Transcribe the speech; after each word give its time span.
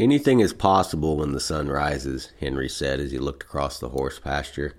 Anything 0.00 0.40
is 0.40 0.52
possible 0.52 1.18
when 1.18 1.32
the 1.32 1.40
sun 1.40 1.68
rises, 1.68 2.32
Henry 2.40 2.68
said 2.68 2.98
as 2.98 3.12
he 3.12 3.18
looked 3.18 3.44
across 3.44 3.78
the 3.78 3.90
horse 3.90 4.18
pasture. 4.18 4.74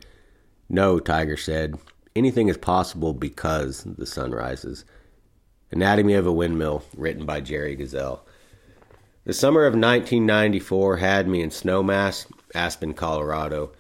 No, 0.68 1.00
Tiger 1.00 1.38
said. 1.38 1.80
Anything 2.18 2.50
is 2.50 2.58
possible 2.58 3.14
because 3.14 3.84
the 3.84 4.06
sun 4.06 4.32
rises. 4.32 4.84
Anatomy 5.72 6.16
of 6.16 6.28
a 6.28 6.34
Windmill, 6.34 6.84
written 6.98 7.26
by 7.26 7.40
Jerry 7.40 7.76
Gazelle. 7.78 8.26
The 9.24 9.34
summer 9.34 9.62
of 9.62 9.74
1994 9.74 10.98
had 10.98 11.30
me 11.30 11.42
in 11.42 11.50
Snowmass, 11.50 12.28
Aspen, 12.54 12.94
Colorado. 12.94 13.72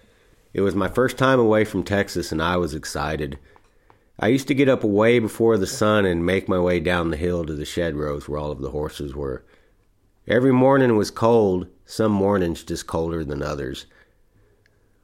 It 0.53 0.61
was 0.61 0.73
my 0.73 0.87
first 0.87 1.17
time 1.17 1.39
away 1.39 1.65
from 1.65 1.83
Texas, 1.83 2.31
and 2.31 2.41
I 2.41 2.55
was 2.55 2.73
excited. 2.73 3.37
I 4.17 4.27
used 4.27 4.47
to 4.47 4.55
get 4.55 4.69
up 4.69 4.85
way 4.85 5.19
before 5.19 5.57
the 5.57 5.67
sun 5.67 6.05
and 6.05 6.25
make 6.25 6.47
my 6.47 6.59
way 6.59 6.79
down 6.79 7.11
the 7.11 7.17
hill 7.17 7.45
to 7.45 7.53
the 7.53 7.65
shed 7.65 7.97
rows 7.97 8.29
where 8.29 8.39
all 8.39 8.51
of 8.51 8.61
the 8.61 8.71
horses 8.71 9.13
were. 9.13 9.43
Every 10.27 10.51
morning 10.51 10.95
was 10.97 11.11
cold, 11.11 11.67
some 11.85 12.11
mornings 12.11 12.63
just 12.63 12.87
colder 12.87 13.23
than 13.23 13.43
others. 13.43 13.85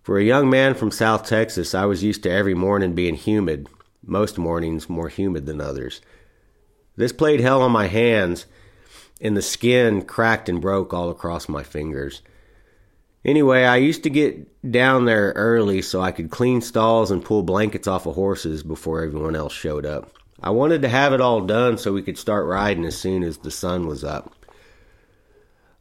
For 0.02 0.17
a 0.17 0.23
young 0.23 0.49
man 0.49 0.73
from 0.73 0.89
South 0.89 1.27
Texas, 1.27 1.75
I 1.75 1.85
was 1.85 2.03
used 2.03 2.23
to 2.23 2.31
every 2.31 2.55
morning 2.55 2.95
being 2.95 3.13
humid, 3.13 3.70
most 4.03 4.39
mornings 4.39 4.89
more 4.89 5.09
humid 5.09 5.45
than 5.45 5.61
others. 5.61 6.02
This 6.95 7.11
played 7.11 7.39
hell 7.39 7.61
on 7.61 7.71
my 7.71 7.85
hands, 7.85 8.47
and 9.21 9.38
the 9.38 9.44
skin 9.44 10.02
cracked 10.02 10.49
and 10.49 10.59
broke 10.59 10.91
all 10.91 11.11
across 11.11 11.47
my 11.47 11.61
fingers. 11.61 12.23
Anyway, 13.23 13.63
I 13.63 13.77
used 13.77 14.02
to 14.03 14.09
get 14.09 14.72
down 14.72 15.05
there 15.05 15.33
early 15.35 15.83
so 15.83 16.02
I 16.02 16.11
could 16.11 16.31
clean 16.31 16.61
stalls 16.61 17.11
and 17.11 17.23
pull 17.23 17.44
blankets 17.44 17.88
off 17.88 18.08
of 18.08 18.16
horses 18.16 18.63
before 18.63 19.03
everyone 19.03 19.35
else 19.35 19.53
showed 19.53 19.85
up. 19.85 20.16
I 20.41 20.49
wanted 20.49 20.81
to 20.81 20.89
have 20.89 21.13
it 21.13 21.22
all 21.22 21.41
done 21.41 21.77
so 21.77 21.94
we 21.94 22.02
could 22.02 22.17
start 22.17 22.47
riding 22.47 22.85
as 22.85 22.97
soon 22.97 23.22
as 23.22 23.38
the 23.38 23.52
sun 23.52 23.85
was 23.85 24.03
up. 24.03 24.33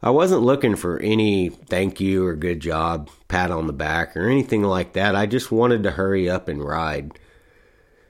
I 0.03 0.09
wasn't 0.09 0.41
looking 0.41 0.75
for 0.75 0.99
any 0.99 1.49
thank 1.49 1.99
you 2.01 2.25
or 2.25 2.35
good 2.35 2.59
job, 2.59 3.09
pat 3.27 3.51
on 3.51 3.67
the 3.67 3.73
back, 3.73 4.17
or 4.17 4.27
anything 4.27 4.63
like 4.63 4.93
that. 4.93 5.15
I 5.15 5.27
just 5.27 5.51
wanted 5.51 5.83
to 5.83 5.91
hurry 5.91 6.27
up 6.27 6.47
and 6.47 6.63
ride. 6.63 7.19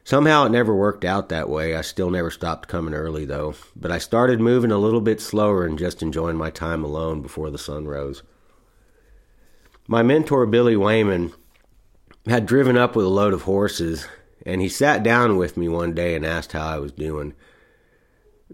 Somehow 0.06 0.46
it 0.46 0.52
never 0.52 0.74
worked 0.74 1.04
out 1.04 1.30
that 1.30 1.50
way. 1.50 1.76
I 1.76 1.82
still 1.82 2.10
never 2.10 2.32
stopped 2.32 2.70
coming 2.70 2.94
early, 2.94 3.26
though. 3.26 3.56
But 3.76 3.92
I 3.92 3.98
started 3.98 4.40
moving 4.40 4.72
a 4.72 4.78
little 4.78 5.02
bit 5.02 5.20
slower 5.20 5.66
and 5.66 5.78
just 5.78 6.02
enjoying 6.02 6.38
my 6.38 6.50
time 6.50 6.84
alone 6.84 7.22
before 7.22 7.50
the 7.50 7.58
sun 7.58 7.86
rose. 7.88 8.24
My 9.86 10.02
mentor, 10.02 10.46
Billy 10.46 10.78
Wayman, 10.78 11.34
had 12.26 12.46
driven 12.46 12.78
up 12.78 12.96
with 12.96 13.06
a 13.06 13.10
load 13.10 13.34
of 13.34 13.44
horses, 13.44 14.08
and 14.46 14.62
he 14.62 14.70
sat 14.70 15.04
down 15.04 15.36
with 15.36 15.58
me 15.58 15.68
one 15.68 15.94
day 15.94 16.16
and 16.16 16.26
asked 16.26 16.54
how 16.54 16.66
I 16.66 16.80
was 16.80 16.94
doing. 16.94 17.34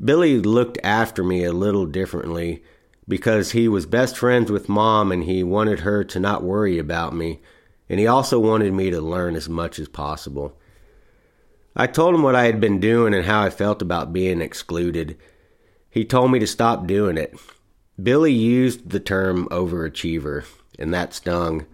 Billy 0.03 0.39
looked 0.39 0.79
after 0.83 1.23
me 1.23 1.43
a 1.43 1.53
little 1.53 1.85
differently 1.85 2.63
because 3.07 3.51
he 3.51 3.67
was 3.67 3.85
best 3.85 4.17
friends 4.17 4.51
with 4.51 4.67
mom 4.67 5.11
and 5.11 5.23
he 5.23 5.43
wanted 5.43 5.81
her 5.81 6.03
to 6.03 6.19
not 6.19 6.43
worry 6.43 6.77
about 6.77 7.15
me, 7.15 7.39
and 7.89 7.99
he 7.99 8.07
also 8.07 8.39
wanted 8.39 8.73
me 8.73 8.89
to 8.91 8.99
learn 8.99 9.35
as 9.35 9.47
much 9.47 9.79
as 9.79 9.87
possible. 9.87 10.57
I 11.75 11.87
told 11.87 12.15
him 12.15 12.23
what 12.23 12.35
I 12.35 12.45
had 12.45 12.59
been 12.59 12.79
doing 12.79 13.13
and 13.13 13.25
how 13.25 13.41
I 13.43 13.49
felt 13.49 13.81
about 13.81 14.11
being 14.11 14.41
excluded. 14.41 15.17
He 15.89 16.03
told 16.03 16.31
me 16.31 16.39
to 16.39 16.47
stop 16.47 16.87
doing 16.87 17.17
it. 17.17 17.39
Billy 18.01 18.33
used 18.33 18.89
the 18.89 18.99
term 18.99 19.47
overachiever, 19.49 20.45
and 20.77 20.93
that 20.93 21.13
stung. 21.13 21.65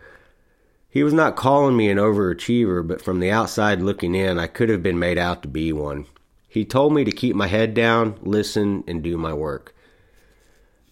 He 0.90 1.04
was 1.04 1.14
not 1.14 1.36
calling 1.36 1.76
me 1.76 1.90
an 1.90 1.98
overachiever, 1.98 2.88
but 2.88 3.02
from 3.02 3.20
the 3.20 3.32
outside 3.32 3.82
looking 3.82 4.14
in, 4.14 4.38
I 4.38 4.48
could 4.48 4.70
have 4.70 4.84
been 4.84 5.00
made 5.00 5.18
out 5.18 5.42
to 5.42 5.48
be 5.48 5.74
one. 5.74 6.06
He 6.48 6.66
told 6.66 6.94
me 6.94 7.04
to 7.04 7.12
keep 7.12 7.36
my 7.36 7.48
head 7.48 7.74
down, 7.74 8.20
listen, 8.22 8.84
and 8.88 9.02
do 9.02 9.18
my 9.18 9.34
work. 9.34 9.74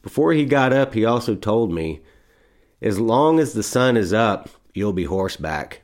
Before 0.01 0.33
he 0.33 0.45
got 0.45 0.73
up, 0.73 0.93
he 0.93 1.05
also 1.05 1.35
told 1.35 1.71
me, 1.71 2.01
As 2.81 2.99
long 2.99 3.39
as 3.39 3.53
the 3.53 3.63
sun 3.63 3.97
is 3.97 4.13
up, 4.13 4.49
you'll 4.73 4.93
be 4.93 5.05
horseback. 5.05 5.81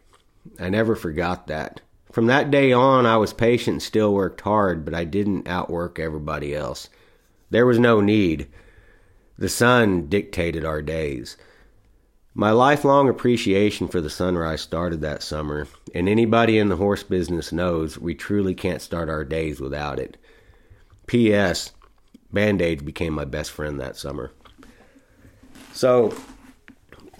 I 0.60 0.70
never 0.70 0.96
forgot 0.96 1.48
that. 1.48 1.82
From 2.12 2.26
that 2.28 2.50
day 2.50 2.72
on, 2.72 3.06
I 3.06 3.18
was 3.18 3.34
patient 3.34 3.76
and 3.76 3.84
still 3.84 4.14
worked 4.14 4.42
hard, 4.42 4.84
but 4.86 4.94
I 4.94 5.04
didn't 5.04 5.48
outwork 5.48 6.00
everybody 6.00 6.56
else. 6.56 6.90
There 7.50 7.66
was 7.66 7.80
no 7.80 8.02
need. 8.02 8.48
The 9.38 9.50
sun 9.50 10.08
dictated 10.08 10.66
our 10.66 10.82
days. 10.82 11.38
My 12.34 12.52
lifelong 12.52 13.10
appreciation 13.10 13.88
for 13.88 14.02
the 14.02 14.10
sunrise 14.10 14.62
started 14.62 15.02
that 15.02 15.24
summer, 15.24 15.68
and 15.94 16.08
anybody 16.08 16.58
in 16.58 16.70
the 16.70 16.76
horse 16.76 17.04
business 17.04 17.52
knows 17.52 17.98
we 17.98 18.16
truly 18.16 18.54
can't 18.54 18.82
start 18.82 19.10
our 19.10 19.24
days 19.24 19.60
without 19.60 20.00
it. 20.00 20.18
P.S. 21.08 21.72
Band 22.32 22.62
Aids 22.62 22.84
became 22.84 23.14
my 23.14 23.26
best 23.26 23.52
friend 23.52 23.80
that 23.80 23.96
summer. 23.96 24.32
So, 25.74 26.16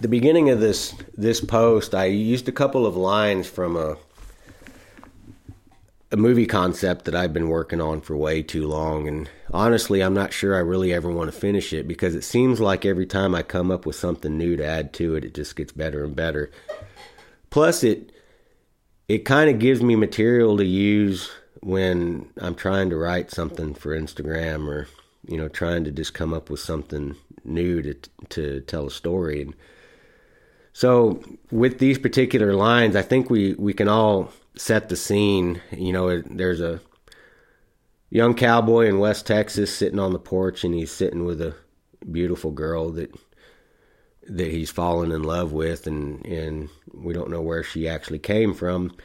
the 0.00 0.08
beginning 0.08 0.50
of 0.50 0.60
this 0.60 0.94
this 1.16 1.40
post, 1.40 1.94
I 1.94 2.06
used 2.06 2.48
a 2.48 2.52
couple 2.52 2.86
of 2.86 2.96
lines 2.96 3.48
from 3.48 3.76
a 3.76 3.96
a 6.10 6.16
movie 6.16 6.46
concept 6.46 7.04
that 7.04 7.14
I've 7.14 7.34
been 7.34 7.50
working 7.50 7.82
on 7.82 8.00
for 8.00 8.16
way 8.16 8.42
too 8.42 8.66
long, 8.66 9.06
and 9.08 9.28
honestly, 9.52 10.02
I'm 10.02 10.14
not 10.14 10.32
sure 10.32 10.56
I 10.56 10.60
really 10.60 10.92
ever 10.92 11.10
want 11.10 11.30
to 11.30 11.38
finish 11.38 11.72
it 11.72 11.86
because 11.86 12.14
it 12.14 12.24
seems 12.24 12.60
like 12.60 12.86
every 12.86 13.04
time 13.04 13.34
I 13.34 13.42
come 13.42 13.70
up 13.70 13.84
with 13.84 13.96
something 13.96 14.38
new 14.38 14.56
to 14.56 14.64
add 14.64 14.94
to 14.94 15.16
it, 15.16 15.24
it 15.24 15.34
just 15.34 15.54
gets 15.54 15.72
better 15.72 16.04
and 16.04 16.16
better. 16.16 16.50
Plus, 17.50 17.84
it 17.84 18.12
it 19.08 19.24
kind 19.24 19.50
of 19.50 19.58
gives 19.58 19.82
me 19.82 19.96
material 19.96 20.56
to 20.58 20.64
use 20.64 21.30
when 21.60 22.30
I'm 22.40 22.54
trying 22.54 22.90
to 22.90 22.96
write 22.96 23.30
something 23.30 23.74
for 23.74 23.98
Instagram 23.98 24.68
or 24.68 24.88
you 25.28 25.36
know, 25.36 25.48
trying 25.48 25.84
to 25.84 25.90
just 25.90 26.14
come 26.14 26.32
up 26.32 26.50
with 26.50 26.60
something 26.60 27.14
new 27.44 27.82
to 27.82 27.94
to 28.30 28.60
tell 28.62 28.86
a 28.86 28.90
story. 28.90 29.42
And 29.42 29.54
so, 30.72 31.22
with 31.50 31.78
these 31.78 31.98
particular 31.98 32.54
lines, 32.54 32.96
I 32.96 33.02
think 33.02 33.30
we 33.30 33.54
we 33.54 33.74
can 33.74 33.88
all 33.88 34.32
set 34.56 34.88
the 34.88 34.96
scene. 34.96 35.60
You 35.70 35.92
know, 35.92 36.22
there's 36.22 36.60
a 36.60 36.80
young 38.10 38.34
cowboy 38.34 38.86
in 38.86 38.98
West 38.98 39.26
Texas 39.26 39.74
sitting 39.74 39.98
on 39.98 40.12
the 40.12 40.18
porch, 40.18 40.64
and 40.64 40.74
he's 40.74 40.90
sitting 40.90 41.24
with 41.24 41.40
a 41.40 41.54
beautiful 42.10 42.50
girl 42.50 42.90
that 42.92 43.14
that 44.30 44.50
he's 44.50 44.70
fallen 44.70 45.12
in 45.12 45.22
love 45.22 45.52
with, 45.52 45.86
and 45.86 46.24
and 46.24 46.70
we 46.94 47.12
don't 47.12 47.30
know 47.30 47.42
where 47.42 47.62
she 47.62 47.86
actually 47.86 48.18
came 48.18 48.54
from 48.54 48.96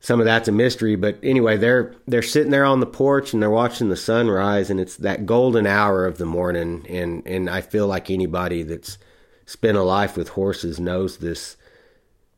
some 0.00 0.20
of 0.20 0.26
that's 0.26 0.48
a 0.48 0.52
mystery. 0.52 0.96
But 0.96 1.18
anyway, 1.22 1.56
they're 1.56 1.94
they're 2.06 2.22
sitting 2.22 2.50
there 2.50 2.64
on 2.64 2.80
the 2.80 2.86
porch 2.86 3.32
and 3.32 3.42
they're 3.42 3.50
watching 3.50 3.88
the 3.88 3.96
sunrise, 3.96 4.70
and 4.70 4.80
it's 4.80 4.96
that 4.96 5.26
golden 5.26 5.66
hour 5.66 6.06
of 6.06 6.18
the 6.18 6.26
morning. 6.26 6.86
And 6.88 7.26
and 7.26 7.50
I 7.50 7.60
feel 7.60 7.86
like 7.86 8.10
anybody 8.10 8.62
that's 8.62 8.98
spent 9.46 9.76
a 9.76 9.82
life 9.82 10.16
with 10.16 10.30
horses 10.30 10.78
knows 10.78 11.18
this 11.18 11.56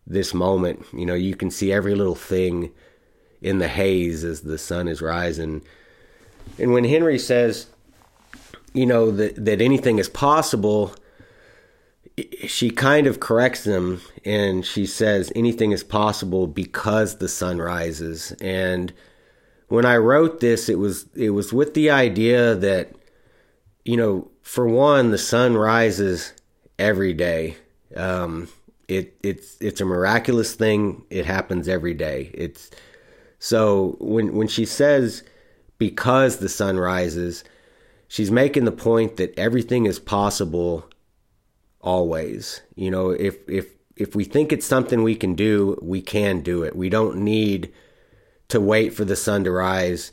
this 0.07 0.33
moment. 0.33 0.85
You 0.93 1.07
know, 1.07 1.15
you 1.15 1.37
can 1.37 1.51
see 1.51 1.73
every 1.73 1.95
little 1.95 2.15
thing 2.15 2.71
in 3.41 3.59
the 3.59 3.69
haze 3.69 4.25
as 4.25 4.41
the 4.43 4.59
sun 4.59 4.89
is 4.89 5.03
rising. 5.03 5.63
And 6.59 6.73
when 6.73 6.85
Henry 6.85 7.19
says, 7.19 7.67
you 8.73 8.87
know, 8.87 9.11
that 9.11 9.45
that 9.45 9.61
anything 9.61 9.99
is 9.99 10.09
possible 10.09 10.95
she 12.47 12.71
kind 12.71 13.07
of 13.07 13.21
corrects 13.21 13.65
them 13.65 14.01
and 14.25 14.65
she 14.65 14.87
says 14.87 15.33
anything 15.35 15.73
is 15.73 15.85
possible 15.85 16.47
because 16.47 17.19
the 17.19 17.29
sun 17.29 17.59
rises. 17.59 18.33
And 18.41 18.93
when 19.69 19.85
i 19.85 19.97
wrote 19.97 20.41
this 20.41 20.69
it 20.71 20.79
was 20.79 21.07
it 21.15 21.31
was 21.31 21.53
with 21.53 21.75
the 21.75 21.91
idea 21.91 22.55
that 22.55 22.91
you 23.85 23.99
know 23.99 24.27
for 24.41 24.67
one 24.67 25.11
the 25.11 25.19
sun 25.19 25.55
rises 25.57 26.33
every 26.79 27.13
day. 27.13 27.57
Um, 27.97 28.49
it 28.87 29.17
it's 29.23 29.57
it's 29.61 29.81
a 29.81 29.85
miraculous 29.85 30.55
thing. 30.55 31.05
It 31.11 31.27
happens 31.27 31.69
every 31.69 31.95
day. 31.95 32.31
It's 32.33 32.71
so 33.39 33.97
when 34.01 34.35
when 34.35 34.49
she 34.49 34.65
says 34.65 35.23
because 35.79 36.39
the 36.39 36.49
sun 36.49 36.77
rises 36.79 37.45
she's 38.09 38.31
making 38.31 38.65
the 38.65 38.73
point 38.73 39.17
that 39.17 39.39
everything 39.39 39.87
is 39.87 39.99
possible 39.99 40.89
always. 41.81 42.63
You 42.75 42.91
know, 42.91 43.11
if 43.11 43.49
if 43.49 43.73
if 43.97 44.15
we 44.15 44.25
think 44.25 44.53
it's 44.53 44.67
something 44.67 45.03
we 45.03 45.17
can 45.17 45.35
do, 45.35 45.79
we 45.83 46.01
can 46.01 46.41
do 46.41 46.63
it. 46.63 46.77
We 46.77 46.89
don't 46.89 47.19
need 47.19 47.73
to 48.49 48.61
wait 48.61 48.95
for 48.95 49.05
the 49.05 49.17
sun 49.17 49.45
to 49.45 49.51
rise 49.51 50.13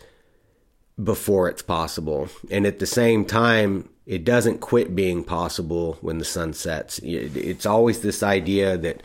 before 1.01 1.49
it's 1.49 1.61
possible. 1.61 2.29
And 2.49 2.65
at 2.65 2.79
the 2.79 2.85
same 2.85 3.25
time, 3.25 3.89
it 4.05 4.23
doesn't 4.23 4.59
quit 4.59 4.95
being 4.95 5.23
possible 5.23 5.97
when 6.01 6.17
the 6.17 6.25
sun 6.25 6.53
sets. 6.53 6.99
It's 6.99 7.65
always 7.65 8.01
this 8.01 8.23
idea 8.23 8.77
that 8.77 9.01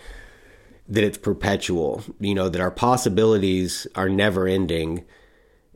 that 0.88 1.04
it's 1.04 1.18
perpetual, 1.18 2.02
you 2.18 2.34
know, 2.34 2.48
that 2.48 2.60
our 2.60 2.70
possibilities 2.70 3.86
are 3.94 4.08
never 4.08 4.48
ending 4.48 5.04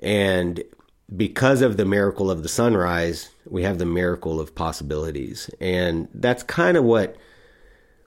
and 0.01 0.63
because 1.15 1.63
of 1.63 1.77
the 1.77 1.85
miracle 1.85 2.31
of 2.31 2.43
the 2.43 2.49
sunrise, 2.49 3.31
we 3.47 3.63
have 3.63 3.79
the 3.79 3.87
miracle 3.87 4.41
of 4.41 4.55
possibilities. 4.55 5.51
And 5.61 6.09
that's 6.15 6.43
kind 6.43 6.77
of 6.77 6.85
what 6.85 7.17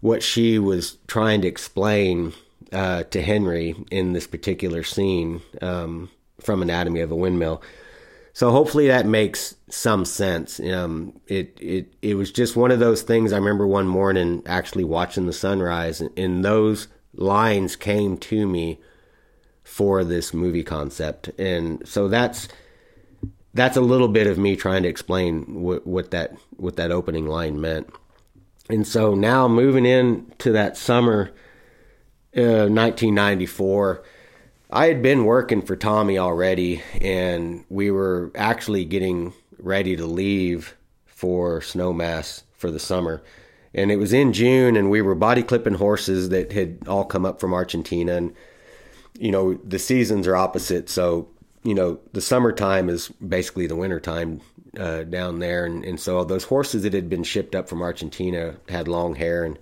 what 0.02 0.22
she 0.22 0.60
was 0.60 0.98
trying 1.08 1.42
to 1.42 1.48
explain 1.48 2.34
uh, 2.72 3.04
to 3.04 3.22
Henry 3.22 3.76
in 3.92 4.14
this 4.14 4.28
particular 4.28 4.84
scene 4.84 5.42
um, 5.62 6.10
from 6.40 6.62
Anatomy 6.62 7.02
of 7.02 7.12
a 7.12 7.16
Windmill. 7.16 7.62
so 8.34 8.52
hopefully 8.52 8.88
that 8.88 9.06
makes 9.06 9.56
some 9.70 10.06
sense. 10.06 10.60
Um, 10.60 11.20
it 11.28 11.58
it 11.60 11.94
it 12.02 12.16
was 12.16 12.32
just 12.32 12.56
one 12.56 12.72
of 12.72 12.80
those 12.80 13.02
things. 13.02 13.34
I 13.34 13.38
remember 13.38 13.66
one 13.66 13.88
morning 13.88 14.44
actually 14.46 14.84
watching 14.84 15.26
the 15.26 15.34
sunrise, 15.34 16.02
and, 16.02 16.46
those 16.46 16.88
lines 17.14 17.76
came 17.76 18.18
to 18.18 18.48
me 18.48 18.80
for 19.64 20.04
this 20.04 20.34
movie 20.34 20.64
concept, 20.64 21.30
and 21.40 21.86
so 21.88 22.08
that's 22.08 22.48
that's 23.58 23.78
a 23.78 23.82
little 23.82 24.08
bit 24.08 24.28
of 24.28 24.38
me 24.38 24.56
trying 24.56 24.84
to 24.84 24.90
explain 24.90 25.62
what, 25.62 25.86
what 25.86 26.12
that 26.12 26.36
what 26.58 26.78
that 26.78 26.92
opening 26.92 27.28
line 27.28 27.60
meant. 27.60 27.90
And 28.70 28.88
so 28.88 29.16
now 29.16 29.48
moving 29.48 29.86
in 29.86 30.32
to 30.40 30.52
that 30.54 30.78
summer, 30.78 31.32
uh, 32.36 32.68
1994 32.68 34.04
I 34.70 34.88
had 34.88 35.02
been 35.02 35.24
working 35.24 35.62
for 35.62 35.78
Tommy 35.78 36.18
already, 36.18 36.82
and 37.00 37.64
we 37.70 37.90
were 37.90 38.32
actually 38.36 38.84
getting 38.84 39.34
ready 39.58 39.96
to 39.96 40.06
leave 40.06 40.76
for 41.06 41.62
Snowmass 41.62 42.44
for 42.58 42.70
the 42.70 42.80
summer. 42.80 43.24
And 43.74 43.92
it 43.92 43.96
was 43.96 44.12
in 44.12 44.34
June, 44.34 44.76
and 44.76 44.92
we 44.92 45.02
were 45.02 45.16
body 45.16 45.42
clipping 45.42 45.76
horses 45.76 46.30
that 46.30 46.52
had 46.52 46.80
all 46.86 47.06
come 47.06 47.26
up 47.26 47.40
from 47.40 47.54
Argentina. 47.54 48.18
And, 48.18 48.36
you 49.18 49.32
know, 49.32 49.54
the 49.64 49.80
seasons 49.80 50.28
are 50.28 50.36
opposite. 50.36 50.90
So, 50.90 51.30
you 51.68 51.76
know, 51.76 52.00
the 52.14 52.22
summertime 52.22 52.88
is 52.88 53.10
basically 53.10 53.68
the 53.68 53.76
wintertime 53.76 54.40
uh, 54.80 55.04
down 55.04 55.40
there. 55.40 55.66
And, 55.66 55.84
and 55.84 56.00
so 56.00 56.24
those 56.24 56.46
horses 56.46 56.84
that 56.84 56.94
had 56.94 57.10
been 57.10 57.26
shipped 57.26 57.56
up 57.56 57.68
from 57.68 57.82
Argentina 57.82 58.56
had 58.70 58.88
long 58.88 59.16
hair. 59.16 59.44
And 59.44 59.60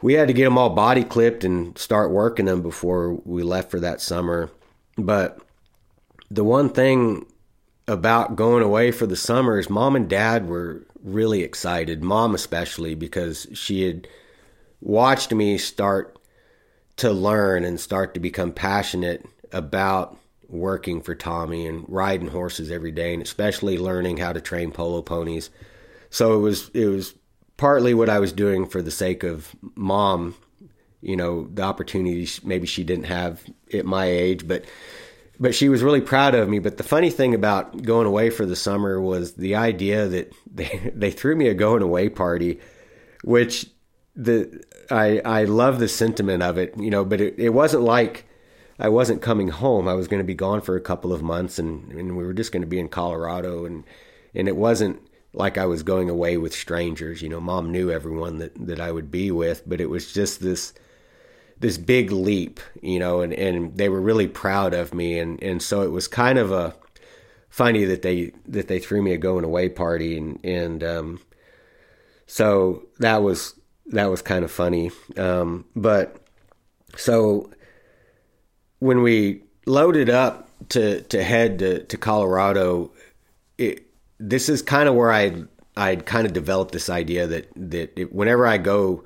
we 0.00 0.14
had 0.14 0.26
to 0.26 0.34
get 0.34 0.42
them 0.42 0.58
all 0.58 0.70
body 0.70 1.04
clipped 1.04 1.44
and 1.44 1.78
start 1.78 2.10
working 2.10 2.46
them 2.46 2.62
before 2.62 3.12
we 3.24 3.44
left 3.44 3.70
for 3.70 3.78
that 3.78 4.00
summer. 4.00 4.50
But 4.98 5.38
the 6.32 6.42
one 6.42 6.68
thing 6.68 7.26
about 7.86 8.34
going 8.34 8.64
away 8.64 8.90
for 8.90 9.06
the 9.06 9.14
summer 9.14 9.60
is 9.60 9.70
mom 9.70 9.94
and 9.94 10.10
dad 10.10 10.48
were 10.48 10.84
really 11.04 11.44
excited, 11.44 12.02
mom 12.02 12.34
especially, 12.34 12.96
because 12.96 13.46
she 13.54 13.86
had 13.86 14.08
watched 14.80 15.30
me 15.30 15.58
start 15.58 16.18
to 16.96 17.12
learn 17.12 17.64
and 17.64 17.78
start 17.78 18.14
to 18.14 18.20
become 18.20 18.50
passionate 18.50 19.24
about 19.52 20.18
working 20.52 21.00
for 21.00 21.14
Tommy 21.14 21.66
and 21.66 21.84
riding 21.88 22.28
horses 22.28 22.70
every 22.70 22.92
day 22.92 23.14
and 23.14 23.22
especially 23.22 23.78
learning 23.78 24.18
how 24.18 24.32
to 24.32 24.40
train 24.40 24.70
polo 24.70 25.02
ponies. 25.02 25.50
So 26.10 26.34
it 26.34 26.40
was 26.40 26.70
it 26.74 26.86
was 26.86 27.14
partly 27.56 27.94
what 27.94 28.10
I 28.10 28.18
was 28.18 28.32
doing 28.32 28.66
for 28.66 28.82
the 28.82 28.90
sake 28.90 29.22
of 29.22 29.54
mom, 29.74 30.34
you 31.00 31.16
know, 31.16 31.48
the 31.52 31.62
opportunities 31.62 32.44
maybe 32.44 32.66
she 32.66 32.84
didn't 32.84 33.04
have 33.04 33.42
at 33.72 33.86
my 33.86 34.04
age, 34.04 34.46
but 34.46 34.64
but 35.40 35.54
she 35.54 35.68
was 35.68 35.82
really 35.82 36.00
proud 36.00 36.34
of 36.34 36.48
me. 36.48 36.58
But 36.58 36.76
the 36.76 36.84
funny 36.84 37.10
thing 37.10 37.34
about 37.34 37.82
going 37.82 38.06
away 38.06 38.30
for 38.30 38.46
the 38.46 38.54
summer 38.54 39.00
was 39.00 39.34
the 39.34 39.56
idea 39.56 40.06
that 40.08 40.32
they 40.54 40.92
they 40.94 41.10
threw 41.10 41.34
me 41.34 41.48
a 41.48 41.54
going 41.54 41.82
away 41.82 42.10
party, 42.10 42.60
which 43.24 43.66
the 44.14 44.62
I 44.90 45.20
I 45.24 45.44
love 45.44 45.78
the 45.78 45.88
sentiment 45.88 46.42
of 46.42 46.58
it, 46.58 46.76
you 46.76 46.90
know, 46.90 47.04
but 47.04 47.20
it, 47.20 47.38
it 47.38 47.50
wasn't 47.50 47.84
like 47.84 48.26
I 48.78 48.88
wasn't 48.88 49.22
coming 49.22 49.48
home. 49.48 49.88
I 49.88 49.94
was 49.94 50.08
going 50.08 50.20
to 50.20 50.24
be 50.24 50.34
gone 50.34 50.60
for 50.60 50.76
a 50.76 50.80
couple 50.80 51.12
of 51.12 51.22
months 51.22 51.58
and, 51.58 51.92
and 51.92 52.16
we 52.16 52.24
were 52.24 52.32
just 52.32 52.52
going 52.52 52.62
to 52.62 52.68
be 52.68 52.78
in 52.78 52.88
Colorado 52.88 53.64
and 53.64 53.84
and 54.34 54.48
it 54.48 54.56
wasn't 54.56 54.98
like 55.34 55.58
I 55.58 55.66
was 55.66 55.82
going 55.82 56.08
away 56.08 56.36
with 56.36 56.54
strangers. 56.54 57.22
You 57.22 57.28
know, 57.28 57.40
mom 57.40 57.70
knew 57.70 57.90
everyone 57.90 58.38
that, 58.38 58.66
that 58.66 58.80
I 58.80 58.92
would 58.92 59.10
be 59.10 59.30
with, 59.30 59.62
but 59.66 59.80
it 59.80 59.90
was 59.90 60.12
just 60.12 60.40
this 60.40 60.72
this 61.58 61.78
big 61.78 62.10
leap, 62.10 62.58
you 62.80 62.98
know, 62.98 63.20
and, 63.20 63.32
and 63.32 63.76
they 63.76 63.88
were 63.88 64.00
really 64.00 64.26
proud 64.26 64.74
of 64.74 64.92
me 64.92 65.18
and, 65.18 65.40
and 65.42 65.62
so 65.62 65.82
it 65.82 65.90
was 65.90 66.08
kind 66.08 66.38
of 66.38 66.50
a 66.50 66.74
funny 67.48 67.84
that 67.84 68.02
they 68.02 68.32
that 68.46 68.66
they 68.66 68.78
threw 68.78 69.02
me 69.02 69.12
a 69.12 69.18
going 69.18 69.44
away 69.44 69.68
party 69.68 70.16
and 70.16 70.42
and 70.44 70.82
um, 70.82 71.20
so 72.26 72.82
that 72.98 73.22
was 73.22 73.54
that 73.86 74.06
was 74.06 74.22
kind 74.22 74.44
of 74.44 74.50
funny. 74.50 74.90
Um, 75.16 75.66
but 75.76 76.16
so 76.96 77.50
when 78.82 79.02
we 79.02 79.40
loaded 79.64 80.10
up 80.10 80.48
to 80.70 81.02
to 81.02 81.22
head 81.22 81.60
to, 81.60 81.84
to 81.84 81.96
Colorado, 81.96 82.90
it 83.56 83.86
this 84.18 84.48
is 84.48 84.60
kind 84.60 84.88
of 84.88 84.96
where 84.96 85.12
I 85.12 85.44
I'd 85.76 86.04
kind 86.04 86.26
of 86.26 86.32
developed 86.32 86.72
this 86.72 86.90
idea 86.90 87.28
that 87.28 87.48
that 87.54 87.92
it, 87.96 88.12
whenever 88.12 88.44
I 88.44 88.58
go 88.58 89.04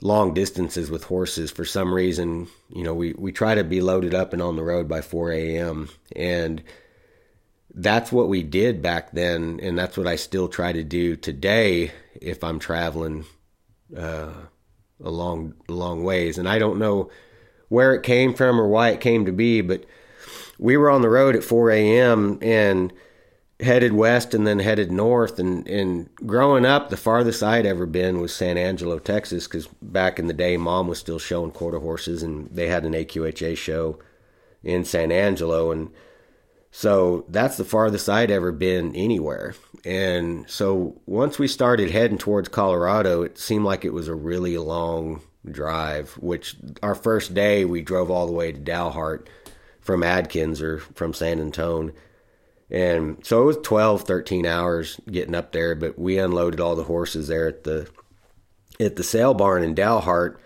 long 0.00 0.34
distances 0.34 0.90
with 0.90 1.04
horses, 1.04 1.52
for 1.52 1.64
some 1.64 1.94
reason, 1.94 2.48
you 2.74 2.82
know, 2.82 2.92
we 2.92 3.12
we 3.12 3.30
try 3.30 3.54
to 3.54 3.62
be 3.62 3.80
loaded 3.80 4.14
up 4.14 4.32
and 4.32 4.42
on 4.42 4.56
the 4.56 4.64
road 4.64 4.88
by 4.88 5.00
4 5.00 5.30
a.m. 5.30 5.88
and 6.16 6.60
that's 7.74 8.10
what 8.10 8.28
we 8.28 8.42
did 8.42 8.82
back 8.82 9.12
then, 9.12 9.60
and 9.62 9.78
that's 9.78 9.96
what 9.96 10.08
I 10.08 10.16
still 10.16 10.48
try 10.48 10.72
to 10.72 10.82
do 10.82 11.14
today 11.14 11.92
if 12.20 12.42
I'm 12.42 12.58
traveling 12.58 13.26
uh, 13.96 14.32
a 15.02 15.10
long 15.10 15.54
long 15.68 16.02
ways. 16.02 16.36
And 16.36 16.48
I 16.48 16.58
don't 16.58 16.80
know 16.80 17.12
where 17.72 17.94
it 17.94 18.02
came 18.02 18.34
from 18.34 18.60
or 18.60 18.68
why 18.68 18.90
it 18.90 19.00
came 19.00 19.24
to 19.24 19.32
be, 19.32 19.62
but 19.62 19.82
we 20.58 20.76
were 20.76 20.90
on 20.90 21.00
the 21.00 21.08
road 21.08 21.34
at 21.34 21.42
4 21.42 21.70
a.m. 21.70 22.38
and 22.42 22.92
headed 23.60 23.94
west 23.94 24.34
and 24.34 24.46
then 24.46 24.58
headed 24.58 24.92
north. 24.92 25.38
And, 25.38 25.66
and 25.66 26.14
growing 26.26 26.66
up, 26.66 26.90
the 26.90 26.98
farthest 26.98 27.42
I'd 27.42 27.64
ever 27.64 27.86
been 27.86 28.20
was 28.20 28.34
San 28.34 28.58
Angelo, 28.58 28.98
Texas, 28.98 29.46
because 29.46 29.68
back 29.80 30.18
in 30.18 30.26
the 30.26 30.34
day, 30.34 30.58
mom 30.58 30.86
was 30.86 30.98
still 30.98 31.18
showing 31.18 31.50
quarter 31.50 31.78
horses 31.78 32.22
and 32.22 32.46
they 32.50 32.68
had 32.68 32.84
an 32.84 32.92
AQHA 32.92 33.56
show 33.56 33.98
in 34.62 34.84
San 34.84 35.10
Angelo. 35.10 35.70
And 35.70 35.90
so 36.72 37.24
that's 37.28 37.56
the 37.56 37.64
farthest 37.64 38.08
I'd 38.08 38.32
ever 38.32 38.50
been 38.50 38.96
anywhere. 38.96 39.54
And 39.84 40.48
so 40.50 41.00
once 41.06 41.38
we 41.38 41.46
started 41.46 41.90
heading 41.90 42.18
towards 42.18 42.48
Colorado, 42.48 43.22
it 43.22 43.38
seemed 43.38 43.64
like 43.64 43.84
it 43.84 43.92
was 43.92 44.08
a 44.08 44.14
really 44.14 44.58
long 44.58 45.22
drive, 45.48 46.10
which 46.12 46.56
our 46.82 46.96
first 46.96 47.34
day 47.34 47.64
we 47.64 47.82
drove 47.82 48.10
all 48.10 48.26
the 48.26 48.32
way 48.32 48.50
to 48.50 48.58
Dalhart 48.58 49.28
from 49.80 50.02
Adkins 50.02 50.60
or 50.60 50.78
from 50.78 51.14
San 51.14 51.40
Antonio 51.40 51.92
and 52.72 53.18
so 53.24 53.42
it 53.42 53.44
was 53.44 53.58
12, 53.58 54.04
13 54.04 54.46
hours 54.46 54.98
getting 55.10 55.34
up 55.34 55.52
there, 55.52 55.74
but 55.74 55.98
we 55.98 56.18
unloaded 56.18 56.58
all 56.58 56.74
the 56.74 56.84
horses 56.84 57.28
there 57.28 57.46
at 57.46 57.64
the 57.64 57.86
at 58.80 58.96
the 58.96 59.04
sale 59.04 59.34
barn 59.34 59.62
in 59.62 59.74
Dalhart, 59.74 60.38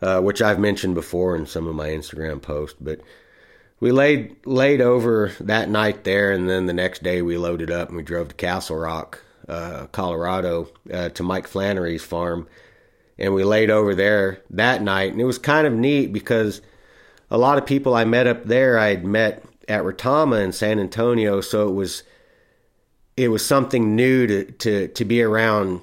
uh, 0.00 0.20
which 0.22 0.40
I've 0.40 0.58
mentioned 0.58 0.94
before 0.94 1.36
in 1.36 1.44
some 1.44 1.66
of 1.66 1.74
my 1.74 1.90
Instagram 1.90 2.40
posts. 2.40 2.78
But 2.80 3.00
we 3.80 3.92
laid 3.92 4.36
laid 4.46 4.80
over 4.80 5.32
that 5.40 5.68
night 5.68 6.04
there, 6.04 6.32
and 6.32 6.48
then 6.48 6.66
the 6.66 6.72
next 6.72 7.02
day 7.02 7.22
we 7.22 7.36
loaded 7.36 7.70
up 7.70 7.88
and 7.88 7.96
we 7.96 8.02
drove 8.02 8.28
to 8.28 8.34
Castle 8.34 8.76
Rock, 8.76 9.22
uh, 9.48 9.86
Colorado, 9.92 10.68
uh, 10.92 11.10
to 11.10 11.22
Mike 11.22 11.46
Flannery's 11.46 12.04
farm, 12.04 12.48
and 13.18 13.34
we 13.34 13.44
laid 13.44 13.70
over 13.70 13.94
there 13.94 14.42
that 14.50 14.82
night. 14.82 15.12
And 15.12 15.20
it 15.20 15.24
was 15.24 15.38
kind 15.38 15.66
of 15.66 15.72
neat 15.74 16.12
because 16.12 16.62
a 17.30 17.38
lot 17.38 17.58
of 17.58 17.66
people 17.66 17.94
I 17.94 18.04
met 18.04 18.26
up 18.26 18.44
there 18.44 18.78
I 18.78 18.88
had 18.88 19.04
met 19.04 19.44
at 19.68 19.82
Retama 19.82 20.42
in 20.42 20.52
San 20.52 20.78
Antonio, 20.78 21.40
so 21.40 21.68
it 21.68 21.72
was 21.72 22.02
it 23.16 23.28
was 23.28 23.44
something 23.44 23.94
new 23.94 24.26
to 24.26 24.44
to 24.52 24.88
to 24.88 25.04
be 25.04 25.22
around 25.22 25.82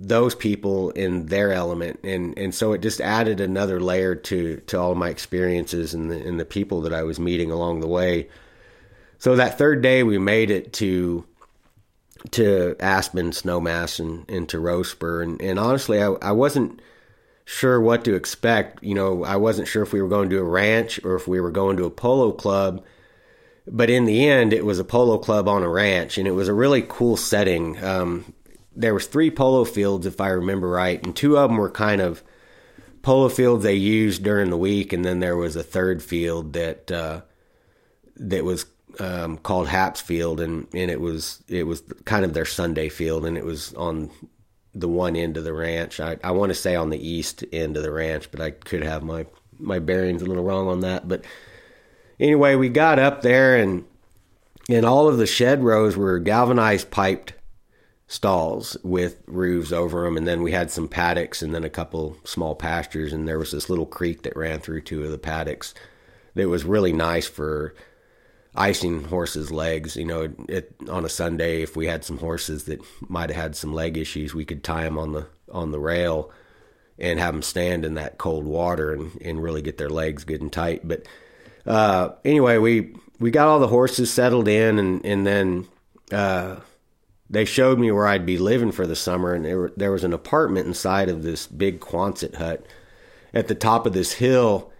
those 0.00 0.34
people 0.34 0.90
in 0.90 1.26
their 1.26 1.52
element 1.52 2.00
and 2.02 2.36
and 2.38 2.54
so 2.54 2.72
it 2.72 2.80
just 2.80 3.00
added 3.00 3.40
another 3.40 3.80
layer 3.80 4.14
to 4.14 4.56
to 4.66 4.78
all 4.78 4.94
my 4.94 5.08
experiences 5.08 5.92
and 5.92 6.10
the 6.10 6.16
and 6.26 6.40
the 6.40 6.44
people 6.44 6.80
that 6.82 6.94
I 6.94 7.02
was 7.02 7.20
meeting 7.20 7.50
along 7.50 7.80
the 7.80 7.86
way. 7.86 8.28
So 9.18 9.36
that 9.36 9.58
third 9.58 9.82
day 9.82 10.02
we 10.02 10.18
made 10.18 10.50
it 10.50 10.72
to 10.74 11.24
to 12.32 12.76
Aspen, 12.78 13.32
Snowmass, 13.32 13.98
and, 13.98 14.28
and 14.30 14.48
to 14.48 14.60
Rose 14.60 14.90
Spur. 14.90 15.22
And, 15.22 15.42
and 15.42 15.58
honestly, 15.58 16.00
I, 16.00 16.06
I 16.22 16.30
wasn't 16.30 16.80
sure 17.44 17.80
what 17.80 18.04
to 18.04 18.14
expect. 18.14 18.82
You 18.82 18.94
know, 18.94 19.24
I 19.24 19.36
wasn't 19.36 19.66
sure 19.66 19.82
if 19.82 19.92
we 19.92 20.00
were 20.00 20.08
going 20.08 20.30
to 20.30 20.38
a 20.38 20.44
ranch 20.44 21.04
or 21.04 21.16
if 21.16 21.26
we 21.26 21.40
were 21.40 21.50
going 21.50 21.76
to 21.78 21.84
a 21.84 21.90
polo 21.90 22.30
club 22.30 22.84
but 23.66 23.90
in 23.90 24.04
the 24.06 24.28
end, 24.28 24.52
it 24.52 24.64
was 24.64 24.78
a 24.78 24.84
polo 24.84 25.18
club 25.18 25.48
on 25.48 25.62
a 25.62 25.68
ranch, 25.68 26.18
and 26.18 26.26
it 26.26 26.32
was 26.32 26.48
a 26.48 26.54
really 26.54 26.82
cool 26.82 27.16
setting. 27.16 27.82
Um, 27.82 28.32
there 28.74 28.94
was 28.94 29.06
three 29.06 29.30
polo 29.30 29.64
fields, 29.64 30.06
if 30.06 30.20
I 30.20 30.28
remember 30.28 30.68
right, 30.68 31.04
and 31.04 31.14
two 31.14 31.36
of 31.38 31.50
them 31.50 31.58
were 31.58 31.70
kind 31.70 32.00
of 32.00 32.22
polo 33.02 33.28
fields 33.28 33.64
they 33.64 33.74
used 33.74 34.22
during 34.22 34.50
the 34.50 34.56
week, 34.56 34.92
and 34.92 35.04
then 35.04 35.20
there 35.20 35.36
was 35.36 35.56
a 35.56 35.62
third 35.62 36.02
field 36.02 36.52
that 36.54 36.90
uh, 36.90 37.22
that 38.16 38.44
was 38.44 38.66
um, 38.98 39.38
called 39.38 39.68
Haps 39.68 40.00
Field, 40.00 40.40
and, 40.40 40.66
and 40.72 40.90
it 40.90 41.00
was 41.00 41.42
it 41.48 41.64
was 41.64 41.82
kind 42.04 42.24
of 42.24 42.34
their 42.34 42.44
Sunday 42.44 42.88
field, 42.88 43.26
and 43.26 43.36
it 43.36 43.44
was 43.44 43.74
on 43.74 44.10
the 44.74 44.88
one 44.88 45.16
end 45.16 45.36
of 45.36 45.44
the 45.44 45.52
ranch. 45.52 46.00
I, 46.00 46.16
I 46.24 46.30
want 46.30 46.50
to 46.50 46.54
say 46.54 46.74
on 46.74 46.90
the 46.90 47.08
east 47.08 47.44
end 47.52 47.76
of 47.76 47.82
the 47.82 47.92
ranch, 47.92 48.30
but 48.30 48.40
I 48.40 48.50
could 48.50 48.82
have 48.82 49.02
my 49.02 49.26
my 49.58 49.78
bearings 49.78 50.22
a 50.22 50.26
little 50.26 50.44
wrong 50.44 50.68
on 50.68 50.80
that, 50.80 51.06
but 51.06 51.24
anyway, 52.18 52.54
we 52.54 52.68
got 52.68 52.98
up 52.98 53.22
there 53.22 53.56
and 53.56 53.84
and 54.68 54.86
all 54.86 55.08
of 55.08 55.18
the 55.18 55.26
shed 55.26 55.62
rows 55.62 55.96
were 55.96 56.18
galvanized 56.18 56.90
piped 56.90 57.34
stalls 58.12 58.76
with 58.82 59.22
roofs 59.26 59.72
over 59.72 60.04
them 60.04 60.16
and 60.16 60.28
then 60.28 60.42
we 60.42 60.52
had 60.52 60.70
some 60.70 60.86
paddocks 60.86 61.40
and 61.40 61.54
then 61.54 61.64
a 61.64 61.70
couple 61.70 62.16
small 62.24 62.54
pastures 62.54 63.12
and 63.12 63.26
there 63.26 63.38
was 63.38 63.52
this 63.52 63.70
little 63.70 63.86
creek 63.86 64.22
that 64.22 64.36
ran 64.36 64.60
through 64.60 64.80
two 64.80 65.02
of 65.02 65.10
the 65.10 65.18
paddocks 65.18 65.72
that 66.34 66.48
was 66.48 66.64
really 66.64 66.92
nice 66.92 67.26
for 67.26 67.74
icing 68.54 69.04
horses' 69.04 69.50
legs. 69.50 69.96
You 69.96 70.04
know, 70.04 70.32
it, 70.48 70.74
on 70.88 71.04
a 71.04 71.08
Sunday, 71.08 71.62
if 71.62 71.76
we 71.76 71.86
had 71.86 72.04
some 72.04 72.18
horses 72.18 72.64
that 72.64 72.80
might 73.08 73.30
have 73.30 73.42
had 73.42 73.56
some 73.56 73.72
leg 73.72 73.96
issues, 73.96 74.34
we 74.34 74.44
could 74.44 74.64
tie 74.64 74.84
them 74.84 74.98
on 74.98 75.12
the 75.12 75.26
on 75.50 75.70
the 75.70 75.80
rail 75.80 76.30
and 76.98 77.18
have 77.18 77.34
them 77.34 77.42
stand 77.42 77.84
in 77.84 77.94
that 77.94 78.18
cold 78.18 78.44
water 78.44 78.92
and, 78.92 79.20
and 79.22 79.42
really 79.42 79.62
get 79.62 79.78
their 79.78 79.90
legs 79.90 80.24
good 80.24 80.40
and 80.40 80.52
tight. 80.52 80.86
But 80.86 81.06
uh, 81.66 82.10
anyway, 82.24 82.58
we 82.58 82.94
we 83.18 83.30
got 83.30 83.48
all 83.48 83.60
the 83.60 83.68
horses 83.68 84.12
settled 84.12 84.48
in, 84.48 84.78
and 84.78 85.04
and 85.04 85.26
then 85.26 85.68
uh, 86.10 86.56
they 87.32 87.44
showed 87.44 87.78
me 87.78 87.90
where 87.90 88.06
I'd 88.06 88.24
be 88.24 88.38
living 88.38 88.70
for 88.70 88.86
the 88.86 88.94
summer, 88.94 89.34
and 89.34 89.44
there, 89.44 89.72
there 89.76 89.90
was 89.90 90.04
an 90.04 90.12
apartment 90.12 90.66
inside 90.66 91.08
of 91.08 91.22
this 91.22 91.46
big 91.46 91.80
Quonset 91.80 92.36
hut 92.36 92.64
at 93.34 93.48
the 93.48 93.54
top 93.54 93.86
of 93.86 93.92
this 93.92 94.12
hill 94.12 94.72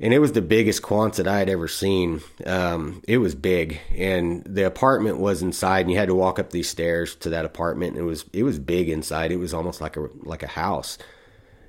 and 0.00 0.12
it 0.12 0.18
was 0.18 0.32
the 0.32 0.42
biggest 0.42 0.82
Quonset 0.82 1.26
I 1.26 1.38
had 1.38 1.48
ever 1.48 1.68
seen. 1.68 2.20
Um, 2.44 3.02
it 3.06 3.18
was 3.18 3.34
big, 3.34 3.80
and 3.96 4.42
the 4.44 4.66
apartment 4.66 5.18
was 5.18 5.40
inside, 5.40 5.80
and 5.80 5.90
you 5.90 5.96
had 5.96 6.08
to 6.08 6.14
walk 6.14 6.38
up 6.38 6.50
these 6.50 6.68
stairs 6.68 7.14
to 7.16 7.30
that 7.30 7.44
apartment. 7.44 7.96
It 7.96 8.02
was 8.02 8.24
it 8.32 8.42
was 8.42 8.58
big 8.58 8.88
inside. 8.88 9.30
It 9.30 9.36
was 9.36 9.54
almost 9.54 9.80
like 9.80 9.96
a 9.96 10.08
like 10.22 10.42
a 10.42 10.48
house, 10.48 10.98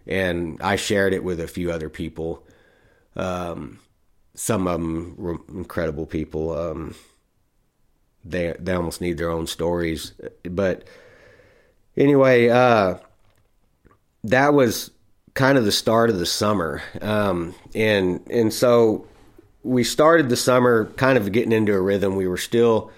and 0.08 0.60
I 0.62 0.76
shared 0.76 1.14
it 1.14 1.24
with 1.24 1.40
a 1.40 1.48
few 1.48 1.72
other 1.72 1.90
people. 1.90 2.46
Um, 3.16 3.80
some 4.34 4.68
of 4.68 4.82
them 4.82 5.16
were 5.18 5.38
incredible 5.50 6.08
people. 6.08 6.58
Um, 6.58 6.96
they 8.26 8.54
they 8.60 8.74
almost 8.74 9.02
need 9.02 9.18
their 9.18 9.30
own 9.30 9.48
stories, 9.48 10.14
but 10.44 10.84
anyway, 11.96 12.50
uh, 12.50 12.96
that 14.24 14.54
was 14.54 14.92
kind 15.34 15.58
of 15.58 15.66
the 15.66 15.72
start 15.72 16.10
of 16.10 16.18
the 16.18 16.26
summer, 16.26 16.82
um, 17.02 17.54
and 17.74 18.26
and 18.30 18.54
so 18.54 19.08
we 19.64 19.84
started 19.84 20.30
the 20.30 20.36
summer 20.36 20.86
kind 20.98 21.18
of 21.18 21.32
getting 21.32 21.52
into 21.52 21.74
a 21.74 21.82
rhythm. 21.82 22.16
We 22.16 22.28
were 22.28 22.38
still 22.38 22.92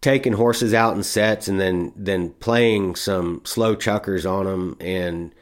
taking 0.00 0.32
horses 0.32 0.74
out 0.74 0.96
in 0.96 1.02
sets 1.02 1.48
and 1.48 1.60
then 1.60 1.92
then 1.96 2.30
playing 2.30 2.96
some 2.96 3.40
slow 3.44 3.76
chukkers 3.76 4.28
on 4.28 4.46
them 4.46 4.76
and 4.80 5.32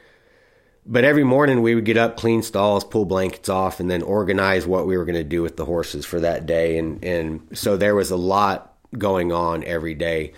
but 0.85 1.03
every 1.03 1.23
morning 1.23 1.61
we 1.61 1.75
would 1.75 1.85
get 1.85 1.97
up 1.97 2.17
clean 2.17 2.41
stalls 2.41 2.83
pull 2.83 3.05
blankets 3.05 3.49
off 3.49 3.79
and 3.79 3.89
then 3.89 4.01
organize 4.01 4.65
what 4.65 4.87
we 4.87 4.97
were 4.97 5.05
going 5.05 5.15
to 5.15 5.23
do 5.23 5.41
with 5.41 5.57
the 5.57 5.65
horses 5.65 6.05
for 6.05 6.19
that 6.19 6.45
day. 6.45 6.77
And 6.77 7.03
and 7.03 7.47
so 7.53 7.77
there 7.77 7.95
was 7.95 8.11
a 8.11 8.15
lot 8.15 8.70
going 8.97 9.31
on 9.31 9.63
every 9.63 9.93
day 9.93 10.33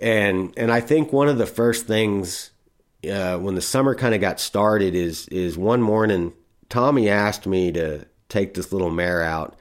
and 0.00 0.52
and 0.56 0.70
I 0.70 0.80
think 0.80 1.12
one 1.12 1.28
of 1.28 1.38
the 1.38 1.46
first 1.46 1.86
things 1.86 2.50
uh, 3.10 3.38
when 3.38 3.54
the 3.54 3.60
summer 3.60 3.94
kind 3.94 4.14
of 4.14 4.20
got 4.20 4.40
started 4.40 4.94
is 4.94 5.28
is 5.28 5.56
one 5.56 5.82
morning 5.82 6.32
Tommy 6.68 7.08
asked 7.08 7.46
me 7.46 7.72
to 7.72 8.06
take 8.28 8.54
this 8.54 8.72
little 8.72 8.90
mare 8.90 9.22
out 9.22 9.56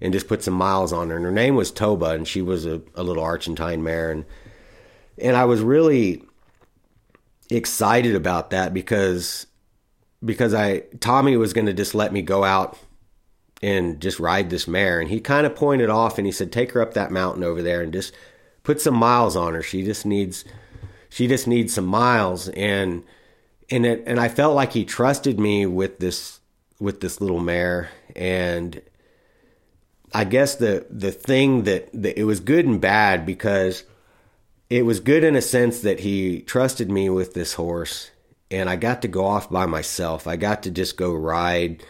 and 0.00 0.12
just 0.12 0.28
put 0.28 0.42
some 0.42 0.54
miles 0.54 0.92
on 0.92 1.10
her. 1.10 1.16
And 1.16 1.24
her 1.24 1.30
name 1.30 1.56
was 1.56 1.70
Toba, 1.70 2.10
and 2.10 2.26
she 2.26 2.42
was 2.42 2.66
a, 2.66 2.80
a 2.94 3.02
little 3.02 3.22
Argentine 3.22 3.82
mare, 3.82 4.10
and 4.10 4.24
and 5.18 5.36
I 5.36 5.44
was 5.44 5.60
really 5.60 6.24
excited 7.50 8.14
about 8.14 8.50
that 8.50 8.72
because 8.72 9.46
because 10.24 10.54
I 10.54 10.80
Tommy 11.00 11.36
was 11.36 11.52
going 11.52 11.66
to 11.66 11.74
just 11.74 11.94
let 11.94 12.12
me 12.12 12.22
go 12.22 12.44
out 12.44 12.78
and 13.62 14.00
just 14.00 14.18
ride 14.18 14.50
this 14.50 14.66
mare, 14.66 15.00
and 15.00 15.10
he 15.10 15.20
kind 15.20 15.46
of 15.46 15.54
pointed 15.54 15.90
off 15.90 16.18
and 16.18 16.26
he 16.26 16.32
said, 16.32 16.52
"Take 16.52 16.72
her 16.72 16.82
up 16.82 16.94
that 16.94 17.10
mountain 17.10 17.44
over 17.44 17.62
there 17.62 17.82
and 17.82 17.92
just 17.92 18.14
put 18.62 18.80
some 18.80 18.94
miles 18.94 19.36
on 19.36 19.54
her. 19.54 19.62
She 19.62 19.82
just 19.82 20.06
needs." 20.06 20.44
she 21.10 21.26
just 21.26 21.46
needs 21.46 21.74
some 21.74 21.84
miles 21.84 22.48
and 22.50 23.02
and 23.68 23.84
it 23.84 24.02
and 24.06 24.18
I 24.18 24.28
felt 24.28 24.54
like 24.54 24.72
he 24.72 24.84
trusted 24.84 25.38
me 25.38 25.66
with 25.66 25.98
this 25.98 26.40
with 26.78 27.00
this 27.00 27.20
little 27.20 27.40
mare 27.40 27.90
and 28.16 28.80
I 30.14 30.24
guess 30.24 30.54
the 30.54 30.86
the 30.88 31.12
thing 31.12 31.64
that, 31.64 31.92
that 31.92 32.18
it 32.18 32.24
was 32.24 32.40
good 32.40 32.64
and 32.64 32.80
bad 32.80 33.26
because 33.26 33.84
it 34.70 34.86
was 34.86 35.00
good 35.00 35.24
in 35.24 35.36
a 35.36 35.42
sense 35.42 35.80
that 35.80 36.00
he 36.00 36.40
trusted 36.40 36.90
me 36.90 37.10
with 37.10 37.34
this 37.34 37.54
horse 37.54 38.10
and 38.50 38.70
I 38.70 38.76
got 38.76 39.02
to 39.02 39.08
go 39.08 39.26
off 39.26 39.48
by 39.48 39.66
myself. 39.66 40.26
I 40.26 40.34
got 40.34 40.64
to 40.64 40.72
just 40.72 40.96
go 40.96 41.12
ride. 41.12 41.84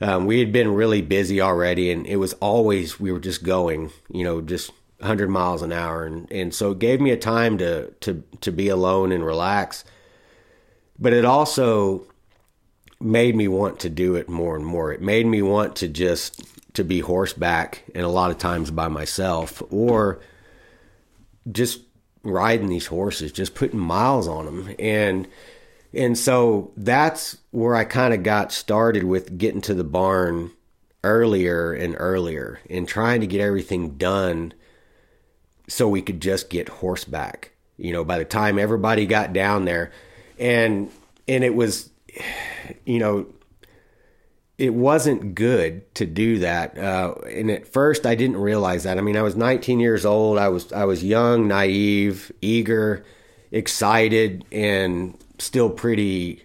Um, 0.00 0.26
we 0.26 0.38
had 0.38 0.52
been 0.52 0.74
really 0.74 1.02
busy 1.02 1.40
already 1.40 1.90
and 1.90 2.06
it 2.06 2.16
was 2.16 2.32
always 2.34 3.00
we 3.00 3.10
were 3.10 3.18
just 3.18 3.42
going, 3.42 3.90
you 4.10 4.24
know, 4.24 4.40
just 4.40 4.70
100 4.98 5.28
miles 5.28 5.62
an 5.62 5.72
hour. 5.72 6.04
And 6.04 6.30
and 6.30 6.54
so 6.54 6.72
it 6.72 6.78
gave 6.78 7.00
me 7.00 7.10
a 7.10 7.16
time 7.16 7.58
to 7.58 7.90
to 8.00 8.22
to 8.40 8.52
be 8.52 8.68
alone 8.68 9.12
and 9.12 9.24
relax. 9.24 9.84
But 10.98 11.12
it 11.12 11.24
also 11.24 12.06
made 13.00 13.36
me 13.36 13.48
want 13.48 13.80
to 13.80 13.90
do 13.90 14.16
it 14.16 14.28
more 14.28 14.56
and 14.56 14.66
more. 14.66 14.92
It 14.92 15.00
made 15.00 15.26
me 15.26 15.42
want 15.42 15.76
to 15.76 15.88
just 15.88 16.44
to 16.74 16.84
be 16.84 17.00
horseback 17.00 17.84
and 17.94 18.04
a 18.04 18.08
lot 18.08 18.30
of 18.30 18.38
times 18.38 18.70
by 18.70 18.88
myself 18.88 19.62
or 19.70 20.20
just 21.50 21.80
riding 22.22 22.68
these 22.68 22.86
horses 22.86 23.32
just 23.32 23.54
putting 23.54 23.78
miles 23.78 24.28
on 24.28 24.44
them 24.44 24.74
and 24.78 25.26
and 25.94 26.18
so 26.18 26.72
that's 26.76 27.38
where 27.50 27.74
I 27.74 27.84
kind 27.84 28.12
of 28.12 28.22
got 28.22 28.52
started 28.52 29.04
with 29.04 29.38
getting 29.38 29.62
to 29.62 29.74
the 29.74 29.84
barn 29.84 30.52
earlier 31.02 31.72
and 31.72 31.96
earlier 31.98 32.60
and 32.68 32.86
trying 32.86 33.20
to 33.20 33.26
get 33.26 33.40
everything 33.40 33.96
done 33.96 34.52
so 35.68 35.88
we 35.88 36.02
could 36.02 36.20
just 36.20 36.50
get 36.50 36.68
horseback. 36.68 37.52
You 37.76 37.92
know, 37.92 38.04
by 38.04 38.18
the 38.18 38.24
time 38.24 38.58
everybody 38.58 39.06
got 39.06 39.32
down 39.32 39.64
there, 39.64 39.92
and 40.38 40.90
and 41.26 41.44
it 41.44 41.54
was, 41.54 41.90
you 42.84 42.98
know, 42.98 43.26
it 44.58 44.74
wasn't 44.74 45.34
good 45.34 45.94
to 45.94 46.04
do 46.04 46.40
that. 46.40 46.76
Uh, 46.76 47.14
and 47.30 47.50
at 47.50 47.68
first, 47.68 48.04
I 48.04 48.16
didn't 48.16 48.38
realize 48.38 48.82
that. 48.82 48.98
I 48.98 49.00
mean, 49.00 49.16
I 49.16 49.22
was 49.22 49.36
19 49.36 49.78
years 49.78 50.04
old. 50.04 50.38
I 50.38 50.48
was 50.48 50.72
I 50.72 50.84
was 50.84 51.04
young, 51.04 51.46
naive, 51.48 52.32
eager, 52.42 53.04
excited, 53.52 54.44
and 54.50 55.16
still 55.38 55.70
pretty 55.70 56.44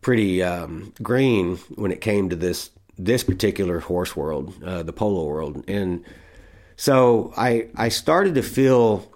pretty 0.00 0.42
um, 0.42 0.92
green 1.02 1.56
when 1.74 1.90
it 1.90 2.00
came 2.00 2.28
to 2.30 2.36
this 2.36 2.70
this 2.96 3.22
particular 3.22 3.78
horse 3.78 4.16
world, 4.16 4.54
uh, 4.64 4.82
the 4.82 4.92
polo 4.92 5.24
world, 5.24 5.64
and 5.68 6.04
so 6.76 7.32
I 7.36 7.68
I 7.76 7.88
started 7.88 8.34
to 8.36 8.42
feel 8.42 9.10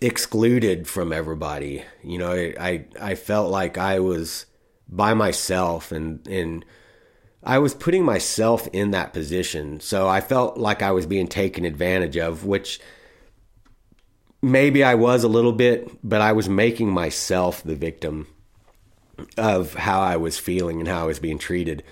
excluded 0.00 0.88
from 0.88 1.12
everybody. 1.12 1.84
You 2.02 2.18
know, 2.18 2.32
I 2.32 2.84
I 3.00 3.14
felt 3.14 3.50
like 3.50 3.78
I 3.78 4.00
was 4.00 4.46
by 4.88 5.14
myself 5.14 5.92
and 5.92 6.26
and 6.26 6.64
I 7.44 7.58
was 7.58 7.74
putting 7.74 8.04
myself 8.04 8.68
in 8.72 8.92
that 8.92 9.12
position. 9.12 9.80
So 9.80 10.08
I 10.08 10.20
felt 10.20 10.58
like 10.58 10.82
I 10.82 10.92
was 10.92 11.06
being 11.06 11.26
taken 11.26 11.64
advantage 11.64 12.16
of, 12.16 12.44
which 12.44 12.80
maybe 14.42 14.82
I 14.82 14.96
was 14.96 15.24
a 15.24 15.28
little 15.28 15.52
bit, 15.52 15.90
but 16.02 16.20
I 16.20 16.32
was 16.32 16.48
making 16.48 16.90
myself 16.90 17.62
the 17.62 17.76
victim 17.76 18.26
of 19.38 19.74
how 19.74 20.00
I 20.00 20.16
was 20.16 20.38
feeling 20.38 20.80
and 20.80 20.88
how 20.88 21.04
I 21.04 21.06
was 21.06 21.20
being 21.20 21.38
treated. 21.38 21.84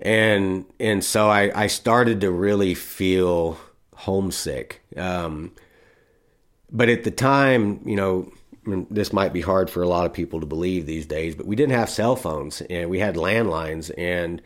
And 0.00 0.64
and 0.78 1.04
so 1.04 1.28
I, 1.28 1.50
I 1.62 1.66
started 1.68 2.20
to 2.20 2.30
really 2.30 2.74
feel 2.74 3.58
homesick. 3.94 4.82
Um, 4.96 5.52
but 6.70 6.88
at 6.88 7.04
the 7.04 7.10
time, 7.10 7.80
you 7.84 7.96
know, 7.96 8.30
this 8.90 9.12
might 9.12 9.32
be 9.32 9.40
hard 9.40 9.70
for 9.70 9.82
a 9.82 9.88
lot 9.88 10.06
of 10.06 10.12
people 10.12 10.40
to 10.40 10.46
believe 10.46 10.86
these 10.86 11.06
days, 11.06 11.34
but 11.34 11.46
we 11.46 11.56
didn't 11.56 11.74
have 11.74 11.88
cell 11.88 12.16
phones 12.16 12.60
and 12.62 12.90
we 12.90 12.98
had 12.98 13.16
landlines. 13.16 13.90
And 13.96 14.42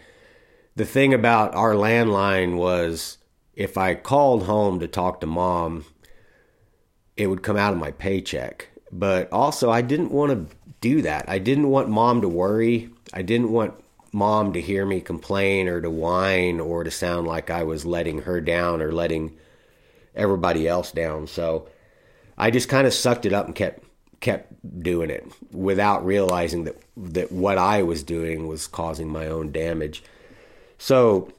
the 0.76 0.84
thing 0.84 1.12
about 1.12 1.54
our 1.54 1.74
landline 1.74 2.56
was 2.56 3.18
if 3.54 3.76
I 3.76 3.94
called 3.94 4.44
home 4.44 4.80
to 4.80 4.88
talk 4.88 5.20
to 5.20 5.26
mom, 5.26 5.84
it 7.16 7.26
would 7.26 7.42
come 7.42 7.56
out 7.56 7.72
of 7.72 7.78
my 7.78 7.90
paycheck. 7.90 8.68
But 8.90 9.32
also, 9.32 9.70
I 9.70 9.82
didn't 9.82 10.10
want 10.10 10.32
to 10.32 10.56
do 10.80 11.02
that. 11.02 11.24
I 11.28 11.38
didn't 11.38 11.68
want 11.68 11.88
mom 11.88 12.20
to 12.20 12.28
worry. 12.28 12.90
I 13.12 13.22
didn't 13.22 13.50
want 13.50 13.74
mom 14.12 14.52
to 14.52 14.60
hear 14.60 14.84
me 14.84 15.00
complain 15.00 15.68
or 15.68 15.80
to 15.80 15.90
whine 15.90 16.60
or 16.60 16.84
to 16.84 16.90
sound 16.90 17.26
like 17.26 17.50
I 17.50 17.62
was 17.62 17.86
letting 17.86 18.22
her 18.22 18.40
down 18.40 18.82
or 18.82 18.92
letting 18.92 19.36
everybody 20.14 20.68
else 20.68 20.92
down. 20.92 21.26
So 21.26 21.68
I 22.36 22.50
just 22.50 22.68
kind 22.68 22.86
of 22.86 22.92
sucked 22.92 23.24
it 23.24 23.32
up 23.32 23.46
and 23.46 23.54
kept 23.54 23.84
kept 24.20 24.52
doing 24.82 25.10
it 25.10 25.26
without 25.50 26.04
realizing 26.04 26.64
that 26.64 26.80
that 26.96 27.32
what 27.32 27.58
I 27.58 27.82
was 27.82 28.02
doing 28.02 28.46
was 28.46 28.66
causing 28.66 29.08
my 29.08 29.26
own 29.26 29.50
damage. 29.52 30.02
So 30.78 31.32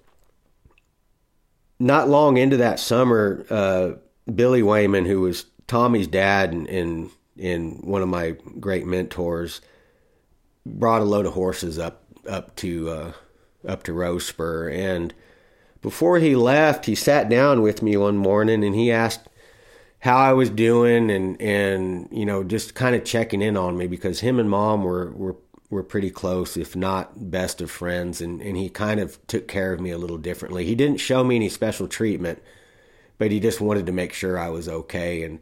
not 1.80 2.10
long 2.10 2.38
into 2.38 2.58
that 2.58 2.80
summer, 2.80 3.46
uh, 3.50 3.92
Billy 4.34 4.64
Wayman, 4.64 5.06
who 5.06 5.22
was 5.22 5.46
Tommy's 5.74 6.06
dad 6.06 6.54
and, 6.54 6.68
and, 6.68 7.10
and 7.36 7.84
one 7.84 8.04
of 8.04 8.08
my 8.08 8.36
great 8.60 8.86
mentors, 8.86 9.60
brought 10.64 11.02
a 11.02 11.04
load 11.04 11.26
of 11.26 11.34
horses 11.34 11.80
up 11.80 12.04
up 12.30 12.56
to 12.58 12.90
uh, 12.92 13.12
up 13.68 13.82
to 13.82 13.92
Rose 13.92 14.28
Spur. 14.28 14.70
And 14.70 15.16
before 15.82 16.20
he 16.20 16.36
left, 16.36 16.86
he 16.86 16.94
sat 16.94 17.28
down 17.28 17.64
with 17.64 17.82
me 17.82 17.98
one 17.98 18.18
morning 18.18 18.64
and 18.64 18.76
he 18.76 18.92
asked 18.92 19.28
how 19.98 20.16
I 20.16 20.34
was 20.34 20.52
doing 20.52 21.10
and 21.10 21.42
and 21.42 22.08
you 22.12 22.28
know 22.28 22.44
just 22.44 22.76
kind 22.76 22.96
of 22.96 23.04
checking 23.04 23.42
in 23.42 23.58
on 23.58 23.76
me 23.76 23.88
because 23.88 24.20
him 24.20 24.40
and 24.40 24.52
mom 24.52 24.84
were 24.84 25.12
were 25.14 25.38
were 25.72 25.82
pretty 25.82 26.12
close, 26.12 26.56
if 26.56 26.76
not 26.76 27.32
best 27.32 27.62
of 27.62 27.72
friends, 27.72 28.22
and 28.22 28.44
and 28.44 28.58
he 28.58 28.70
kind 28.70 29.00
of 29.00 29.26
took 29.26 29.48
care 29.48 29.74
of 29.74 29.82
me 29.82 29.90
a 29.90 29.98
little 29.98 30.20
differently. 30.20 30.66
He 30.66 30.76
didn't 30.76 31.00
show 31.00 31.24
me 31.24 31.36
any 31.38 31.50
special 31.50 31.88
treatment, 31.88 32.44
but 33.18 33.32
he 33.32 33.40
just 33.40 33.60
wanted 33.60 33.88
to 33.88 33.92
make 33.92 34.14
sure 34.14 34.38
I 34.38 34.50
was 34.50 34.70
okay. 34.70 35.24
And 35.24 35.40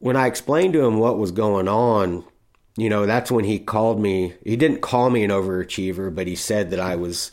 when 0.00 0.16
I 0.16 0.26
explained 0.26 0.72
to 0.72 0.84
him 0.84 0.98
what 0.98 1.18
was 1.18 1.30
going 1.30 1.68
on, 1.68 2.24
you 2.76 2.88
know, 2.88 3.06
that's 3.06 3.30
when 3.30 3.44
he 3.44 3.58
called 3.58 4.00
me. 4.00 4.34
He 4.44 4.56
didn't 4.56 4.80
call 4.80 5.10
me 5.10 5.22
an 5.22 5.30
overachiever, 5.30 6.12
but 6.12 6.26
he 6.26 6.34
said 6.34 6.70
that 6.70 6.80
I 6.80 6.96
was 6.96 7.30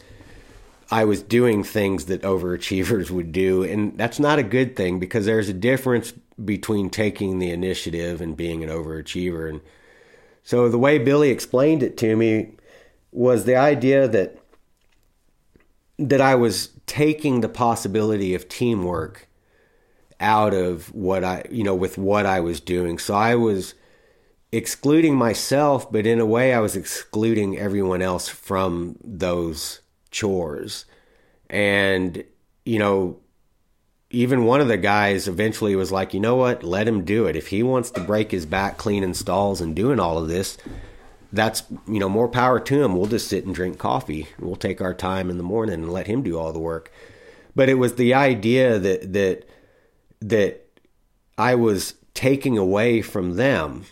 I 0.89 1.03
was 1.03 1.21
doing 1.21 1.63
things 1.63 2.05
that 2.05 2.21
overachievers 2.21 3.09
would 3.09 3.31
do, 3.31 3.63
and 3.63 3.97
that's 3.97 4.19
not 4.19 4.39
a 4.39 4.43
good 4.43 4.75
thing 4.75 4.99
because 4.99 5.25
there's 5.25 5.49
a 5.49 5.53
difference 5.53 6.13
between 6.43 6.89
taking 6.89 7.39
the 7.39 7.51
initiative 7.51 8.21
and 8.21 8.37
being 8.37 8.63
an 8.63 8.69
overachiever. 8.69 9.49
And 9.49 9.61
so 10.43 10.69
the 10.69 10.77
way 10.77 10.97
Billy 10.97 11.29
explained 11.29 11.83
it 11.83 11.97
to 11.97 12.15
me 12.15 12.51
was 13.11 13.45
the 13.45 13.55
idea 13.55 14.07
that 14.07 14.37
that 15.99 16.21
I 16.21 16.35
was 16.35 16.69
taking 16.85 17.41
the 17.41 17.49
possibility 17.49 18.35
of 18.35 18.47
teamwork 18.47 19.26
out 20.19 20.53
of 20.53 20.93
what 20.93 21.23
I, 21.23 21.43
you 21.49 21.63
know, 21.63 21.75
with 21.75 21.97
what 21.97 22.25
I 22.25 22.39
was 22.39 22.59
doing. 22.59 22.97
So 22.97 23.13
I 23.13 23.35
was 23.35 23.73
excluding 24.51 25.15
myself, 25.15 25.91
but 25.91 26.07
in 26.07 26.19
a 26.19 26.25
way 26.25 26.53
I 26.53 26.59
was 26.59 26.75
excluding 26.75 27.57
everyone 27.57 28.01
else 28.01 28.27
from 28.27 28.97
those 29.03 29.81
chores. 30.09 30.85
And, 31.49 32.23
you 32.65 32.79
know, 32.79 33.19
even 34.09 34.45
one 34.45 34.61
of 34.61 34.69
the 34.69 34.77
guys 34.77 35.27
eventually 35.27 35.75
was 35.75 35.91
like, 35.91 36.13
you 36.13 36.19
know 36.19 36.35
what, 36.35 36.63
let 36.63 36.87
him 36.87 37.03
do 37.03 37.25
it. 37.25 37.35
If 37.35 37.47
he 37.47 37.61
wants 37.61 37.91
to 37.91 38.01
break 38.01 38.31
his 38.31 38.45
back 38.45 38.77
cleaning 38.77 39.13
stalls 39.13 39.59
and 39.59 39.75
doing 39.75 39.99
all 39.99 40.17
of 40.17 40.29
this, 40.29 40.57
that's, 41.33 41.63
you 41.87 41.99
know, 41.99 42.07
more 42.07 42.29
power 42.29 42.59
to 42.59 42.83
him. 42.83 42.95
We'll 42.95 43.07
just 43.07 43.27
sit 43.27 43.45
and 43.45 43.53
drink 43.53 43.77
coffee. 43.77 44.27
We'll 44.39 44.55
take 44.55 44.81
our 44.81 44.93
time 44.93 45.29
in 45.29 45.37
the 45.37 45.43
morning 45.43 45.75
and 45.75 45.91
let 45.91 46.07
him 46.07 46.23
do 46.23 46.39
all 46.39 46.53
the 46.53 46.59
work. 46.59 46.89
But 47.53 47.67
it 47.67 47.73
was 47.75 47.95
the 47.95 48.13
idea 48.13 48.79
that, 48.79 49.13
that, 49.13 49.46
that 50.19 50.65
I 51.37 51.55
was 51.55 51.95
taking 52.13 52.57
away 52.57 53.01
from 53.01 53.35
them 53.35 53.85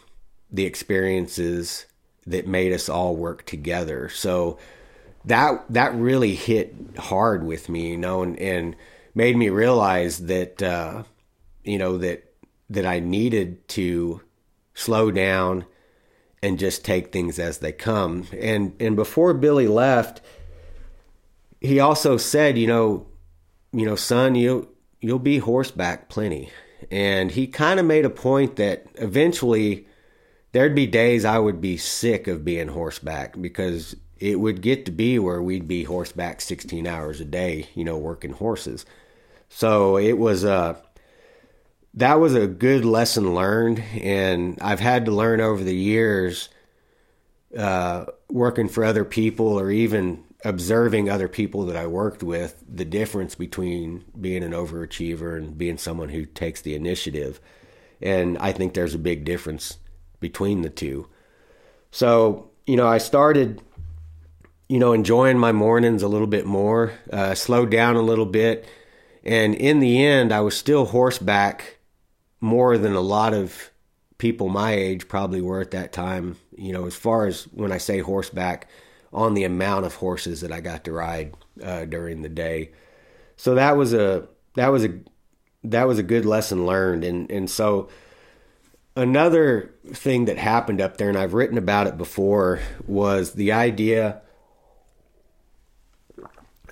the 0.52 0.66
experiences 0.66 1.86
that 2.26 2.48
made 2.48 2.74
us 2.74 2.90
all 2.90 3.16
work 3.16 3.46
together. 3.46 4.10
So 4.10 4.58
that 5.26 5.66
that 5.70 5.94
really 5.96 6.36
hit 6.36 6.76
hard 6.98 7.44
with 7.44 7.70
me, 7.70 7.92
you 7.92 7.98
know, 7.98 8.24
and, 8.24 8.38
and 8.40 8.76
made 9.14 9.38
me 9.38 9.50
realize 9.50 10.26
that 10.26 10.62
uh, 10.62 11.04
you 11.64 11.78
know 11.78 11.98
that 11.98 12.34
that 12.70 12.86
I 12.86 13.00
needed 13.00 13.68
to 13.70 14.22
slow 14.74 15.12
down 15.12 15.66
and 16.42 16.60
just 16.60 16.86
take 16.86 17.12
things 17.12 17.40
as 17.40 17.60
they 17.60 17.72
come. 17.72 18.28
And 18.40 18.76
and 18.80 18.96
before 18.96 19.34
Billy 19.34 19.68
left, 19.68 20.22
he 21.60 21.80
also 21.80 22.18
said, 22.18 22.58
you 22.58 22.68
know, 22.68 23.08
you 23.72 23.86
know, 23.86 23.96
son, 23.96 24.36
you 24.36 24.75
you'll 25.06 25.20
be 25.20 25.38
horseback 25.38 26.10
plenty. 26.10 26.50
And 26.92 27.32
he 27.32 27.48
kind 27.48 27.80
of 27.80 27.86
made 27.86 28.06
a 28.06 28.10
point 28.10 28.58
that 28.58 28.86
eventually 28.96 29.88
there'd 30.52 30.76
be 30.76 30.88
days 30.88 31.26
I 31.26 31.40
would 31.40 31.62
be 31.62 31.78
sick 31.78 32.28
of 32.28 32.46
being 32.46 32.68
horseback 32.68 33.40
because 33.40 33.96
it 34.20 34.40
would 34.40 34.62
get 34.62 34.86
to 34.86 34.92
be 34.92 35.20
where 35.20 35.42
we'd 35.42 35.68
be 35.68 35.84
horseback 35.84 36.42
16 36.42 36.88
hours 36.88 37.20
a 37.20 37.26
day, 37.26 37.70
you 37.76 37.84
know, 37.84 37.98
working 37.98 38.32
horses. 38.32 38.86
So 39.50 39.98
it 39.98 40.14
was 40.14 40.44
a 40.44 40.52
uh, 40.52 40.76
that 41.96 42.20
was 42.20 42.36
a 42.36 42.46
good 42.46 42.84
lesson 42.84 43.34
learned, 43.34 43.82
and 44.02 44.58
I've 44.62 44.82
had 44.82 45.06
to 45.06 45.12
learn 45.12 45.40
over 45.40 45.64
the 45.64 45.76
years, 45.76 46.50
uh, 47.58 48.08
working 48.30 48.68
for 48.68 48.84
other 48.84 49.06
people 49.06 49.58
or 49.58 49.72
even 49.72 50.24
observing 50.46 51.10
other 51.10 51.28
people 51.28 51.66
that 51.66 51.76
I 51.76 51.88
worked 51.88 52.24
with, 52.24 52.64
the 52.68 52.86
difference 52.86 53.36
between 53.36 54.06
being 54.20 54.44
an 54.44 54.52
overachiever 54.52 55.38
and 55.38 55.58
being 55.58 55.78
someone 55.78 56.10
who 56.10 56.26
takes 56.26 56.62
the 56.62 56.76
initiative. 56.76 57.42
And 58.02 58.38
I 58.38 58.54
think 58.54 58.74
there's 58.74 58.94
a 58.94 59.00
big 59.00 59.26
difference 59.26 59.80
between 60.20 60.62
the 60.62 60.70
two. 60.70 61.10
So, 61.92 62.52
you 62.66 62.78
know, 62.78 62.88
I 62.88 63.00
started 63.00 63.62
you 64.68 64.80
know, 64.80 64.94
enjoying 64.94 65.38
my 65.38 65.52
mornings 65.52 66.02
a 66.02 66.08
little 66.08 66.28
bit 66.28 66.46
more, 66.46 66.94
uh, 67.12 67.36
slowed 67.36 67.70
down 67.70 67.96
a 67.96 68.02
little 68.02 68.26
bit. 68.26 68.66
And 69.24 69.56
in 69.56 69.80
the 69.80 70.04
end, 70.04 70.32
I 70.32 70.42
was 70.42 70.58
still 70.58 70.86
horseback 70.86 71.78
more 72.42 72.78
than 72.78 72.94
a 72.94 73.02
lot 73.02 73.34
of 73.34 73.72
people 74.18 74.50
my 74.50 74.72
age 74.72 75.08
probably 75.08 75.42
were 75.42 75.62
at 75.62 75.72
that 75.72 75.94
time. 75.94 76.38
You 76.58 76.74
know, 76.74 76.86
as 76.86 76.96
far 76.96 77.28
as 77.28 77.44
when 77.46 77.72
I 77.72 77.78
say 77.78 78.00
horseback, 78.00 78.68
on 79.16 79.34
the 79.34 79.46
amount 79.46 79.86
of 79.86 79.96
horses 79.96 80.42
that 80.42 80.52
I 80.52 80.60
got 80.60 80.84
to 80.84 80.92
ride 80.92 81.34
uh, 81.64 81.86
during 81.86 82.22
the 82.22 82.30
day. 82.30 82.72
So 83.38 83.56
that 83.56 83.78
was 83.78 83.94
a 83.94 84.28
that 84.56 84.68
was 84.68 84.84
a 84.84 85.00
that 85.64 85.88
was 85.88 85.98
a 85.98 86.04
good 86.04 86.26
lesson 86.26 86.66
learned. 86.66 87.06
And 87.06 87.32
and 87.32 87.50
so 87.50 87.88
another 88.96 89.74
thing 89.88 90.26
that 90.26 90.38
happened 90.38 90.82
up 90.82 90.98
there, 90.98 91.08
and 91.08 91.18
I've 91.18 91.34
written 91.34 91.58
about 91.58 91.88
it 91.88 91.98
before, 91.98 92.60
was 92.86 93.34
the 93.34 93.54
idea 93.54 94.22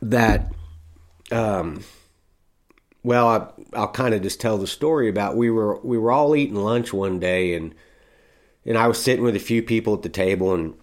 that, 0.02 0.52
um, 1.32 1.86
well, 3.04 3.28
I, 3.28 3.78
I'll 3.78 3.88
kind 3.88 4.14
of 4.14 4.22
just 4.22 4.42
tell 4.42 4.58
the 4.58 4.68
story 4.68 5.08
about 5.08 5.38
we 5.38 5.50
were 5.50 5.80
we 5.80 5.98
were 5.98 6.12
all 6.12 6.36
eating 6.36 6.58
lunch 6.58 6.92
one 6.92 7.22
day 7.22 7.54
and 7.54 7.74
and 8.66 8.78
I 8.78 8.88
was 8.88 9.02
sitting 9.02 9.24
with 9.24 9.36
a 9.38 9.40
few 9.40 9.64
people 9.64 9.94
at 9.94 10.02
the 10.02 10.10
table 10.10 10.54
and 10.54 10.74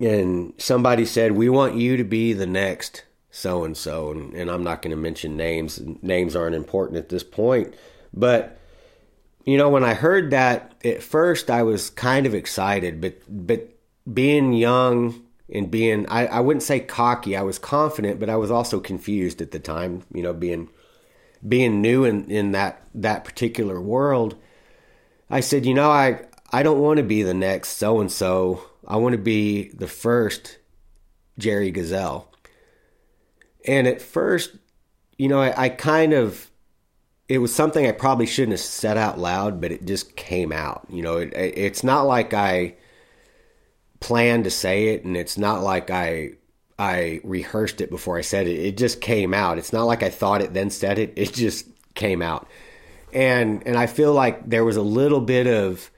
and 0.00 0.54
somebody 0.58 1.04
said 1.04 1.32
we 1.32 1.48
want 1.48 1.76
you 1.76 1.96
to 1.96 2.04
be 2.04 2.32
the 2.32 2.46
next 2.46 3.04
so 3.30 3.64
and 3.64 3.76
so 3.76 4.10
and 4.10 4.50
I'm 4.50 4.64
not 4.64 4.82
going 4.82 4.90
to 4.90 4.96
mention 4.96 5.36
names 5.36 5.80
names 6.02 6.34
aren't 6.34 6.56
important 6.56 6.98
at 6.98 7.08
this 7.08 7.22
point 7.22 7.74
but 8.12 8.58
you 9.44 9.56
know 9.56 9.68
when 9.68 9.84
I 9.84 9.94
heard 9.94 10.30
that 10.30 10.74
at 10.84 11.02
first 11.02 11.50
I 11.50 11.62
was 11.62 11.90
kind 11.90 12.26
of 12.26 12.34
excited 12.34 13.00
but 13.00 13.20
but 13.28 13.76
being 14.12 14.52
young 14.52 15.22
and 15.52 15.70
being 15.70 16.06
I, 16.08 16.26
I 16.26 16.40
wouldn't 16.40 16.62
say 16.62 16.80
cocky 16.80 17.36
i 17.36 17.42
was 17.42 17.58
confident 17.58 18.18
but 18.18 18.30
i 18.30 18.36
was 18.36 18.50
also 18.50 18.80
confused 18.80 19.42
at 19.42 19.50
the 19.50 19.58
time 19.58 20.04
you 20.14 20.22
know 20.22 20.32
being 20.32 20.70
being 21.46 21.80
new 21.80 22.04
in, 22.04 22.30
in 22.30 22.52
that 22.52 22.82
that 22.94 23.24
particular 23.24 23.80
world. 23.80 24.36
I 25.28 25.40
said 25.40 25.64
you 25.64 25.74
know 25.74 25.90
i 25.90 26.22
i 26.52 26.62
don't 26.62 26.80
want 26.80 26.98
to 26.98 27.02
be 27.02 27.22
the 27.22 27.34
next 27.34 27.76
so 27.76 28.00
and 28.00 28.10
so 28.10 28.69
i 28.90 28.96
want 28.96 29.12
to 29.12 29.18
be 29.18 29.68
the 29.70 29.86
first 29.86 30.58
jerry 31.38 31.70
gazelle 31.70 32.30
and 33.66 33.86
at 33.86 34.02
first 34.02 34.56
you 35.16 35.28
know 35.28 35.40
I, 35.40 35.64
I 35.64 35.68
kind 35.70 36.12
of 36.12 36.50
it 37.28 37.38
was 37.38 37.54
something 37.54 37.86
i 37.86 37.92
probably 37.92 38.26
shouldn't 38.26 38.52
have 38.52 38.60
said 38.60 38.98
out 38.98 39.18
loud 39.18 39.60
but 39.60 39.72
it 39.72 39.86
just 39.86 40.16
came 40.16 40.52
out 40.52 40.86
you 40.90 41.02
know 41.02 41.16
it, 41.16 41.32
it's 41.34 41.82
not 41.82 42.02
like 42.02 42.34
i 42.34 42.74
planned 44.00 44.44
to 44.44 44.50
say 44.50 44.88
it, 44.88 45.04
and 45.04 45.16
it's 45.16 45.38
not 45.38 45.62
like 45.62 45.90
I 45.90 46.32
I 46.78 47.20
rehearsed 47.22 47.80
it 47.82 47.90
before 47.90 48.16
I 48.18 48.22
said 48.22 48.46
it. 48.46 48.58
It 48.58 48.76
just 48.78 49.00
came 49.00 49.34
out. 49.34 49.58
It's 49.58 49.72
not 49.72 49.84
like 49.84 50.02
I 50.02 50.08
thought 50.10 50.40
it 50.40 50.54
then 50.54 50.70
said 50.70 50.98
it. 50.98 51.12
It 51.14 51.34
just 51.34 51.66
came 51.94 52.22
out. 52.22 52.48
And 53.12 53.62
and 53.66 53.76
I 53.76 53.86
feel 53.86 54.12
like 54.12 54.48
there 54.48 54.64
was 54.64 54.76
a 54.76 54.82
little 54.82 55.20
bit 55.20 55.46
of, 55.46 55.90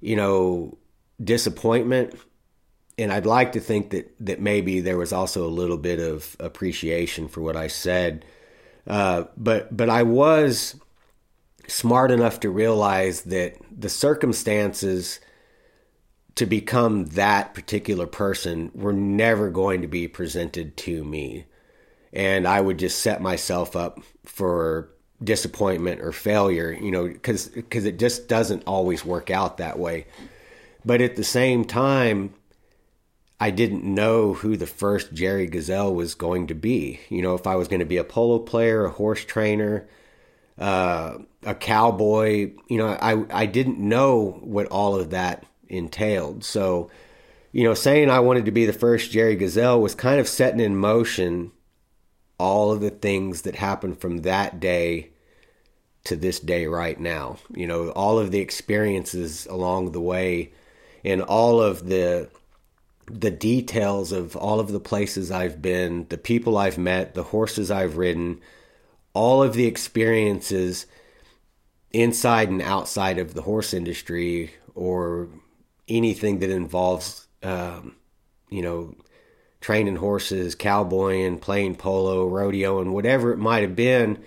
you 0.00 0.16
know, 0.16 0.76
disappointment. 1.22 2.18
And 2.98 3.12
I'd 3.12 3.26
like 3.26 3.52
to 3.52 3.60
think 3.60 3.90
that 3.90 4.14
that 4.20 4.40
maybe 4.40 4.80
there 4.80 4.96
was 4.96 5.12
also 5.12 5.46
a 5.46 5.48
little 5.48 5.76
bit 5.76 6.00
of 6.00 6.36
appreciation 6.40 7.28
for 7.28 7.40
what 7.40 7.56
I 7.56 7.66
said. 7.68 8.24
Uh, 8.86 9.24
but 9.36 9.76
but 9.76 9.90
I 9.90 10.02
was 10.02 10.76
smart 11.68 12.10
enough 12.10 12.40
to 12.40 12.50
realize 12.50 13.22
that 13.22 13.56
the 13.76 13.88
circumstances 13.88 15.20
to 16.36 16.46
become 16.46 17.06
that 17.06 17.54
particular 17.54 18.06
person 18.06 18.70
were 18.74 18.92
never 18.92 19.50
going 19.50 19.82
to 19.82 19.88
be 19.88 20.06
presented 20.06 20.76
to 20.76 21.02
me. 21.02 21.46
And 22.12 22.46
I 22.46 22.60
would 22.60 22.78
just 22.78 23.00
set 23.00 23.20
myself 23.20 23.74
up 23.74 24.00
for 24.24 24.90
disappointment 25.22 26.00
or 26.00 26.12
failure, 26.12 26.72
you 26.72 26.90
know, 26.90 27.06
because 27.08 27.48
because 27.48 27.84
it 27.84 27.98
just 27.98 28.28
doesn't 28.28 28.64
always 28.66 29.04
work 29.04 29.30
out 29.30 29.58
that 29.58 29.78
way. 29.78 30.06
But 30.86 31.00
at 31.00 31.16
the 31.16 31.24
same 31.24 31.64
time, 31.64 32.32
I 33.40 33.50
didn't 33.50 33.84
know 33.84 34.34
who 34.34 34.56
the 34.56 34.68
first 34.68 35.12
Jerry 35.12 35.48
Gazelle 35.48 35.92
was 35.92 36.14
going 36.14 36.46
to 36.46 36.54
be. 36.54 37.00
You 37.08 37.22
know, 37.22 37.34
if 37.34 37.46
I 37.46 37.56
was 37.56 37.66
going 37.66 37.80
to 37.80 37.86
be 37.86 37.96
a 37.96 38.04
polo 38.04 38.38
player, 38.38 38.84
a 38.84 38.90
horse 38.90 39.24
trainer, 39.24 39.88
uh, 40.58 41.18
a 41.42 41.54
cowboy. 41.54 42.52
You 42.68 42.78
know, 42.78 42.88
I 42.88 43.24
I 43.30 43.46
didn't 43.46 43.78
know 43.78 44.38
what 44.42 44.68
all 44.68 44.94
of 44.94 45.10
that 45.10 45.44
entailed. 45.68 46.44
So, 46.44 46.88
you 47.52 47.64
know, 47.64 47.74
saying 47.74 48.08
I 48.08 48.20
wanted 48.20 48.44
to 48.46 48.52
be 48.52 48.64
the 48.64 48.72
first 48.72 49.10
Jerry 49.10 49.34
Gazelle 49.34 49.80
was 49.80 49.96
kind 49.96 50.20
of 50.20 50.28
setting 50.28 50.60
in 50.60 50.76
motion 50.76 51.50
all 52.38 52.70
of 52.70 52.80
the 52.80 52.90
things 52.90 53.42
that 53.42 53.56
happened 53.56 53.98
from 54.00 54.18
that 54.18 54.60
day 54.60 55.10
to 56.04 56.14
this 56.14 56.38
day 56.38 56.66
right 56.66 56.98
now. 57.00 57.38
You 57.54 57.66
know, 57.66 57.90
all 57.90 58.18
of 58.20 58.30
the 58.30 58.38
experiences 58.38 59.46
along 59.46 59.90
the 59.90 60.00
way 60.00 60.52
and 61.06 61.22
all 61.22 61.62
of 61.62 61.86
the 61.86 62.28
the 63.08 63.30
details 63.30 64.10
of 64.10 64.34
all 64.34 64.58
of 64.58 64.72
the 64.72 64.80
places 64.80 65.30
I've 65.30 65.62
been, 65.62 66.06
the 66.08 66.18
people 66.18 66.58
I've 66.58 66.76
met, 66.76 67.14
the 67.14 67.22
horses 67.22 67.70
I've 67.70 67.96
ridden, 67.96 68.40
all 69.14 69.44
of 69.44 69.54
the 69.54 69.66
experiences 69.66 70.86
inside 71.92 72.48
and 72.48 72.60
outside 72.60 73.18
of 73.18 73.34
the 73.34 73.42
horse 73.42 73.72
industry 73.72 74.50
or 74.74 75.28
anything 75.86 76.40
that 76.40 76.50
involves, 76.50 77.28
um, 77.44 77.94
you 78.50 78.60
know, 78.60 78.96
training 79.60 79.96
horses, 79.96 80.56
cowboying, 80.56 81.38
playing 81.38 81.76
polo, 81.76 82.26
rodeo, 82.26 82.80
and 82.80 82.92
whatever 82.92 83.30
it 83.30 83.38
might 83.38 83.62
have 83.62 83.76
been, 83.76 84.18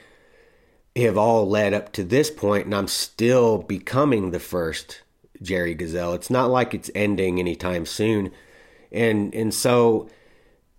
have 0.96 1.18
all 1.18 1.50
led 1.50 1.74
up 1.74 1.92
to 1.92 2.04
this 2.06 2.32
point, 2.32 2.64
and 2.64 2.74
I'm 2.74 2.88
still 2.88 3.58
becoming 3.58 4.32
the 4.32 4.40
first 4.40 5.02
Jerry 5.42 5.74
Gazelle. 5.74 6.14
It's 6.14 6.30
not 6.30 6.50
like 6.50 6.74
it's 6.74 6.92
ending 6.96 7.40
anytime 7.40 7.86
soon, 7.86 8.32
and 8.92 9.34
and 9.34 9.54
so 9.54 10.10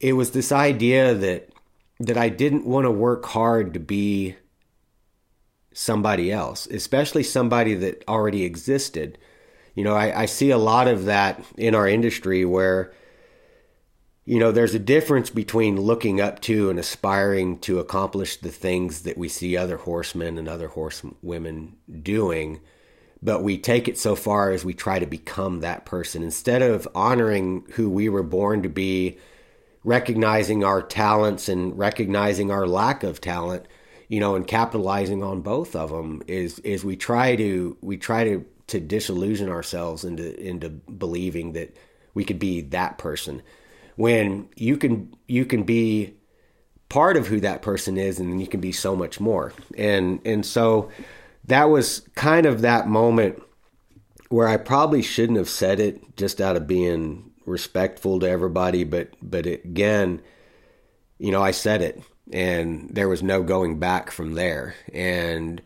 it 0.01 0.15
was 0.15 0.31
this 0.31 0.53
idea 0.53 1.15
that 1.15 1.51
that 2.01 2.17
I 2.17 2.29
didn't 2.29 2.67
want 2.67 2.85
to 2.85 2.91
work 2.91 3.27
hard 3.27 3.75
to 3.75 3.81
be 3.81 4.37
somebody 5.73 6.33
else, 6.33 6.67
especially 6.67 7.23
somebody 7.23 7.75
that 7.75 8.05
already 8.09 8.45
existed. 8.45 9.19
You 9.75 9.85
know, 9.85 9.95
I, 9.95 10.23
I 10.23 10.27
see 10.27 10.51
a 10.51 10.59
lot 10.59 10.89
of 10.89 11.05
that 11.05 11.45
in 11.57 11.75
our 11.75 11.87
industry 11.87 12.45
where 12.45 12.93
you 14.31 14.39
know, 14.39 14.53
there's 14.53 14.75
a 14.75 14.79
difference 14.79 15.29
between 15.29 15.81
looking 15.81 16.21
up 16.21 16.41
to 16.43 16.71
and 16.71 16.79
aspiring 16.79 17.59
to 17.59 17.81
accomplish 17.81 18.37
the 18.37 18.51
things 18.51 19.03
that 19.03 19.19
we 19.19 19.29
see 19.29 19.57
other 19.57 19.79
horsemen 19.79 20.39
and 20.39 20.49
other 20.49 20.69
horsewomen 20.69 21.77
doing, 22.03 22.61
but 23.23 23.43
we 23.43 23.59
take 23.59 23.89
it 23.89 23.99
so 23.99 24.15
far 24.15 24.51
as 24.51 24.65
we 24.65 24.75
try 24.75 24.99
to 24.99 25.07
become 25.07 25.61
that 25.61 25.85
person. 25.85 26.23
Instead 26.23 26.63
of 26.63 26.89
honoring 26.95 27.65
who 27.73 27.91
we 27.91 28.09
were 28.09 28.23
born 28.23 28.63
to 28.63 28.69
be, 28.69 29.19
recognizing 29.85 30.65
our 30.65 30.83
talents 30.83 31.49
and 31.49 31.79
recognizing 31.79 32.51
our 32.51 32.67
lack 32.67 33.03
of 33.03 33.21
talent, 33.21 33.67
you 34.09 34.21
know, 34.21 34.35
and 34.35 34.47
capitalizing 34.47 35.23
on 35.23 35.41
both 35.41 35.77
of 35.77 35.91
them 35.91 36.23
is 36.27 36.59
is 36.61 36.85
we 36.85 36.97
try 36.97 37.37
to 37.37 37.77
we 37.81 37.97
try 37.97 38.25
to 38.25 38.45
to 38.69 38.81
disillusion 38.81 39.49
ourselves 39.49 40.05
into 40.05 40.39
into 40.41 40.69
believing 40.71 41.53
that 41.53 41.77
we 42.15 42.25
could 42.25 42.39
be 42.39 42.61
that 42.61 42.99
person. 42.99 43.43
When 43.97 44.49
you 44.57 44.77
can 44.77 45.15
you 45.27 45.45
can 45.45 45.65
be 45.65 46.15
part 46.89 47.17
of 47.17 47.27
who 47.27 47.41
that 47.41 47.63
person 47.63 47.97
is 47.97 48.19
and 48.19 48.41
you 48.41 48.47
can 48.47 48.61
be 48.61 48.73
so 48.73 48.97
much 48.97 49.21
more. 49.21 49.53
And 49.77 50.21
and 50.25 50.45
so 50.45 50.91
that 51.51 51.65
was 51.65 52.01
kind 52.15 52.47
of 52.47 52.63
that 52.63 52.89
moment 52.89 53.43
where 54.29 54.49
I 54.49 54.57
probably 54.57 55.03
shouldn't 55.03 55.39
have 55.39 55.49
said 55.49 55.81
it 55.81 56.17
just 56.17 56.41
out 56.41 56.57
of 56.57 56.67
being 56.67 57.33
respectful 57.45 58.21
to 58.21 58.29
everybody 58.29 58.85
but 58.85 59.11
but 59.21 59.47
again 59.47 60.23
you 61.19 61.33
know 61.33 61.43
I 61.43 61.51
said 61.51 61.83
it 61.83 62.01
and 62.33 62.89
there 62.91 63.09
was 63.09 63.23
no 63.23 63.43
going 63.43 63.79
back 63.81 64.11
from 64.11 64.35
there 64.35 64.75
and 64.93 65.61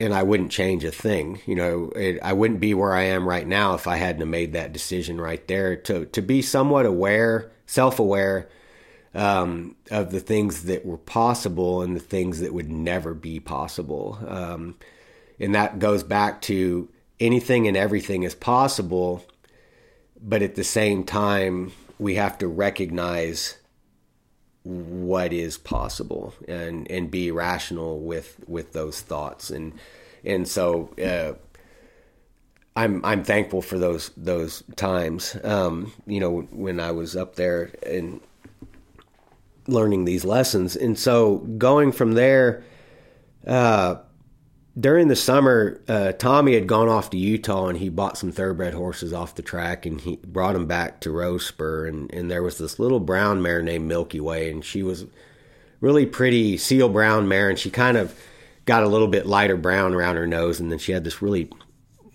and 0.00 0.12
I 0.12 0.22
wouldn't 0.24 0.50
change 0.50 0.84
a 0.84 0.90
thing. 0.90 1.40
You 1.46 1.54
know, 1.54 1.92
it, 1.94 2.18
I 2.20 2.32
wouldn't 2.32 2.58
be 2.58 2.74
where 2.74 2.92
I 2.92 3.04
am 3.04 3.28
right 3.28 3.46
now 3.46 3.74
if 3.74 3.86
I 3.86 3.96
hadn't 3.96 4.28
made 4.28 4.52
that 4.52 4.72
decision 4.72 5.20
right 5.20 5.46
there 5.46 5.76
to 5.76 6.06
to 6.06 6.20
be 6.20 6.42
somewhat 6.42 6.84
aware, 6.84 7.52
self 7.66 7.98
aware 8.00 8.48
um, 9.14 9.76
of 9.90 10.10
the 10.10 10.20
things 10.20 10.64
that 10.64 10.84
were 10.84 10.98
possible 10.98 11.82
and 11.82 11.94
the 11.94 12.00
things 12.00 12.40
that 12.40 12.52
would 12.52 12.70
never 12.70 13.14
be 13.14 13.40
possible. 13.40 14.18
Um, 14.26 14.76
and 15.38 15.54
that 15.54 15.78
goes 15.78 16.02
back 16.02 16.40
to 16.42 16.88
anything 17.20 17.68
and 17.68 17.76
everything 17.76 18.22
is 18.22 18.34
possible, 18.34 19.24
but 20.20 20.42
at 20.42 20.54
the 20.54 20.64
same 20.64 21.04
time, 21.04 21.72
we 21.98 22.16
have 22.16 22.38
to 22.38 22.48
recognize 22.48 23.56
what 24.64 25.30
is 25.32 25.58
possible 25.58 26.32
and 26.48 26.90
and 26.90 27.10
be 27.10 27.30
rational 27.30 28.00
with 28.00 28.40
with 28.46 28.72
those 28.72 29.02
thoughts 29.02 29.50
and 29.50 29.74
and 30.24 30.48
so 30.48 30.88
uh, 31.04 31.34
I'm 32.74 33.04
I'm 33.04 33.24
thankful 33.24 33.60
for 33.60 33.78
those 33.78 34.10
those 34.16 34.62
times 34.74 35.36
um, 35.44 35.92
you 36.06 36.18
know 36.18 36.40
when 36.50 36.80
I 36.80 36.92
was 36.92 37.14
up 37.14 37.36
there 37.36 37.72
and 37.86 38.22
learning 39.66 40.04
these 40.04 40.24
lessons 40.24 40.76
and 40.76 40.98
so 40.98 41.36
going 41.58 41.92
from 41.92 42.12
there 42.12 42.64
uh, 43.46 43.96
during 44.78 45.06
the 45.06 45.16
summer, 45.16 45.80
uh, 45.86 46.12
Tommy 46.12 46.54
had 46.54 46.66
gone 46.66 46.88
off 46.88 47.10
to 47.10 47.16
Utah 47.16 47.68
and 47.68 47.78
he 47.78 47.88
bought 47.88 48.18
some 48.18 48.32
thoroughbred 48.32 48.74
horses 48.74 49.12
off 49.12 49.36
the 49.36 49.42
track 49.42 49.86
and 49.86 50.00
he 50.00 50.16
brought 50.16 50.54
them 50.54 50.66
back 50.66 51.00
to 51.00 51.12
Rose 51.12 51.46
Spur. 51.46 51.86
And, 51.86 52.12
and 52.12 52.30
there 52.30 52.42
was 52.42 52.58
this 52.58 52.78
little 52.80 52.98
brown 52.98 53.40
mare 53.40 53.62
named 53.62 53.86
Milky 53.86 54.20
Way, 54.20 54.50
and 54.50 54.64
she 54.64 54.82
was 54.82 55.06
really 55.80 56.06
pretty 56.06 56.56
seal 56.56 56.88
brown 56.88 57.28
mare, 57.28 57.48
and 57.48 57.58
she 57.58 57.70
kind 57.70 57.96
of 57.96 58.18
got 58.64 58.82
a 58.82 58.88
little 58.88 59.06
bit 59.06 59.26
lighter 59.26 59.56
brown 59.56 59.94
around 59.94 60.16
her 60.16 60.26
nose, 60.26 60.58
and 60.58 60.72
then 60.72 60.78
she 60.78 60.92
had 60.92 61.04
this 61.04 61.22
really 61.22 61.50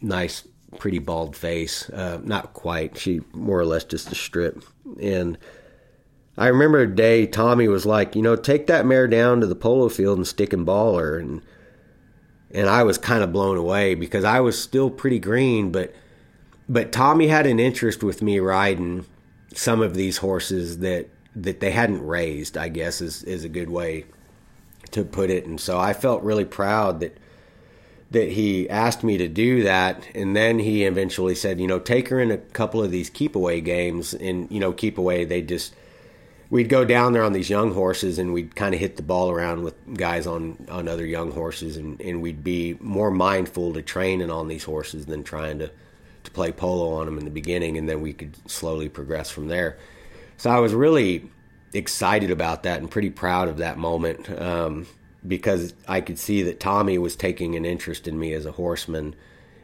nice, 0.02 0.46
pretty 0.80 1.00
bald 1.00 1.38
face. 1.38 1.90
Uh, 1.90 2.20
not 2.24 2.54
quite, 2.54 2.98
she 2.98 3.22
more 3.32 3.60
or 3.60 3.66
less 3.66 3.86
just 3.86 4.12
a 4.12 4.16
strip. 4.16 4.64
And 5.02 5.38
I 6.40 6.48
remember 6.48 6.80
a 6.80 6.88
day 6.88 7.28
Tommy 7.28 7.68
was 7.68 7.86
like, 7.86 8.16
you 8.16 8.22
know, 8.22 8.38
take 8.38 8.68
that 8.68 8.86
mare 8.86 9.10
down 9.10 9.42
to 9.42 9.48
the 9.48 9.56
polo 9.56 9.90
field 9.90 10.18
and 10.18 10.26
stick 10.26 10.54
and 10.54 10.66
ball 10.66 10.98
her. 10.98 11.20
And 11.20 11.42
and 12.52 12.70
I 12.70 12.84
was 12.84 12.98
kind 12.98 13.22
of 13.22 13.34
blown 13.34 13.58
away 13.58 13.94
because 13.94 14.24
I 14.24 14.40
was 14.40 14.60
still 14.60 14.90
pretty 14.90 15.20
green, 15.20 15.70
but 15.72 15.94
but 16.70 16.94
Tommy 16.94 17.28
had 17.28 17.46
an 17.46 17.60
interest 17.60 18.04
with 18.04 18.22
me 18.22 18.40
riding 18.40 19.06
some 19.54 19.82
of 19.82 19.96
these 19.96 20.18
horses 20.18 20.80
that 20.80 21.10
that 21.36 21.60
they 21.60 21.72
hadn't 21.72 22.08
raised. 22.08 22.58
I 22.58 22.70
guess 22.70 23.02
is 23.02 23.22
is 23.24 23.44
a 23.44 23.50
good 23.50 23.70
way 23.70 24.06
to 24.92 25.04
put 25.04 25.30
it, 25.30 25.46
and 25.46 25.60
so 25.60 25.78
I 25.78 25.92
felt 25.92 26.24
really 26.24 26.46
proud 26.46 27.02
that 27.02 27.18
that 28.12 28.32
he 28.32 28.68
asked 28.70 29.04
me 29.04 29.18
to 29.18 29.28
do 29.28 29.62
that, 29.64 30.08
and 30.16 30.36
then 30.38 30.60
he 30.60 30.86
eventually 30.86 31.36
said, 31.36 31.60
you 31.60 31.68
know, 31.68 31.80
take 31.80 32.08
her 32.08 32.20
in 32.20 32.32
a 32.32 32.38
couple 32.38 32.82
of 32.82 32.92
these 32.92 33.10
keep 33.10 33.36
away 33.36 33.60
games, 33.60 34.14
and 34.14 34.50
you 34.50 34.62
know, 34.62 34.72
keep 34.72 34.98
away 34.98 35.26
they 35.26 35.42
just 35.42 35.76
we'd 36.50 36.70
go 36.70 36.84
down 36.84 37.14
there 37.14 37.24
on 37.24 37.34
these 37.34 37.50
young 37.50 37.74
horses 37.74 38.18
and 38.18 38.34
we'd 38.34 38.56
kind 38.56 38.74
of 38.74 38.80
hit 38.80 38.96
the 38.96 39.04
ball 39.04 39.30
around 39.30 39.64
with 39.64 39.76
guys 39.96 40.26
on 40.26 40.58
on 40.70 40.88
other 40.88 41.06
young 41.06 41.32
horses 41.32 41.78
and, 41.78 42.00
and 42.02 42.22
we'd 42.22 42.44
be 42.44 42.78
more 42.80 43.12
mindful 43.12 43.74
to 43.74 43.82
training 43.82 44.32
on 44.32 44.48
these 44.48 44.64
horses 44.64 45.06
than 45.06 45.24
trying 45.24 45.60
to 45.60 45.70
to 46.24 46.32
play 46.32 46.52
polo 46.52 46.94
on 46.94 47.06
them 47.06 47.18
in 47.18 47.26
the 47.26 47.32
beginning 47.32 47.78
and 47.78 47.88
then 47.88 48.02
we 48.02 48.14
could 48.14 48.36
slowly 48.50 48.90
progress 48.90 49.30
from 49.30 49.48
there. 49.48 49.78
So 50.38 50.50
i 50.50 50.60
was 50.60 50.74
really 50.74 51.30
excited 51.74 52.32
about 52.32 52.64
that 52.64 52.80
and 52.80 52.90
pretty 52.90 53.12
proud 53.12 53.48
of 53.48 53.58
that 53.58 53.78
moment 53.78 54.30
um, 54.42 54.88
because 55.28 55.74
i 55.88 56.02
could 56.02 56.18
see 56.18 56.42
that 56.44 56.60
tommy 56.60 56.98
was 56.98 57.16
taking 57.16 57.56
an 57.56 57.66
interest 57.66 58.08
in 58.08 58.18
me 58.18 58.34
as 58.34 58.46
a 58.46 58.54
horseman 58.54 59.14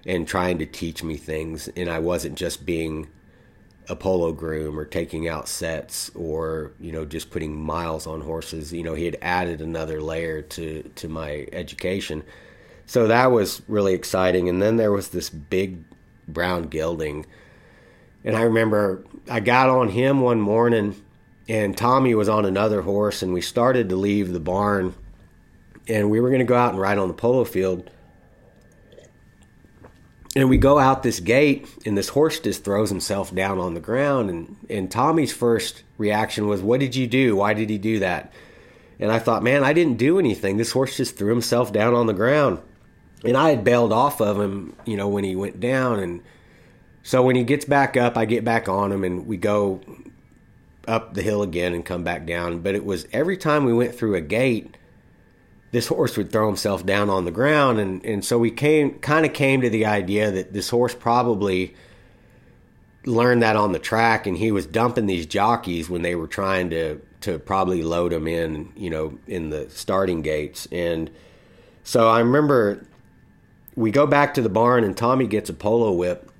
and 0.05 0.27
trying 0.27 0.59
to 0.59 0.65
teach 0.65 1.01
me 1.01 1.15
things 1.17 1.67
and 1.69 1.89
i 1.89 1.97
wasn't 1.97 2.35
just 2.35 2.65
being 2.65 3.07
a 3.87 3.95
polo 3.95 4.31
groom 4.31 4.79
or 4.79 4.85
taking 4.85 5.27
out 5.27 5.47
sets 5.47 6.09
or 6.15 6.71
you 6.79 6.91
know 6.91 7.05
just 7.05 7.31
putting 7.31 7.55
miles 7.55 8.07
on 8.07 8.21
horses. 8.21 8.73
You 8.73 8.83
know 8.83 8.93
he 8.93 9.05
had 9.05 9.17
added 9.21 9.61
another 9.61 10.01
layer 10.01 10.41
to 10.41 10.83
to 10.83 11.09
my 11.09 11.47
education. 11.51 12.23
So 12.87 13.07
that 13.07 13.31
was 13.31 13.61
really 13.67 13.93
exciting. 13.93 14.47
And 14.47 14.61
then 14.61 14.77
there 14.77 14.91
was 14.91 15.09
this 15.09 15.29
big 15.29 15.83
brown 16.27 16.63
gelding. 16.63 17.25
And 18.23 18.35
i 18.35 18.41
remember 18.41 19.05
i 19.29 19.39
got 19.39 19.69
on 19.69 19.89
him 19.89 20.21
one 20.21 20.41
morning 20.41 20.95
and 21.47 21.77
tommy 21.77 22.15
was 22.15 22.27
on 22.27 22.45
another 22.45 22.81
horse 22.81 23.21
and 23.21 23.33
we 23.33 23.41
started 23.41 23.89
to 23.89 23.95
leave 23.95 24.33
the 24.33 24.39
barn 24.39 24.95
and 25.87 26.09
we 26.09 26.19
were 26.19 26.29
going 26.29 26.39
to 26.39 26.45
go 26.45 26.55
out 26.55 26.71
and 26.71 26.81
ride 26.81 26.97
on 26.97 27.07
the 27.07 27.13
polo 27.13 27.43
field 27.43 27.89
and 30.35 30.49
we 30.49 30.57
go 30.57 30.77
out 30.77 31.01
this 31.01 31.19
gate 31.19 31.67
and 31.85 31.97
this 31.97 32.09
horse 32.09 32.39
just 32.39 32.65
throws 32.65 32.89
himself 32.89 33.33
down 33.33 33.57
on 33.57 33.73
the 33.73 33.79
ground. 33.79 34.29
And 34.29 34.57
and 34.69 34.91
Tommy's 34.91 35.33
first 35.33 35.83
reaction 35.97 36.47
was 36.47 36.61
what 36.61 36.79
did 36.79 36.95
you 36.95 37.07
do? 37.07 37.37
Why 37.37 37.53
did 37.53 37.69
he 37.69 37.77
do 37.77 37.99
that? 37.99 38.33
And 38.99 39.11
I 39.11 39.19
thought 39.19 39.43
man 39.43 39.63
I 39.63 39.73
didn't 39.73 39.97
do 39.97 40.19
anything. 40.19 40.57
This 40.57 40.71
horse 40.71 40.97
just 40.97 41.17
threw 41.17 41.29
himself 41.29 41.71
down 41.71 41.93
on 41.93 42.07
the 42.07 42.13
ground. 42.13 42.59
And 43.23 43.37
I 43.37 43.49
had 43.49 43.63
bailed 43.63 43.93
off 43.93 44.21
of 44.21 44.39
him 44.39 44.75
you 44.85 44.97
know 44.97 45.07
when 45.07 45.23
he 45.23 45.35
went 45.35 45.59
down. 45.59 45.99
And 45.99 46.21
so 47.01 47.21
when 47.21 47.37
he 47.37 47.43
gets 47.43 47.65
back 47.65 47.95
up 47.95 48.17
I 48.17 48.25
get 48.25 48.43
back 48.43 48.67
on 48.67 48.91
him 48.91 49.03
and 49.03 49.25
we 49.25 49.37
go 49.37 49.79
up 50.85 51.13
the 51.13 51.21
hill 51.21 51.41
again 51.41 51.73
and 51.73 51.85
come 51.85 52.03
back 52.03 52.25
down. 52.25 52.59
But 52.59 52.75
it 52.75 52.83
was 52.83 53.07
every 53.13 53.37
time 53.37 53.63
we 53.63 53.73
went 53.73 53.95
through 53.95 54.15
a 54.15 54.21
gate 54.21 54.75
this 55.75 55.87
horse 55.87 56.15
would 56.15 56.31
throw 56.31 56.47
himself 56.47 56.85
down 56.85 57.09
on 57.09 57.25
the 57.25 57.31
ground. 57.31 57.79
And, 57.79 58.03
and 58.05 58.23
so 58.23 58.39
we 58.39 58.49
came 58.49 58.97
kind 58.99 59.25
of 59.25 59.33
came 59.33 59.59
to 59.59 59.69
the 59.69 59.85
idea 59.85 60.31
that 60.31 60.53
this 60.53 60.69
horse 60.69 60.95
probably 60.95 61.75
learned 63.03 63.43
that 63.43 63.57
on 63.57 63.73
the 63.73 63.79
track 63.79 64.25
and 64.25 64.37
he 64.37 64.53
was 64.53 64.65
dumping 64.65 65.05
these 65.05 65.25
jockeys 65.25 65.89
when 65.89 66.01
they 66.01 66.15
were 66.15 66.27
trying 66.27 66.69
to 66.69 67.01
to 67.19 67.39
probably 67.39 67.83
load 67.83 68.13
them 68.13 68.25
in 68.25 68.71
you 68.77 68.89
know 68.89 69.19
in 69.27 69.49
the 69.49 69.69
starting 69.69 70.21
gates. 70.21 70.65
And 70.71 71.11
so 71.83 72.07
I 72.07 72.19
remember 72.19 72.87
we 73.75 73.91
go 73.91 74.07
back 74.07 74.33
to 74.35 74.41
the 74.41 74.47
barn 74.47 74.85
and 74.85 74.95
Tommy 74.95 75.27
gets 75.27 75.49
a 75.49 75.53
polo 75.53 75.91
whip 75.91 76.31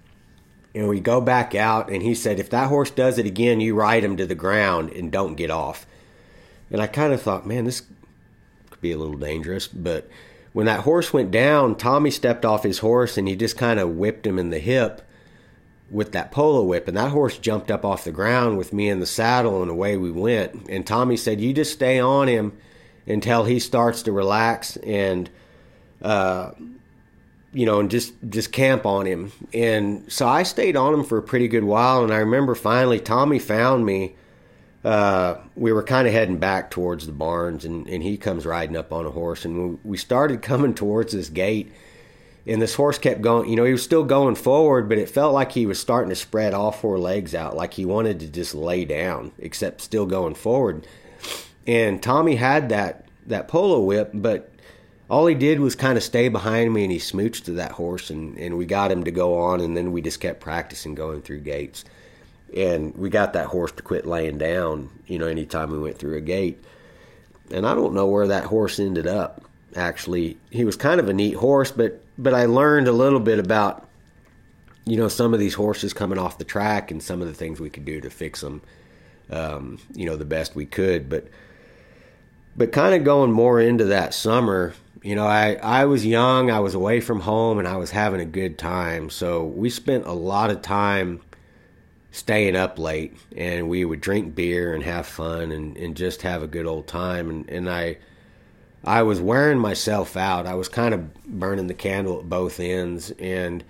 and 0.73 0.87
we 0.87 1.01
go 1.01 1.19
back 1.19 1.53
out 1.53 1.89
and 1.89 2.01
he 2.01 2.15
said 2.15 2.39
if 2.39 2.49
that 2.51 2.69
horse 2.69 2.89
does 2.89 3.17
it 3.17 3.25
again 3.25 3.59
you 3.59 3.75
ride 3.75 4.05
him 4.05 4.15
to 4.15 4.25
the 4.25 4.33
ground 4.33 4.91
and 4.91 5.11
don't 5.11 5.35
get 5.35 5.51
off. 5.51 5.85
And 6.71 6.81
I 6.81 6.87
kind 6.87 7.11
of 7.11 7.21
thought 7.21 7.45
man 7.45 7.65
this 7.65 7.83
be 8.85 8.91
a 8.91 8.97
little 8.97 9.17
dangerous. 9.17 9.67
But 9.67 10.09
when 10.53 10.67
that 10.67 10.81
horse 10.81 11.11
went 11.11 11.31
down, 11.31 11.75
Tommy 11.75 12.11
stepped 12.11 12.45
off 12.45 12.63
his 12.63 12.79
horse 12.79 13.17
and 13.17 13.27
he 13.27 13.35
just 13.35 13.57
kind 13.57 13.79
of 13.79 13.95
whipped 13.95 14.25
him 14.25 14.39
in 14.39 14.51
the 14.51 14.59
hip 14.59 15.01
with 15.89 16.11
that 16.13 16.31
polo 16.31 16.63
whip. 16.63 16.87
And 16.87 16.97
that 16.97 17.11
horse 17.11 17.37
jumped 17.37 17.71
up 17.71 17.83
off 17.83 18.03
the 18.03 18.11
ground 18.11 18.57
with 18.57 18.73
me 18.73 18.89
in 18.89 18.99
the 18.99 19.05
saddle 19.05 19.61
and 19.61 19.71
away 19.71 19.97
we 19.97 20.11
went. 20.11 20.67
And 20.69 20.85
Tommy 20.85 21.17
said, 21.17 21.41
You 21.41 21.53
just 21.53 21.73
stay 21.73 21.99
on 21.99 22.27
him 22.27 22.53
until 23.07 23.43
he 23.43 23.59
starts 23.59 24.03
to 24.03 24.11
relax 24.11 24.77
and, 24.77 25.29
uh, 26.01 26.51
you 27.53 27.65
know, 27.65 27.79
and 27.79 27.89
just 27.89 28.13
just 28.29 28.51
camp 28.51 28.85
on 28.85 29.05
him. 29.05 29.31
And 29.53 30.11
so 30.11 30.27
I 30.27 30.43
stayed 30.43 30.75
on 30.75 30.93
him 30.93 31.03
for 31.03 31.17
a 31.17 31.23
pretty 31.23 31.47
good 31.47 31.63
while. 31.63 32.03
And 32.03 32.13
I 32.13 32.17
remember 32.17 32.55
finally 32.55 32.99
Tommy 32.99 33.39
found 33.39 33.85
me 33.85 34.15
uh, 34.85 35.41
we 35.55 35.73
were 35.73 35.81
kind 35.81 36.07
of 36.07 36.13
heading 36.13 36.37
back 36.37 36.69
towards 36.69 37.07
the 37.07 37.11
barns, 37.11 37.65
and, 37.65 37.89
and 37.89 38.03
he 38.03 38.17
comes 38.17 38.45
riding 38.45 38.77
up 38.77 38.93
on 38.93 39.07
a 39.07 39.09
horse, 39.09 39.43
and 39.43 39.71
we, 39.71 39.77
we 39.83 39.97
started 39.97 40.43
coming 40.43 40.75
towards 40.75 41.11
this 41.11 41.27
gate, 41.27 41.73
and 42.45 42.61
this 42.61 42.75
horse 42.75 42.99
kept 42.99 43.23
going. 43.23 43.49
You 43.49 43.55
know, 43.55 43.63
he 43.63 43.71
was 43.71 43.81
still 43.81 44.03
going 44.03 44.35
forward, 44.35 44.87
but 44.87 44.99
it 44.99 45.09
felt 45.09 45.33
like 45.33 45.51
he 45.51 45.65
was 45.65 45.79
starting 45.79 46.09
to 46.09 46.15
spread 46.15 46.53
all 46.53 46.71
four 46.71 46.99
legs 46.99 47.33
out, 47.33 47.57
like 47.57 47.73
he 47.73 47.83
wanted 47.83 48.19
to 48.19 48.27
just 48.27 48.53
lay 48.53 48.85
down, 48.85 49.31
except 49.39 49.81
still 49.81 50.05
going 50.05 50.35
forward. 50.35 50.85
And 51.65 52.01
Tommy 52.01 52.35
had 52.35 52.69
that 52.69 53.07
that 53.25 53.47
polo 53.47 53.79
whip, 53.79 54.11
but 54.13 54.51
all 55.09 55.25
he 55.25 55.33
did 55.33 55.59
was 55.59 55.73
kind 55.73 55.97
of 55.97 56.03
stay 56.03 56.29
behind 56.29 56.71
me, 56.71 56.83
and 56.83 56.91
he 56.91 56.99
smooched 56.99 57.45
to 57.45 57.53
that 57.53 57.71
horse, 57.71 58.11
and 58.11 58.37
and 58.37 58.55
we 58.55 58.67
got 58.67 58.91
him 58.91 59.03
to 59.05 59.11
go 59.11 59.39
on, 59.39 59.61
and 59.61 59.75
then 59.75 59.91
we 59.91 60.03
just 60.03 60.19
kept 60.19 60.41
practicing 60.41 60.93
going 60.93 61.23
through 61.23 61.39
gates 61.39 61.85
and 62.55 62.95
we 62.95 63.09
got 63.09 63.33
that 63.33 63.47
horse 63.47 63.73
to 63.73 63.83
quit 63.83 64.05
laying 64.05 64.37
down, 64.37 64.89
you 65.07 65.19
know, 65.19 65.27
anytime 65.27 65.71
we 65.71 65.79
went 65.79 65.97
through 65.97 66.15
a 66.17 66.21
gate. 66.21 66.63
And 67.51 67.67
I 67.67 67.75
don't 67.75 67.93
know 67.93 68.07
where 68.07 68.27
that 68.27 68.45
horse 68.45 68.79
ended 68.79 69.07
up. 69.07 69.41
Actually, 69.75 70.37
he 70.49 70.63
was 70.63 70.77
kind 70.77 70.99
of 70.99 71.09
a 71.09 71.13
neat 71.13 71.35
horse, 71.35 71.71
but 71.71 72.01
but 72.17 72.33
I 72.33 72.45
learned 72.45 72.87
a 72.87 72.93
little 72.93 73.19
bit 73.19 73.39
about, 73.39 73.89
you 74.85 74.95
know, 74.95 75.09
some 75.09 75.33
of 75.33 75.39
these 75.39 75.53
horses 75.53 75.93
coming 75.93 76.17
off 76.17 76.37
the 76.37 76.45
track 76.45 76.91
and 76.91 77.03
some 77.03 77.21
of 77.21 77.27
the 77.27 77.33
things 77.33 77.59
we 77.59 77.69
could 77.69 77.83
do 77.83 77.99
to 77.99 78.09
fix 78.09 78.39
them, 78.39 78.61
um, 79.29 79.79
you 79.93 80.05
know, 80.05 80.15
the 80.15 80.25
best 80.25 80.55
we 80.55 80.65
could. 80.65 81.09
But 81.09 81.27
but 82.55 82.71
kind 82.71 82.95
of 82.95 83.03
going 83.03 83.33
more 83.33 83.59
into 83.59 83.83
that 83.85 84.13
summer, 84.13 84.73
you 85.03 85.13
know, 85.13 85.27
I 85.27 85.55
I 85.55 85.85
was 85.85 86.05
young, 86.05 86.49
I 86.49 86.61
was 86.61 86.73
away 86.73 87.01
from 87.01 87.19
home, 87.19 87.59
and 87.59 87.67
I 87.67 87.75
was 87.75 87.91
having 87.91 88.21
a 88.21 88.25
good 88.25 88.57
time. 88.57 89.09
So 89.09 89.43
we 89.43 89.69
spent 89.69 90.05
a 90.05 90.13
lot 90.13 90.49
of 90.49 90.61
time 90.61 91.19
staying 92.15 92.55
up 92.55 92.79
late 92.79 93.13
and 93.35 93.67
we 93.67 93.83
would 93.83 93.99
drink 93.99 94.33
beer 94.33 94.73
and 94.73 94.83
have 94.83 95.05
fun 95.05 95.51
and, 95.51 95.75
and 95.75 95.97
just 95.97 96.21
have 96.21 96.41
a 96.41 96.47
good 96.47 96.65
old 96.65 96.87
time 96.87 97.29
and, 97.29 97.49
and 97.49 97.69
I 97.69 97.97
I 98.85 99.01
was 99.01 99.19
wearing 99.19 99.57
myself 99.57 100.15
out. 100.15 100.45
I 100.45 100.53
was 100.53 100.69
kind 100.69 100.93
of 100.93 101.13
burning 101.25 101.67
the 101.67 101.73
candle 101.73 102.19
at 102.19 102.29
both 102.29 102.57
ends 102.59 103.11
and 103.19 103.65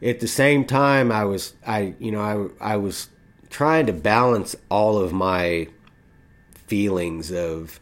at 0.00 0.20
the 0.20 0.28
same 0.28 0.64
time 0.64 1.10
I 1.10 1.24
was 1.24 1.54
I 1.66 1.94
you 1.98 2.12
know 2.12 2.52
I 2.60 2.74
I 2.74 2.76
was 2.76 3.08
trying 3.50 3.86
to 3.86 3.92
balance 3.92 4.54
all 4.70 4.96
of 4.96 5.12
my 5.12 5.66
feelings 6.54 7.32
of 7.32 7.80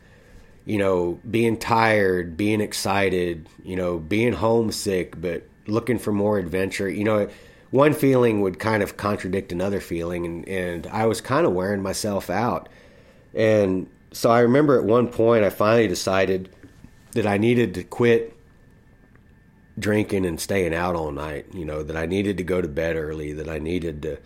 you 0.64 0.78
know 0.78 1.20
being 1.30 1.58
tired, 1.58 2.38
being 2.38 2.62
excited, 2.62 3.46
you 3.62 3.76
know, 3.76 3.98
being 3.98 4.32
homesick 4.32 5.20
but 5.20 5.46
looking 5.66 5.98
for 5.98 6.12
more 6.12 6.38
adventure. 6.38 6.88
You 6.88 7.04
know, 7.04 7.28
one 7.72 7.94
feeling 7.94 8.42
would 8.42 8.58
kind 8.58 8.82
of 8.82 8.96
contradict 8.96 9.50
another 9.50 9.80
feeling, 9.80 10.26
and, 10.26 10.48
and 10.48 10.86
I 10.88 11.06
was 11.06 11.20
kind 11.20 11.46
of 11.46 11.54
wearing 11.54 11.82
myself 11.82 12.30
out. 12.30 12.68
And 13.34 13.88
so 14.12 14.30
I 14.30 14.40
remember 14.40 14.78
at 14.78 14.84
one 14.84 15.08
point 15.08 15.42
I 15.42 15.50
finally 15.50 15.88
decided 15.88 16.50
that 17.12 17.26
I 17.26 17.38
needed 17.38 17.74
to 17.74 17.82
quit 17.82 18.36
drinking 19.78 20.26
and 20.26 20.38
staying 20.38 20.74
out 20.74 20.94
all 20.94 21.10
night. 21.10 21.46
You 21.54 21.64
know 21.64 21.82
that 21.82 21.96
I 21.96 22.04
needed 22.04 22.36
to 22.36 22.44
go 22.44 22.60
to 22.60 22.68
bed 22.68 22.94
early. 22.94 23.32
That 23.32 23.48
I 23.48 23.58
needed 23.58 24.02
to 24.02 24.18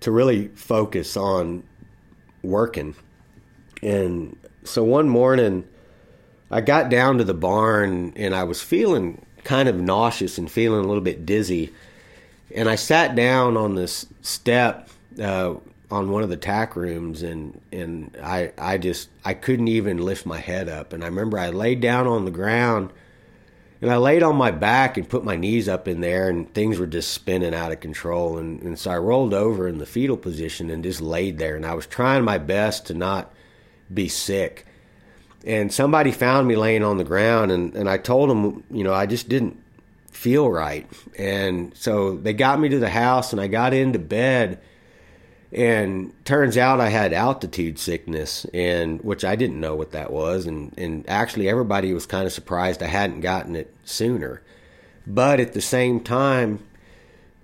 to 0.00 0.10
really 0.10 0.48
focus 0.48 1.16
on 1.16 1.62
working. 2.42 2.96
And 3.80 4.36
so 4.64 4.82
one 4.82 5.08
morning 5.08 5.68
I 6.50 6.62
got 6.62 6.90
down 6.90 7.18
to 7.18 7.24
the 7.24 7.32
barn 7.32 8.12
and 8.16 8.34
I 8.34 8.42
was 8.42 8.60
feeling 8.60 9.24
kind 9.44 9.68
of 9.68 9.76
nauseous 9.76 10.36
and 10.36 10.50
feeling 10.50 10.84
a 10.84 10.88
little 10.88 11.02
bit 11.02 11.24
dizzy 11.24 11.72
and 12.54 12.68
I 12.68 12.76
sat 12.76 13.14
down 13.14 13.56
on 13.56 13.74
this 13.74 14.06
step 14.22 14.88
uh, 15.20 15.54
on 15.90 16.10
one 16.10 16.22
of 16.22 16.28
the 16.28 16.36
tack 16.36 16.76
rooms, 16.76 17.22
and 17.22 17.60
and 17.72 18.16
I 18.22 18.52
I 18.58 18.78
just 18.78 19.08
I 19.24 19.34
couldn't 19.34 19.68
even 19.68 19.98
lift 19.98 20.26
my 20.26 20.38
head 20.38 20.68
up. 20.68 20.92
And 20.92 21.02
I 21.02 21.06
remember 21.06 21.38
I 21.38 21.50
laid 21.50 21.80
down 21.80 22.06
on 22.06 22.24
the 22.24 22.30
ground, 22.30 22.92
and 23.80 23.90
I 23.90 23.96
laid 23.96 24.22
on 24.22 24.36
my 24.36 24.50
back 24.50 24.96
and 24.96 25.08
put 25.08 25.24
my 25.24 25.36
knees 25.36 25.68
up 25.68 25.88
in 25.88 26.00
there, 26.00 26.28
and 26.28 26.52
things 26.54 26.78
were 26.78 26.86
just 26.86 27.12
spinning 27.12 27.54
out 27.54 27.72
of 27.72 27.80
control. 27.80 28.38
And 28.38 28.62
and 28.62 28.78
so 28.78 28.90
I 28.90 28.98
rolled 28.98 29.34
over 29.34 29.68
in 29.68 29.78
the 29.78 29.86
fetal 29.86 30.16
position 30.16 30.70
and 30.70 30.84
just 30.84 31.00
laid 31.00 31.38
there, 31.38 31.56
and 31.56 31.66
I 31.66 31.74
was 31.74 31.86
trying 31.86 32.24
my 32.24 32.38
best 32.38 32.86
to 32.86 32.94
not 32.94 33.32
be 33.92 34.08
sick. 34.08 34.66
And 35.44 35.72
somebody 35.72 36.10
found 36.10 36.48
me 36.48 36.56
laying 36.56 36.82
on 36.82 36.96
the 36.96 37.04
ground, 37.04 37.52
and, 37.52 37.72
and 37.76 37.88
I 37.88 37.98
told 37.98 38.30
them, 38.30 38.64
you 38.68 38.82
know, 38.82 38.92
I 38.92 39.06
just 39.06 39.28
didn't 39.28 39.62
feel 40.16 40.50
right. 40.50 40.90
And 41.18 41.76
so 41.76 42.16
they 42.16 42.32
got 42.32 42.58
me 42.58 42.70
to 42.70 42.78
the 42.78 42.88
house 42.88 43.32
and 43.32 43.40
I 43.40 43.48
got 43.48 43.74
into 43.74 43.98
bed 43.98 44.60
and 45.52 46.12
turns 46.24 46.56
out 46.56 46.80
I 46.80 46.88
had 46.88 47.12
altitude 47.12 47.78
sickness 47.78 48.46
and 48.52 49.00
which 49.02 49.24
I 49.24 49.36
didn't 49.36 49.60
know 49.60 49.76
what 49.76 49.92
that 49.92 50.10
was 50.10 50.46
and 50.46 50.76
and 50.76 51.08
actually 51.08 51.48
everybody 51.48 51.92
was 51.92 52.06
kind 52.06 52.26
of 52.26 52.32
surprised 52.32 52.82
I 52.82 52.86
hadn't 52.86 53.20
gotten 53.20 53.54
it 53.54 53.72
sooner. 53.84 54.42
But 55.06 55.38
at 55.38 55.52
the 55.52 55.60
same 55.60 56.00
time 56.00 56.60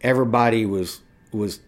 everybody 0.00 0.64
was 0.64 1.00
was 1.30 1.60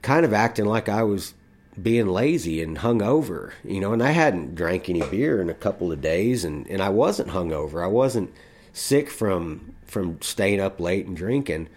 kind 0.00 0.24
of 0.24 0.32
acting 0.32 0.64
like 0.64 0.88
I 0.88 1.02
was 1.02 1.34
being 1.80 2.06
lazy 2.06 2.62
and 2.62 2.78
hungover, 2.78 3.52
you 3.62 3.80
know, 3.80 3.92
and 3.92 4.02
I 4.02 4.12
hadn't 4.12 4.54
drank 4.54 4.88
any 4.88 5.02
beer 5.02 5.42
in 5.42 5.50
a 5.50 5.54
couple 5.54 5.92
of 5.92 6.00
days 6.00 6.44
and 6.44 6.66
and 6.66 6.80
I 6.80 6.88
wasn't 6.88 7.28
hungover. 7.28 7.84
I 7.84 7.88
wasn't 7.88 8.32
sick 8.72 9.10
from 9.10 9.75
from 9.86 10.20
staying 10.22 10.60
up 10.60 10.80
late 10.80 11.06
and 11.06 11.16
drinking. 11.16 11.68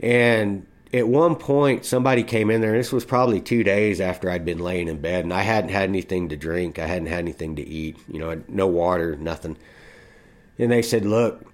And 0.00 0.66
at 0.92 1.08
one 1.08 1.36
point, 1.36 1.84
somebody 1.84 2.22
came 2.22 2.50
in 2.50 2.60
there, 2.60 2.70
and 2.70 2.80
this 2.80 2.92
was 2.92 3.04
probably 3.04 3.40
two 3.40 3.64
days 3.64 4.00
after 4.00 4.30
I'd 4.30 4.44
been 4.44 4.58
laying 4.58 4.88
in 4.88 5.00
bed, 5.00 5.24
and 5.24 5.32
I 5.32 5.42
hadn't 5.42 5.70
had 5.70 5.88
anything 5.88 6.28
to 6.28 6.36
drink. 6.36 6.78
I 6.78 6.86
hadn't 6.86 7.08
had 7.08 7.18
anything 7.18 7.56
to 7.56 7.62
eat, 7.66 7.96
you 8.08 8.18
know, 8.18 8.42
no 8.48 8.66
water, 8.66 9.16
nothing. 9.16 9.56
And 10.58 10.70
they 10.70 10.82
said, 10.82 11.04
Look, 11.04 11.44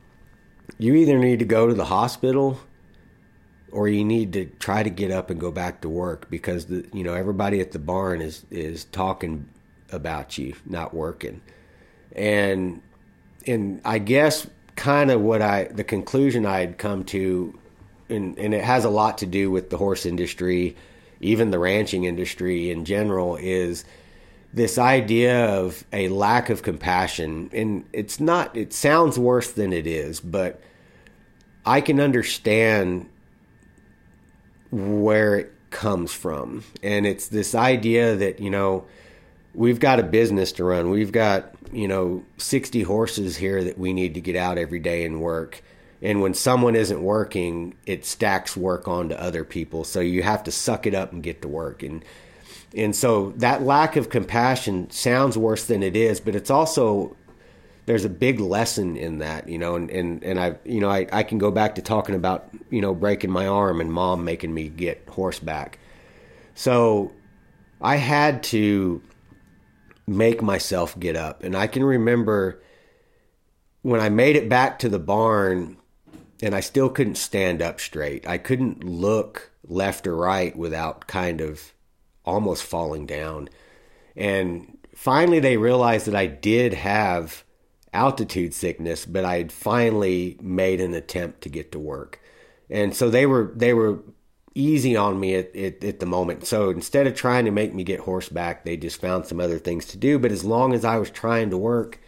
you 0.79 0.95
either 0.95 1.19
need 1.19 1.39
to 1.39 1.45
go 1.45 1.67
to 1.67 1.75
the 1.75 1.87
hospital 1.87 2.61
or 3.73 3.89
you 3.89 4.05
need 4.05 4.33
to 4.33 4.47
try 4.47 4.83
to 4.83 4.91
get 4.91 5.11
up 5.11 5.31
and 5.31 5.41
go 5.41 5.51
back 5.51 5.81
to 5.83 5.89
work 5.89 6.29
because 6.31 6.67
the 6.67 6.87
you 6.93 7.05
know 7.05 7.15
everybody 7.15 7.61
at 7.61 7.73
the 7.73 7.79
barn 7.79 8.21
is 8.21 8.45
is 8.51 8.85
talking 8.87 9.49
about 9.93 10.39
you 10.39 10.55
not 10.67 10.95
working 10.95 11.41
and 12.13 12.83
and 13.47 13.81
I 13.85 13.99
guess 13.99 14.47
kind 14.77 15.11
of 15.11 15.21
what 15.21 15.43
I 15.43 15.65
the 15.65 15.85
conclusion 15.85 16.47
I 16.47 16.61
had 16.61 16.79
come 16.79 17.05
to, 17.05 17.59
and 18.09 18.39
and 18.39 18.55
it 18.55 18.65
has 18.65 18.85
a 18.85 18.91
lot 18.91 19.19
to 19.19 19.27
do 19.27 19.51
with 19.51 19.71
the 19.71 19.77
horse 19.77 20.07
industry, 20.07 20.77
even 21.21 21.51
the 21.51 21.59
ranching 21.59 22.05
industry 22.05 22.71
in 22.71 22.85
general, 22.85 23.37
is 23.37 23.85
this 24.53 24.79
idea 24.79 25.47
of 25.47 25.85
a 25.93 26.09
lack 26.09 26.51
of 26.51 26.63
compassion, 26.63 27.51
and 27.53 27.85
it's 27.93 28.21
not. 28.21 28.57
It 28.57 28.73
sounds 28.73 29.19
worse 29.19 29.53
than 29.53 29.73
it 29.73 29.87
is, 29.87 30.21
but 30.21 30.61
I 31.65 31.81
can 31.81 32.01
understand 32.01 33.09
where 34.71 35.37
it 35.37 35.53
comes 35.71 36.13
from, 36.13 36.65
and 36.83 37.07
it's 37.07 37.29
this 37.29 37.55
idea 37.55 38.17
that 38.17 38.41
you 38.41 38.51
know 38.51 38.87
we've 39.55 39.81
got 39.81 40.01
a 40.01 40.03
business 40.03 40.53
to 40.53 40.65
run. 40.65 40.91
We've 40.91 41.13
got, 41.13 41.55
you 41.73 41.89
know, 41.89 42.25
60 42.39 42.83
horses 42.83 43.37
here 43.37 43.63
that 43.65 43.79
we 43.79 43.93
need 43.93 44.15
to 44.15 44.21
get 44.21 44.37
out 44.37 44.59
every 44.59 44.79
day 44.79 45.05
and 45.05 45.21
work. 45.21 45.63
And 46.03 46.23
when 46.23 46.35
someone 46.35 46.77
isn't 46.77 47.03
working, 47.03 47.75
it 47.85 48.07
stacks 48.07 48.57
work 48.57 48.89
onto 48.89 49.15
other 49.15 49.45
people. 49.45 49.85
So 49.85 50.01
you 50.01 50.23
have 50.23 50.45
to 50.45 50.51
suck 50.51 50.87
it 50.87 50.95
up 50.95 51.13
and 51.13 51.23
get 51.23 51.43
to 51.43 51.49
work. 51.49 51.83
And 51.83 52.05
and 52.75 52.95
so 52.95 53.33
that 53.37 53.63
lack 53.63 53.97
of 53.97 54.11
compassion 54.11 54.91
sounds 54.91 55.37
worse 55.37 55.65
than 55.67 55.83
it 55.83 55.97
is, 55.97 56.21
but 56.21 56.37
it's 56.37 56.51
also 56.51 57.17
there's 57.87 58.05
a 58.05 58.09
big 58.09 58.39
lesson 58.39 58.97
in 58.97 59.19
that, 59.19 59.49
you 59.49 59.59
know, 59.59 59.75
and, 59.75 59.91
and, 59.91 60.23
and 60.23 60.39
I 60.39 60.55
you 60.65 60.81
know, 60.81 60.89
I, 60.89 61.07
I 61.13 61.23
can 61.25 61.39
go 61.39 61.51
back 61.51 61.75
to 61.75 61.83
talking 61.83 62.15
about, 62.15 62.49
you 62.71 62.81
know, 62.81 62.95
breaking 62.95 63.31
my 63.31 63.47
arm 63.47 63.81
and 63.81 63.93
mom 63.93 64.25
making 64.25 64.55
me 64.55 64.69
get 64.69 65.03
horseback. 65.09 65.79
So 66.55 67.13
I 67.81 67.97
had 67.97 68.43
to 68.45 69.03
make 70.11 70.43
myself 70.43 70.99
get 70.99 71.17
up. 71.17 71.43
And 71.43 71.57
I 71.57 71.67
can 71.67 71.85
remember 71.85 72.63
when 73.83 74.01
I 74.01 74.09
made 74.09 74.37
it 74.37 74.49
back 74.49 74.79
to 74.81 74.89
the 74.89 74.99
barn 74.99 75.77
and 76.43 76.55
I 76.55 76.61
still 76.61 76.89
couldn't 76.89 77.15
stand 77.15 77.63
up 77.63 77.81
straight. 77.81 78.27
I 78.27 78.39
couldn't 78.39 78.83
look 78.83 79.53
left 79.67 80.07
or 80.07 80.17
right 80.17 80.55
without 80.57 81.07
kind 81.07 81.41
of 81.41 81.73
almost 82.25 82.65
falling 82.65 83.07
down. 83.07 83.49
And 84.17 84.79
finally, 84.95 85.39
they 85.39 85.57
realized 85.57 86.07
that 86.07 86.17
I 86.17 86.27
did 86.27 86.75
have 86.75 87.45
altitude 87.93 88.53
sickness, 88.53 89.07
but 89.07 89.25
I 89.25 89.37
had 89.37 89.53
finally 89.53 90.39
made 90.41 90.81
an 90.81 90.95
attempt 90.95 91.43
to 91.43 91.49
get 91.49 91.73
to 91.73 91.79
work. 91.79 92.21
And 92.69 92.95
so 92.95 93.11
they 93.11 93.27
were 93.27 93.53
they 93.55 93.75
were 93.75 94.01
easy 94.61 94.97
on 94.97 95.19
me 95.19 95.35
at, 95.35 95.55
at, 95.57 95.83
at, 95.83 96.01
the 96.01 96.07
moment. 96.07 96.47
So 96.47 96.71
instead 96.71 97.07
of 97.07 97.15
trying 97.15 97.45
to 97.47 97.51
make 97.51 97.75
me 97.75 97.83
get 97.83 98.01
horseback, 98.01 98.65
they 98.65 98.77
just 98.77 99.01
found 99.01 99.27
some 99.27 99.41
other 99.41 99.59
things 99.59 99.87
to 99.87 99.97
do. 99.97 100.19
But 100.19 100.33
as 100.33 100.45
long 100.45 100.73
as 100.73 100.85
I 100.85 100.99
was 100.99 101.11
trying 101.11 101.51
to 101.51 101.59
work, 101.59 102.01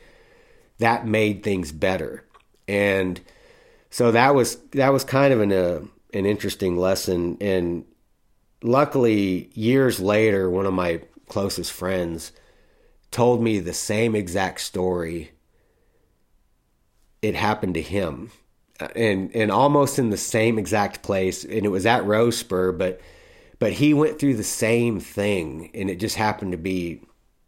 that 0.78 1.06
made 1.06 1.42
things 1.42 1.72
better. 1.72 2.24
And 2.68 3.20
so 3.90 4.12
that 4.12 4.34
was 4.34 4.56
that 4.72 4.92
was 4.92 5.04
kind 5.04 5.32
of 5.32 5.40
an 5.40 5.52
uh, 5.52 5.80
an 6.12 6.26
interesting 6.26 6.76
lesson. 6.76 7.36
And 7.40 7.84
luckily, 8.62 9.50
years 9.54 9.98
later, 9.98 10.48
one 10.50 10.66
of 10.66 10.74
my 10.74 11.00
closest 11.28 11.72
friends 11.72 12.32
told 13.10 13.42
me 13.42 13.58
the 13.58 13.74
same 13.74 14.14
exact 14.14 14.60
story. 14.60 15.32
It 17.20 17.34
happened 17.34 17.74
to 17.74 17.82
him 17.82 18.30
and 18.94 19.34
and 19.34 19.50
almost 19.50 19.98
in 19.98 20.10
the 20.10 20.16
same 20.16 20.58
exact 20.58 21.02
place, 21.02 21.44
and 21.44 21.64
it 21.64 21.70
was 21.70 21.86
at 21.86 22.04
Rose 22.04 22.36
Spur, 22.36 22.72
but 22.72 23.00
but 23.58 23.72
he 23.72 23.94
went 23.94 24.18
through 24.18 24.34
the 24.34 24.44
same 24.44 25.00
thing, 25.00 25.70
and 25.74 25.88
it 25.88 25.96
just 25.96 26.16
happened 26.16 26.52
to 26.52 26.58
be 26.58 27.00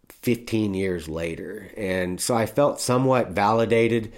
15 0.09 0.75
years 0.75 1.09
later, 1.09 1.71
and 1.77 2.21
so 2.21 2.35
I 2.35 2.47
felt 2.47 2.81
somewhat 2.81 3.31
validated, 3.31 4.13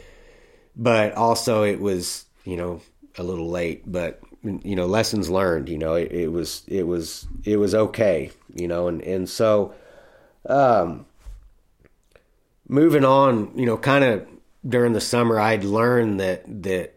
but 0.76 1.14
also 1.14 1.62
it 1.62 1.80
was 1.80 2.24
you 2.44 2.56
know 2.56 2.80
a 3.18 3.22
little 3.22 3.48
late, 3.48 3.82
but 3.90 4.20
you 4.42 4.76
know 4.76 4.86
lessons 4.86 5.30
learned. 5.30 5.68
You 5.68 5.78
know 5.78 5.94
it, 5.94 6.12
it 6.12 6.28
was 6.28 6.62
it 6.68 6.86
was 6.86 7.26
it 7.44 7.56
was 7.56 7.74
okay, 7.74 8.30
you 8.54 8.68
know, 8.68 8.88
and 8.88 9.02
and 9.02 9.28
so. 9.28 9.74
Um, 10.48 11.06
moving 12.68 13.04
on, 13.04 13.50
you 13.56 13.66
know, 13.66 13.76
kind 13.76 14.04
of 14.04 14.26
during 14.66 14.92
the 14.92 15.00
summer, 15.00 15.38
I'd 15.38 15.64
learned 15.64 16.20
that 16.20 16.62
that 16.62 16.95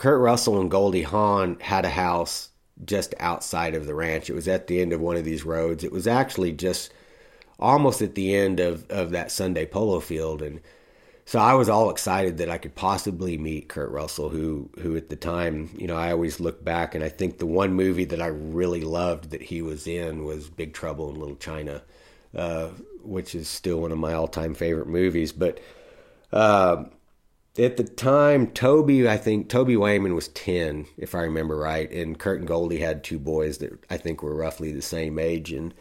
Kurt 0.00 0.22
Russell 0.22 0.58
and 0.58 0.70
Goldie 0.70 1.02
Hawn 1.02 1.58
had 1.60 1.84
a 1.84 1.90
house 1.90 2.48
just 2.86 3.14
outside 3.20 3.74
of 3.74 3.84
the 3.84 3.94
ranch. 3.94 4.30
It 4.30 4.34
was 4.34 4.48
at 4.48 4.66
the 4.66 4.80
end 4.80 4.94
of 4.94 5.00
one 5.02 5.16
of 5.16 5.26
these 5.26 5.44
roads. 5.44 5.84
It 5.84 5.92
was 5.92 6.06
actually 6.06 6.52
just 6.52 6.90
almost 7.58 8.00
at 8.00 8.14
the 8.14 8.34
end 8.34 8.60
of, 8.60 8.90
of 8.90 9.10
that 9.10 9.30
Sunday 9.30 9.66
polo 9.66 10.00
field. 10.00 10.40
And 10.40 10.62
so 11.26 11.38
I 11.38 11.52
was 11.52 11.68
all 11.68 11.90
excited 11.90 12.38
that 12.38 12.48
I 12.48 12.56
could 12.56 12.74
possibly 12.74 13.36
meet 13.36 13.68
Kurt 13.68 13.90
Russell, 13.90 14.30
who, 14.30 14.70
who 14.80 14.96
at 14.96 15.10
the 15.10 15.16
time, 15.16 15.68
you 15.76 15.86
know, 15.86 15.96
I 15.96 16.12
always 16.12 16.40
look 16.40 16.64
back 16.64 16.94
and 16.94 17.04
I 17.04 17.10
think 17.10 17.36
the 17.36 17.44
one 17.44 17.74
movie 17.74 18.06
that 18.06 18.22
I 18.22 18.28
really 18.28 18.80
loved 18.80 19.32
that 19.32 19.42
he 19.42 19.60
was 19.60 19.86
in 19.86 20.24
was 20.24 20.48
Big 20.48 20.72
Trouble 20.72 21.10
in 21.10 21.20
Little 21.20 21.36
China, 21.36 21.82
uh, 22.34 22.68
which 23.02 23.34
is 23.34 23.50
still 23.50 23.82
one 23.82 23.92
of 23.92 23.98
my 23.98 24.14
all 24.14 24.28
time 24.28 24.54
favorite 24.54 24.88
movies. 24.88 25.30
But, 25.30 25.60
uh, 26.32 26.84
at 27.58 27.76
the 27.76 27.84
time, 27.84 28.48
Toby, 28.48 29.08
I 29.08 29.16
think 29.16 29.48
Toby 29.48 29.76
Wayman 29.76 30.14
was 30.14 30.28
10, 30.28 30.86
if 30.96 31.14
I 31.14 31.22
remember 31.22 31.56
right, 31.56 31.90
and 31.90 32.18
Kurt 32.18 32.38
and 32.38 32.48
Goldie 32.48 32.80
had 32.80 33.02
two 33.02 33.18
boys 33.18 33.58
that 33.58 33.72
I 33.90 33.96
think 33.96 34.22
were 34.22 34.34
roughly 34.34 34.72
the 34.72 34.82
same 34.82 35.18
age. 35.18 35.52
And 35.52 35.74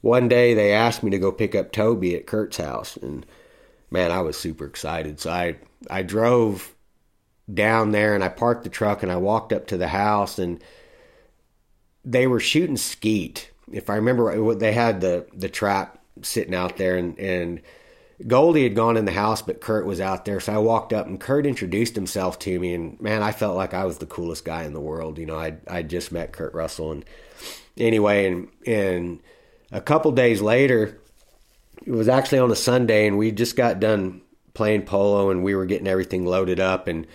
one 0.00 0.28
day 0.28 0.54
they 0.54 0.72
asked 0.72 1.02
me 1.02 1.10
to 1.10 1.18
go 1.18 1.30
pick 1.30 1.54
up 1.54 1.72
Toby 1.72 2.16
at 2.16 2.26
Kurt's 2.26 2.56
house, 2.56 2.96
and 2.96 3.24
man, 3.90 4.10
I 4.10 4.20
was 4.20 4.36
super 4.36 4.64
excited. 4.64 5.20
So 5.20 5.30
I 5.30 5.56
I 5.88 6.02
drove 6.02 6.74
down 7.52 7.92
there 7.92 8.14
and 8.14 8.24
I 8.24 8.28
parked 8.28 8.64
the 8.64 8.70
truck 8.70 9.02
and 9.02 9.12
I 9.12 9.16
walked 9.16 9.52
up 9.52 9.68
to 9.68 9.76
the 9.76 9.88
house 9.88 10.38
and 10.38 10.62
they 12.04 12.26
were 12.26 12.40
shooting 12.40 12.76
skeet. 12.76 13.52
If 13.70 13.88
I 13.88 13.96
remember, 13.96 14.24
right, 14.24 14.58
they 14.58 14.72
had 14.72 15.00
the 15.00 15.26
the 15.32 15.48
trap 15.48 16.02
sitting 16.22 16.54
out 16.54 16.76
there 16.76 16.96
and 16.96 17.18
and 17.18 17.60
Goldie 18.26 18.62
had 18.62 18.74
gone 18.74 18.96
in 18.96 19.04
the 19.04 19.12
house, 19.12 19.42
but 19.42 19.60
Kurt 19.60 19.84
was 19.84 20.00
out 20.00 20.24
there. 20.24 20.40
So 20.40 20.54
I 20.54 20.58
walked 20.58 20.92
up 20.92 21.06
and 21.06 21.20
Kurt 21.20 21.44
introduced 21.44 21.94
himself 21.94 22.38
to 22.40 22.58
me. 22.58 22.72
And 22.72 23.00
man, 23.00 23.22
I 23.22 23.32
felt 23.32 23.56
like 23.56 23.74
I 23.74 23.84
was 23.84 23.98
the 23.98 24.06
coolest 24.06 24.44
guy 24.44 24.64
in 24.64 24.72
the 24.72 24.80
world. 24.80 25.18
You 25.18 25.26
know, 25.26 25.38
I 25.38 25.56
I 25.68 25.82
just 25.82 26.12
met 26.12 26.32
Kurt 26.32 26.54
Russell. 26.54 26.92
And 26.92 27.04
anyway, 27.76 28.26
and, 28.26 28.48
and 28.66 29.20
a 29.70 29.80
couple 29.80 30.12
days 30.12 30.40
later, 30.40 30.98
it 31.84 31.90
was 31.90 32.08
actually 32.08 32.38
on 32.38 32.50
a 32.50 32.56
Sunday, 32.56 33.06
and 33.06 33.18
we 33.18 33.32
just 33.32 33.54
got 33.54 33.80
done 33.80 34.22
playing 34.54 34.82
polo 34.82 35.28
and 35.28 35.44
we 35.44 35.54
were 35.54 35.66
getting 35.66 35.86
everything 35.86 36.24
loaded 36.24 36.58
up. 36.58 36.88
And 36.88 37.06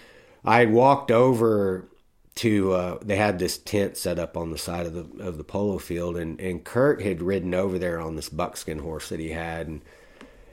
I 0.46 0.60
had 0.60 0.72
walked 0.72 1.10
over 1.10 1.90
to, 2.36 2.74
uh, 2.74 3.00
they 3.02 3.16
had 3.16 3.40
this 3.40 3.58
tent 3.58 3.98
set 3.98 4.20
up 4.20 4.38
on 4.38 4.52
the 4.52 4.58
side 4.60 4.86
of 4.86 4.94
the, 4.94 5.24
of 5.24 5.40
the 5.40 5.44
polo 5.44 5.80
field. 5.80 6.16
And, 6.16 6.40
and 6.40 6.64
Kurt 6.64 7.02
had 7.02 7.24
ridden 7.24 7.56
over 7.56 7.80
there 7.80 8.00
on 8.00 8.16
this 8.16 8.30
buckskin 8.30 8.80
horse 8.80 9.10
that 9.10 9.20
he 9.20 9.32
had. 9.32 9.68
And, 9.68 9.82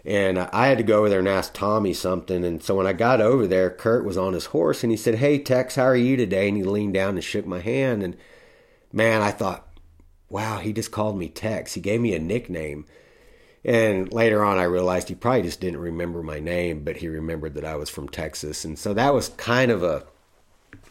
and 0.09 0.39
I 0.39 0.69
had 0.69 0.79
to 0.79 0.85
go 0.85 1.01
over 1.01 1.11
there 1.11 1.19
and 1.19 1.29
ask 1.29 1.53
Tommy 1.53 1.93
something. 1.93 2.43
And 2.43 2.63
so 2.63 2.75
when 2.75 2.87
I 2.87 2.95
got 2.95 3.21
over 3.21 3.47
there, 3.47 3.69
Kurt 3.69 4.07
was 4.07 4.17
on 4.17 4.33
his 4.33 4.47
horse 4.47 4.83
and 4.83 4.91
he 4.91 4.97
said, 4.97 5.17
Hey, 5.17 5.39
Tex, 5.39 5.75
how 5.75 5.85
are 5.85 5.95
you 5.95 6.17
today? 6.17 6.49
And 6.49 6.57
he 6.57 6.63
leaned 6.63 6.95
down 6.95 7.17
and 7.17 7.23
shook 7.23 7.45
my 7.45 7.61
hand. 7.61 8.03
And 8.03 8.17
man, 8.91 9.21
I 9.21 9.31
thought, 9.31 9.69
wow, 10.31 10.61
he 10.61 10.73
just 10.73 10.93
called 10.93 11.19
me 11.19 11.29
Tex. 11.29 11.75
He 11.75 11.83
gave 11.83 12.01
me 12.01 12.15
a 12.15 12.19
nickname. 12.19 12.87
And 13.63 14.11
later 14.11 14.43
on, 14.43 14.57
I 14.57 14.63
realized 14.63 15.11
he 15.11 15.15
probably 15.15 15.43
just 15.43 15.61
didn't 15.61 15.81
remember 15.81 16.23
my 16.23 16.41
name, 16.41 16.85
but 16.85 16.97
he 16.97 17.09
remembered 17.09 17.53
that 17.55 17.67
I 17.67 17.77
was 17.77 17.91
from 17.91 18.09
Texas. 18.09 18.65
And 18.65 18.79
so 18.79 18.95
that 18.95 19.13
was 19.13 19.29
kind 19.31 19.71
of 19.71 19.83
a 19.83 20.07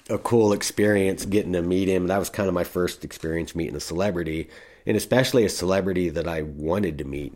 a 0.09 0.19
cool 0.19 0.53
experience 0.53 1.25
getting 1.25 1.53
to 1.53 1.61
meet 1.61 1.89
him. 1.89 2.07
That 2.07 2.19
was 2.19 2.29
kind 2.29 2.47
of 2.47 2.53
my 2.53 2.63
first 2.63 3.03
experience 3.03 3.55
meeting 3.55 3.75
a 3.75 3.79
celebrity, 3.79 4.49
and 4.85 4.95
especially 4.95 5.43
a 5.43 5.49
celebrity 5.49 6.07
that 6.09 6.27
I 6.27 6.43
wanted 6.43 6.99
to 6.99 7.03
meet. 7.03 7.33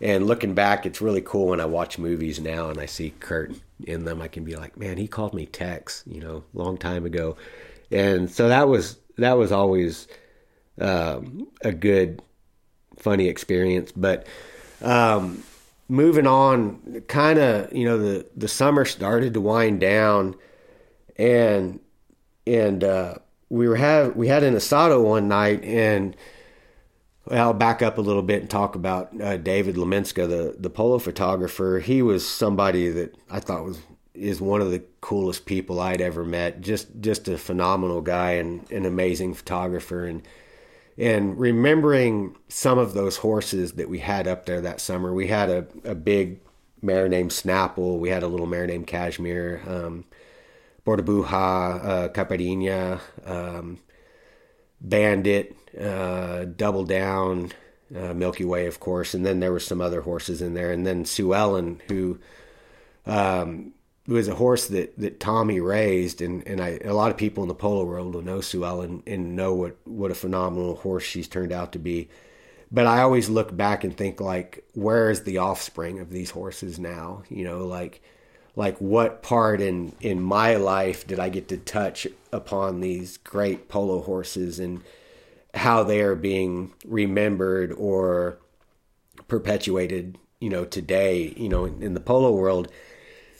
And 0.00 0.26
looking 0.26 0.54
back, 0.54 0.86
it's 0.86 1.00
really 1.00 1.20
cool 1.20 1.48
when 1.48 1.60
I 1.60 1.64
watch 1.64 1.98
movies 1.98 2.38
now 2.40 2.70
and 2.70 2.78
I 2.78 2.86
see 2.86 3.12
Kurt 3.18 3.52
in 3.84 4.04
them. 4.04 4.22
I 4.22 4.28
can 4.28 4.44
be 4.44 4.56
like, 4.56 4.76
man, 4.76 4.96
he 4.96 5.08
called 5.08 5.34
me 5.34 5.46
Tex, 5.46 6.04
you 6.06 6.20
know, 6.20 6.44
long 6.54 6.78
time 6.78 7.04
ago. 7.04 7.36
And 7.90 8.30
so 8.30 8.48
that 8.48 8.68
was 8.68 8.98
that 9.16 9.36
was 9.36 9.50
always 9.50 10.06
um, 10.80 11.48
a 11.62 11.72
good, 11.72 12.22
funny 12.98 13.26
experience. 13.26 13.90
But 13.92 14.26
um, 14.82 15.42
moving 15.88 16.26
on, 16.26 17.02
kind 17.08 17.38
of, 17.38 17.72
you 17.72 17.84
know, 17.84 17.98
the 17.98 18.26
the 18.36 18.48
summer 18.48 18.84
started 18.84 19.34
to 19.34 19.40
wind 19.40 19.80
down, 19.80 20.36
and 21.16 21.80
and 22.46 22.84
uh, 22.84 23.14
we 23.48 23.68
were 23.68 23.76
have 23.76 24.14
we 24.14 24.28
had 24.28 24.42
an 24.42 24.54
asado 24.54 25.02
one 25.02 25.28
night 25.28 25.64
and 25.64 26.16
I'll 27.30 27.52
back 27.52 27.82
up 27.82 27.98
a 27.98 28.02
little 28.02 28.22
bit 28.22 28.40
and 28.40 28.50
talk 28.50 28.74
about 28.74 29.20
uh, 29.20 29.36
David 29.36 29.76
Lominska, 29.76 30.28
the 30.28 30.56
the 30.58 30.70
polo 30.70 30.98
photographer. 30.98 31.80
He 31.84 32.02
was 32.02 32.26
somebody 32.26 32.90
that 32.90 33.14
I 33.30 33.40
thought 33.40 33.64
was 33.64 33.78
is 34.14 34.40
one 34.40 34.60
of 34.60 34.70
the 34.70 34.82
coolest 35.00 35.46
people 35.46 35.80
I'd 35.80 36.00
ever 36.00 36.24
met. 36.24 36.60
Just 36.60 36.88
just 37.00 37.28
a 37.28 37.38
phenomenal 37.38 38.00
guy 38.00 38.32
and 38.32 38.70
an 38.70 38.86
amazing 38.86 39.34
photographer. 39.34 40.04
And 40.04 40.26
and 40.96 41.38
remembering 41.38 42.36
some 42.48 42.78
of 42.78 42.92
those 42.94 43.18
horses 43.18 43.72
that 43.72 43.88
we 43.88 44.00
had 44.00 44.26
up 44.26 44.46
there 44.46 44.60
that 44.60 44.80
summer, 44.80 45.14
we 45.14 45.28
had 45.28 45.48
a, 45.48 45.66
a 45.84 45.94
big 45.94 46.40
mare 46.82 47.08
named 47.08 47.30
Snapple. 47.30 47.98
We 47.98 48.10
had 48.10 48.24
a 48.24 48.28
little 48.28 48.46
mare 48.46 48.66
named 48.66 48.88
Cashmere, 48.88 49.62
um, 49.66 50.04
Bordebuja, 50.84 51.84
uh, 51.84 52.08
Caipirinha, 52.08 53.00
um, 53.24 53.78
Bandit, 54.80 55.56
uh, 55.78 56.44
Double 56.44 56.84
Down, 56.84 57.52
uh, 57.94 58.14
Milky 58.14 58.44
Way, 58.44 58.66
of 58.66 58.80
course, 58.80 59.14
and 59.14 59.24
then 59.24 59.40
there 59.40 59.52
were 59.52 59.60
some 59.60 59.80
other 59.80 60.02
horses 60.02 60.42
in 60.42 60.54
there, 60.54 60.72
and 60.72 60.86
then 60.86 61.04
Sue 61.04 61.34
Ellen, 61.34 61.80
who 61.88 62.18
um, 63.06 63.72
was 64.06 64.28
a 64.28 64.34
horse 64.34 64.68
that, 64.68 64.98
that 64.98 65.20
Tommy 65.20 65.60
raised, 65.60 66.22
and, 66.22 66.46
and 66.46 66.60
I, 66.60 66.78
a 66.84 66.94
lot 66.94 67.10
of 67.10 67.16
people 67.16 67.42
in 67.44 67.48
the 67.48 67.54
polo 67.54 67.84
world 67.84 68.14
will 68.14 68.22
know 68.22 68.40
Sue 68.40 68.64
Ellen 68.64 69.02
and 69.06 69.36
know 69.36 69.54
what, 69.54 69.76
what 69.84 70.10
a 70.10 70.14
phenomenal 70.14 70.76
horse 70.76 71.04
she's 71.04 71.28
turned 71.28 71.52
out 71.52 71.72
to 71.72 71.78
be. 71.78 72.08
But 72.70 72.86
I 72.86 73.00
always 73.00 73.30
look 73.30 73.56
back 73.56 73.84
and 73.84 73.96
think 73.96 74.20
like, 74.20 74.64
where 74.74 75.10
is 75.10 75.22
the 75.22 75.38
offspring 75.38 76.00
of 76.00 76.10
these 76.10 76.30
horses 76.30 76.78
now? 76.78 77.22
You 77.28 77.44
know, 77.44 77.66
like 77.66 78.02
like 78.58 78.76
what 78.78 79.22
part 79.22 79.60
in 79.60 79.92
in 80.00 80.20
my 80.20 80.56
life 80.56 81.06
did 81.06 81.20
I 81.20 81.28
get 81.28 81.46
to 81.48 81.56
touch 81.56 82.08
upon 82.32 82.80
these 82.80 83.16
great 83.18 83.68
polo 83.68 84.00
horses 84.02 84.58
and 84.58 84.82
how 85.54 85.84
they 85.84 86.00
are 86.00 86.16
being 86.16 86.72
remembered 86.84 87.72
or 87.72 88.38
perpetuated, 89.28 90.18
you 90.40 90.50
know, 90.50 90.64
today, 90.64 91.32
you 91.36 91.48
know, 91.48 91.66
in, 91.66 91.80
in 91.80 91.94
the 91.94 92.00
polo 92.00 92.32
world. 92.32 92.68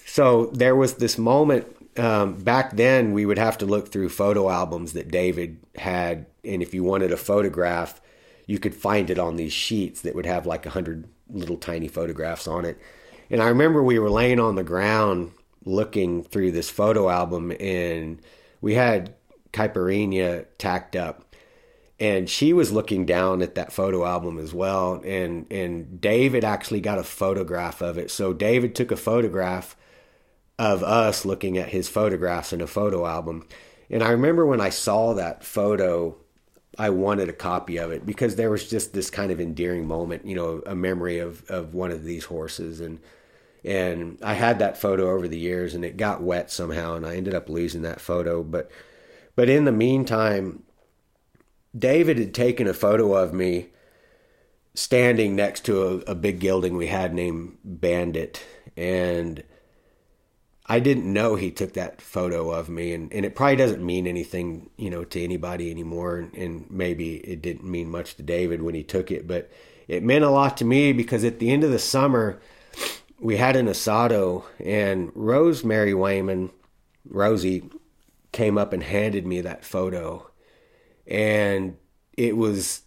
So 0.07 0.47
there 0.55 0.77
was 0.77 0.95
this 0.95 1.19
moment 1.19 1.66
um, 1.99 2.35
back 2.37 2.77
then. 2.77 3.12
We 3.12 3.27
would 3.27 3.39
have 3.39 3.59
to 3.59 3.66
look 3.66 3.91
through 3.91 4.11
photo 4.11 4.49
albums 4.49 4.93
that 4.93 5.11
David 5.11 5.59
had, 5.75 6.27
and 6.45 6.62
if 6.62 6.73
you 6.73 6.85
wanted 6.85 7.11
a 7.11 7.16
photograph, 7.16 8.01
you 8.47 8.61
could 8.61 8.75
find 8.75 9.11
it 9.11 9.19
on 9.19 9.35
these 9.35 9.53
sheets 9.53 10.01
that 10.03 10.14
would 10.14 10.27
have 10.27 10.47
like 10.47 10.64
a 10.64 10.71
hundred 10.71 11.09
little 11.29 11.57
tiny 11.57 11.89
photographs 11.89 12.47
on 12.47 12.64
it. 12.64 12.79
And 13.31 13.43
I 13.43 13.49
remember 13.49 13.83
we 13.83 13.99
were 13.99 14.11
laying 14.11 14.41
on 14.41 14.55
the 14.55 14.64
ground 14.64 15.33
looking 15.64 16.22
through 16.22 16.53
this 16.53 16.70
photo 16.70 17.09
album, 17.09 17.53
and 17.61 18.20
we 18.61 18.74
had 18.74 19.14
Caipirinha 19.53 20.47
tacked 20.57 20.97
up. 20.97 21.24
And 22.01 22.31
she 22.31 22.53
was 22.53 22.70
looking 22.70 23.07
down 23.07 23.43
at 23.43 23.57
that 23.57 23.72
photo 23.72 24.05
album 24.05 24.39
as 24.39 24.55
well 24.55 25.03
and 25.05 25.51
and 25.51 26.01
David 26.01 26.45
actually 26.45 26.81
got 26.81 26.99
a 26.99 27.03
photograph 27.03 27.81
of 27.81 27.99
it. 27.99 28.12
So 28.12 28.33
David 28.33 28.76
took 28.76 28.93
a 28.93 28.97
photograph 28.97 29.76
of 30.61 30.85
us 30.85 31.24
looking 31.24 31.59
at 31.59 31.70
his 31.70 31.89
photographs 31.89 32.53
in 32.53 32.61
a 32.61 32.68
photo 32.68 33.05
album. 33.05 33.49
And 33.91 34.03
I 34.03 34.11
remember 34.11 34.47
when 34.47 34.61
I 34.61 34.70
saw 34.70 35.14
that 35.14 35.43
photo 35.43 36.16
I 36.79 36.91
wanted 36.91 37.29
a 37.29 37.35
copy 37.35 37.76
of 37.79 37.91
it 37.91 38.07
because 38.07 38.37
there 38.37 38.51
was 38.51 38.70
just 38.70 38.93
this 38.93 39.11
kind 39.11 39.33
of 39.33 39.41
endearing 39.41 39.87
moment 39.87 40.24
you 40.24 40.35
know 40.35 40.62
a 40.64 40.74
memory 40.74 41.18
of 41.18 41.49
of 41.51 41.74
one 41.74 41.91
of 41.91 42.05
these 42.05 42.24
horses. 42.24 42.81
And 42.81 43.01
and 43.64 44.18
I 44.22 44.35
had 44.35 44.61
that 44.61 44.79
photo 44.79 45.11
over 45.11 45.29
the 45.29 45.39
years 45.39 45.74
and 45.74 45.85
it 45.85 45.97
got 45.97 46.22
wet 46.22 46.51
somehow 46.51 46.95
and 46.95 47.05
I 47.05 47.16
ended 47.16 47.35
up 47.35 47.49
losing 47.49 47.83
that 47.83 48.01
photo. 48.01 48.43
But 48.43 48.70
but 49.35 49.49
in 49.49 49.64
the 49.64 49.72
meantime 49.72 50.62
David 51.76 52.18
had 52.18 52.35
taken 52.35 52.66
a 52.66 52.74
photo 52.74 53.14
of 53.14 53.33
me 53.33 53.68
standing 54.74 55.35
next 55.35 55.64
to 55.64 55.83
a, 55.83 56.12
a 56.12 56.14
big 56.14 56.39
gelding 56.39 56.76
we 56.76 56.87
had 56.87 57.12
named 57.12 57.59
Bandit, 57.64 58.45
and 58.76 59.43
I 60.69 60.81
didn't 60.81 61.11
know 61.11 61.35
he 61.35 61.51
took 61.51 61.73
that 61.75 62.03
photo 62.03 62.51
of 62.51 62.69
me, 62.69 62.93
and, 62.93 63.12
and 63.12 63.25
it 63.25 63.35
probably 63.35 63.57
doesn't 63.57 63.85
mean 63.85 64.07
anything, 64.07 64.71
you 64.77 64.91
know, 64.91 65.05
to 65.05 65.23
anybody 65.23 65.71
anymore, 65.71 66.19
and, 66.19 66.35
and 66.35 66.71
maybe 66.71 67.16
it 67.16 67.41
didn't 67.41 67.64
mean 67.64 67.91
much 67.91 68.16
to 68.16 68.23
David 68.23 68.62
when 68.62 68.75
he 68.75 68.83
took 68.83 69.11
it, 69.11 69.27
but 69.27 69.51
it 69.87 70.03
meant 70.03 70.25
a 70.25 70.31
lot 70.31 70.57
to 70.59 70.64
me 70.66 70.93
because 70.93 71.25
at 71.25 71.39
the 71.39 71.51
end 71.51 71.64
of 71.64 71.71
the 71.71 71.79
summer, 71.79 72.41
we 73.19 73.39
had 73.39 73.57
an 73.57 73.66
asado, 73.66 74.45
and 74.62 75.11
Rosemary 75.14 75.95
Wayman, 75.95 76.51
Rosie, 77.09 77.71
came 78.33 78.59
up 78.59 78.75
and 78.75 78.83
handed 78.83 79.27
me 79.27 79.41
that 79.41 79.64
photo 79.64 80.29
and 81.09 81.77
it 82.16 82.37
was 82.37 82.83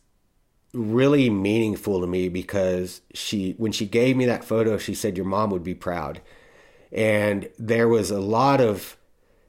really 0.74 1.30
meaningful 1.30 2.00
to 2.00 2.08
me 2.08 2.30
because 2.30 3.02
she 3.14 3.56
when 3.58 3.72
she 3.72 3.86
gave 3.86 4.16
me 4.16 4.26
that 4.26 4.44
photo 4.44 4.78
she 4.78 4.94
said 4.94 5.18
your 5.18 5.26
mom 5.26 5.50
would 5.50 5.64
be 5.64 5.74
proud 5.74 6.22
and 6.92 7.50
there 7.58 7.88
was 7.88 8.12
a 8.12 8.20
lot 8.20 8.62
of 8.62 8.98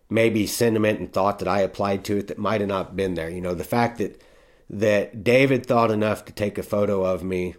maybe 0.09 0.47
sentiment 0.47 1.01
and 1.01 1.13
thought 1.13 1.39
that 1.39 1.49
I 1.49 1.61
applied 1.61 2.05
to 2.05 2.19
it 2.19 2.29
that 2.29 2.39
might 2.39 2.61
have 2.61 2.69
not 2.69 2.97
been 2.97 3.15
there 3.15 3.31
you 3.31 3.41
know 3.41 3.55
the 3.55 3.65
fact 3.65 3.99
that 3.99 4.23
that 4.71 5.23
David 5.23 5.67
thought 5.67 5.91
enough 5.91 6.25
to 6.25 6.33
take 6.33 6.57
a 6.59 6.63
photo 6.63 7.05
of 7.05 7.23
me 7.23 7.55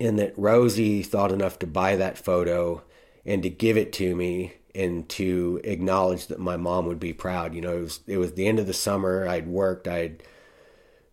and 0.00 0.18
that 0.18 0.34
Rosie 0.36 1.02
thought 1.02 1.32
enough 1.32 1.58
to 1.60 1.66
buy 1.66 1.96
that 1.96 2.18
photo 2.18 2.82
and 3.24 3.42
to 3.42 3.50
give 3.50 3.76
it 3.76 3.92
to 3.94 4.14
me 4.14 4.54
and 4.74 5.08
to 5.08 5.60
acknowledge 5.64 6.26
that 6.26 6.38
my 6.38 6.56
mom 6.56 6.86
would 6.86 7.00
be 7.00 7.12
proud. 7.12 7.54
You 7.54 7.62
know, 7.62 7.76
it 7.76 7.80
was 7.80 8.00
it 8.06 8.18
was 8.18 8.32
the 8.32 8.46
end 8.46 8.58
of 8.58 8.66
the 8.66 8.74
summer. 8.74 9.26
I'd 9.26 9.48
worked. 9.48 9.88
I'd 9.88 10.22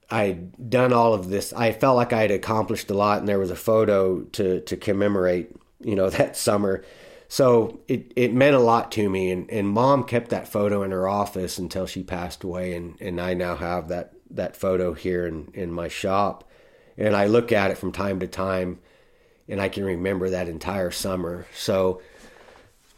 I'd 0.09 0.69
done 0.69 0.93
all 0.93 1.13
of 1.13 1.29
this. 1.29 1.53
I 1.53 1.71
felt 1.71 1.95
like 1.95 2.13
I 2.13 2.21
had 2.21 2.31
accomplished 2.31 2.91
a 2.91 2.93
lot, 2.93 3.19
and 3.19 3.27
there 3.27 3.39
was 3.39 3.51
a 3.51 3.55
photo 3.55 4.21
to 4.21 4.59
to 4.61 4.77
commemorate. 4.77 5.55
You 5.79 5.95
know, 5.95 6.09
that 6.11 6.37
summer. 6.37 6.83
So 7.33 7.79
it, 7.87 8.13
it 8.15 8.31
meant 8.31 8.55
a 8.55 8.59
lot 8.59 8.91
to 8.91 9.09
me, 9.09 9.31
and, 9.31 9.49
and 9.49 9.67
mom 9.67 10.03
kept 10.03 10.29
that 10.29 10.47
photo 10.47 10.83
in 10.83 10.91
her 10.91 11.07
office 11.07 11.57
until 11.57 11.87
she 11.87 12.03
passed 12.03 12.43
away, 12.43 12.75
and, 12.75 12.95
and 13.01 13.19
I 13.19 13.33
now 13.33 13.55
have 13.55 13.87
that, 13.87 14.13
that 14.29 14.55
photo 14.55 14.93
here 14.93 15.25
in, 15.25 15.49
in 15.55 15.71
my 15.71 15.87
shop, 15.87 16.47
and 16.95 17.15
I 17.15 17.25
look 17.25 17.51
at 17.51 17.71
it 17.71 17.79
from 17.79 17.91
time 17.91 18.19
to 18.19 18.27
time, 18.27 18.81
and 19.49 19.59
I 19.59 19.67
can 19.67 19.83
remember 19.83 20.29
that 20.29 20.47
entire 20.47 20.91
summer. 20.91 21.47
So 21.55 22.03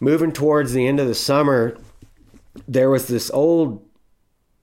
moving 0.01 0.33
towards 0.33 0.73
the 0.73 0.85
end 0.85 0.99
of 0.99 1.07
the 1.07 1.15
summer, 1.15 1.77
there 2.67 2.89
was 2.89 3.07
this 3.07 3.31
old 3.31 3.87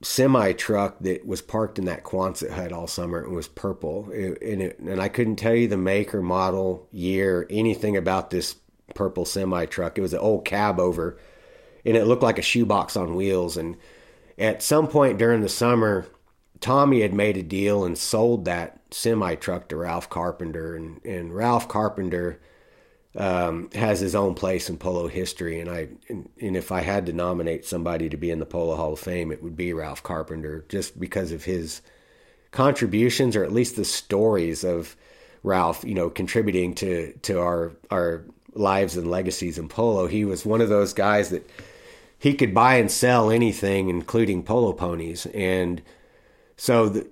semi 0.03 0.51
truck 0.51 0.99
that 0.99 1.25
was 1.25 1.41
parked 1.41 1.79
in 1.79 1.85
that 1.85 2.03
Quonset 2.03 2.51
hut 2.51 2.71
all 2.71 2.85
summer 2.85 3.23
and 3.23 3.33
was 3.33 3.47
purple. 3.47 4.11
It, 4.11 4.39
and, 4.39 4.61
it, 4.61 4.77
and 4.77 5.01
I 5.01 5.07
couldn't 5.07 5.37
tell 5.37 5.55
you 5.55 5.67
the 5.67 5.77
make 5.77 6.13
or 6.13 6.21
model, 6.21 6.87
year, 6.91 7.47
anything 7.49 7.97
about 7.97 8.29
this 8.29 8.57
purple 8.95 9.25
semi 9.25 9.65
truck. 9.65 9.97
It 9.97 10.01
was 10.01 10.13
an 10.13 10.19
old 10.19 10.45
cab 10.45 10.79
over, 10.79 11.17
and 11.85 11.97
it 11.97 12.05
looked 12.05 12.23
like 12.23 12.37
a 12.37 12.43
shoebox 12.43 12.95
on 12.95 13.15
wheels. 13.15 13.57
And 13.57 13.77
at 14.37 14.63
some 14.63 14.87
point 14.87 15.17
during 15.17 15.41
the 15.41 15.49
summer, 15.49 16.07
Tommy 16.59 17.01
had 17.01 17.13
made 17.13 17.37
a 17.37 17.43
deal 17.43 17.83
and 17.83 17.97
sold 17.97 18.45
that 18.45 18.79
semi 18.91 19.35
truck 19.35 19.67
to 19.69 19.75
Ralph 19.75 20.09
Carpenter, 20.09 20.75
and, 20.75 21.03
and 21.05 21.35
Ralph 21.35 21.67
Carpenter 21.67 22.39
um, 23.15 23.69
has 23.75 23.99
his 23.99 24.15
own 24.15 24.33
place 24.33 24.69
in 24.69 24.77
polo 24.77 25.07
history. 25.07 25.59
And 25.59 25.69
I 25.69 25.89
and, 26.09 26.29
and, 26.41 26.57
if 26.57 26.71
I 26.71 26.81
had 26.81 27.05
to 27.05 27.13
nominate 27.13 27.65
somebody 27.65 28.09
to 28.09 28.17
be 28.17 28.31
in 28.31 28.39
the 28.39 28.45
Polo 28.45 28.75
Hall 28.75 28.93
of 28.93 28.99
Fame, 28.99 29.31
it 29.31 29.43
would 29.43 29.55
be 29.55 29.73
Ralph 29.73 30.01
Carpenter, 30.03 30.65
just 30.69 30.99
because 30.99 31.31
of 31.31 31.43
his 31.43 31.81
contributions, 32.51 33.35
or 33.35 33.43
at 33.43 33.51
least 33.51 33.75
the 33.75 33.85
stories 33.85 34.63
of 34.63 34.95
Ralph, 35.43 35.83
you 35.83 35.93
know, 35.93 36.09
contributing 36.09 36.73
to 36.75 37.13
to 37.23 37.39
our 37.39 37.73
our 37.91 38.23
lives 38.53 38.97
and 38.97 39.09
legacies 39.09 39.57
in 39.57 39.67
polo. 39.67 40.07
He 40.07 40.25
was 40.25 40.45
one 40.45 40.61
of 40.61 40.69
those 40.69 40.93
guys 40.93 41.29
that 41.29 41.49
he 42.17 42.33
could 42.33 42.53
buy 42.53 42.75
and 42.75 42.89
sell 42.89 43.29
anything, 43.29 43.89
including 43.89 44.43
polo 44.43 44.73
ponies, 44.73 45.25
and 45.27 45.81
so 46.55 46.89
the, 46.89 47.07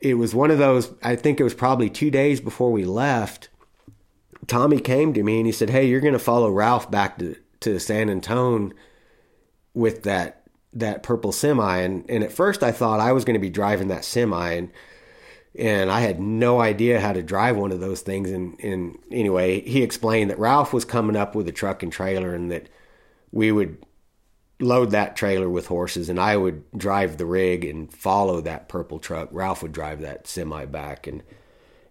it 0.00 0.14
was 0.14 0.34
one 0.34 0.50
of 0.50 0.58
those. 0.58 0.92
I 1.02 1.16
think 1.16 1.40
it 1.40 1.44
was 1.44 1.54
probably 1.54 1.90
two 1.90 2.10
days 2.10 2.40
before 2.40 2.72
we 2.72 2.84
left 2.84 3.48
Tommy 4.48 4.80
came 4.80 5.12
to 5.12 5.22
me 5.22 5.38
and 5.38 5.46
he 5.46 5.52
said, 5.52 5.70
"Hey, 5.70 5.86
you're 5.86 6.00
going 6.00 6.14
to 6.14 6.18
follow 6.18 6.50
Ralph 6.50 6.90
back 6.90 7.18
to 7.18 7.36
to 7.60 7.78
San 7.78 8.08
Antone 8.08 8.72
with 9.74 10.02
that 10.04 10.42
that 10.72 11.02
purple 11.02 11.32
semi." 11.32 11.78
And 11.78 12.08
and 12.08 12.24
at 12.24 12.32
first 12.32 12.62
I 12.62 12.72
thought 12.72 12.98
I 12.98 13.12
was 13.12 13.24
going 13.24 13.34
to 13.34 13.40
be 13.40 13.50
driving 13.50 13.88
that 13.88 14.04
semi 14.04 14.52
and 14.52 14.70
and 15.56 15.90
I 15.90 16.00
had 16.00 16.20
no 16.20 16.60
idea 16.60 17.00
how 17.00 17.12
to 17.12 17.22
drive 17.22 17.56
one 17.56 17.72
of 17.72 17.80
those 17.80 18.00
things. 18.00 18.30
And, 18.30 18.58
and 18.60 18.98
anyway, 19.10 19.60
he 19.60 19.82
explained 19.82 20.30
that 20.30 20.38
Ralph 20.38 20.72
was 20.72 20.84
coming 20.84 21.16
up 21.16 21.34
with 21.34 21.48
a 21.48 21.52
truck 21.52 21.82
and 21.82 21.92
trailer, 21.92 22.34
and 22.34 22.50
that 22.50 22.68
we 23.32 23.52
would 23.52 23.84
load 24.60 24.90
that 24.90 25.16
trailer 25.16 25.48
with 25.48 25.68
horses, 25.68 26.08
and 26.08 26.18
I 26.18 26.36
would 26.36 26.64
drive 26.76 27.16
the 27.16 27.26
rig 27.26 27.64
and 27.64 27.92
follow 27.92 28.40
that 28.40 28.68
purple 28.68 28.98
truck. 28.98 29.28
Ralph 29.30 29.62
would 29.62 29.72
drive 29.72 30.00
that 30.00 30.26
semi 30.26 30.64
back, 30.64 31.06
and 31.06 31.22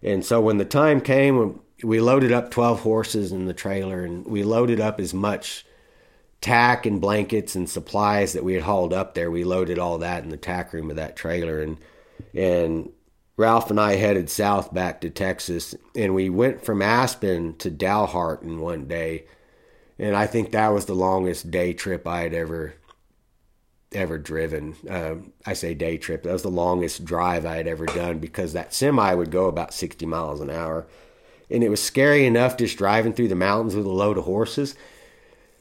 and 0.02 0.24
so 0.24 0.40
when 0.40 0.58
the 0.58 0.64
time 0.64 1.00
came, 1.00 1.60
we 1.82 2.00
loaded 2.00 2.32
up 2.32 2.50
12 2.50 2.80
horses 2.80 3.32
in 3.32 3.46
the 3.46 3.54
trailer 3.54 4.04
and 4.04 4.26
we 4.26 4.42
loaded 4.42 4.80
up 4.80 5.00
as 5.00 5.14
much 5.14 5.64
tack 6.40 6.86
and 6.86 7.00
blankets 7.00 7.54
and 7.54 7.68
supplies 7.68 8.32
that 8.32 8.44
we 8.44 8.54
had 8.54 8.62
hauled 8.62 8.92
up 8.92 9.14
there. 9.14 9.30
We 9.30 9.44
loaded 9.44 9.78
all 9.78 9.98
that 9.98 10.22
in 10.22 10.30
the 10.30 10.36
tack 10.36 10.72
room 10.72 10.90
of 10.90 10.96
that 10.96 11.16
trailer 11.16 11.60
and 11.60 11.78
and 12.34 12.90
Ralph 13.38 13.70
and 13.70 13.78
I 13.78 13.94
headed 13.94 14.28
south 14.28 14.74
back 14.74 15.00
to 15.00 15.10
Texas 15.10 15.74
and 15.94 16.12
we 16.12 16.28
went 16.28 16.64
from 16.64 16.82
Aspen 16.82 17.56
to 17.58 17.70
Dalhart 17.70 18.42
in 18.42 18.60
one 18.60 18.86
day. 18.86 19.26
And 19.96 20.16
I 20.16 20.26
think 20.26 20.50
that 20.50 20.72
was 20.72 20.86
the 20.86 20.94
longest 20.94 21.48
day 21.48 21.72
trip 21.72 22.06
I 22.06 22.22
had 22.22 22.34
ever 22.34 22.74
ever 23.92 24.18
driven. 24.18 24.74
Um, 24.90 25.32
I 25.46 25.54
say 25.54 25.72
day 25.72 25.96
trip. 25.96 26.24
That 26.24 26.32
was 26.32 26.42
the 26.42 26.50
longest 26.50 27.04
drive 27.04 27.46
I 27.46 27.56
had 27.56 27.68
ever 27.68 27.86
done 27.86 28.18
because 28.18 28.52
that 28.52 28.74
semi 28.74 29.14
would 29.14 29.30
go 29.30 29.46
about 29.46 29.72
60 29.72 30.04
miles 30.04 30.40
an 30.40 30.50
hour 30.50 30.88
and 31.48 31.62
it 31.62 31.68
was 31.68 31.82
scary 31.82 32.26
enough 32.26 32.56
just 32.56 32.76
driving 32.76 33.12
through 33.12 33.28
the 33.28 33.36
mountains 33.36 33.76
with 33.76 33.86
a 33.86 33.90
load 33.90 34.18
of 34.18 34.24
horses. 34.24 34.74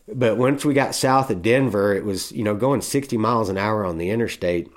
But 0.08 0.36
once 0.38 0.66
we 0.66 0.74
got 0.74 0.96
south 0.96 1.30
of 1.30 1.44
Denver, 1.44 1.94
it 1.94 2.04
was, 2.04 2.32
you 2.32 2.44
know, 2.44 2.56
going 2.56 2.82
60 2.82 3.18
miles 3.18 3.50
an 3.50 3.58
hour 3.58 3.86
on 3.86 4.00
the 4.00 4.10
interstate 4.10 4.72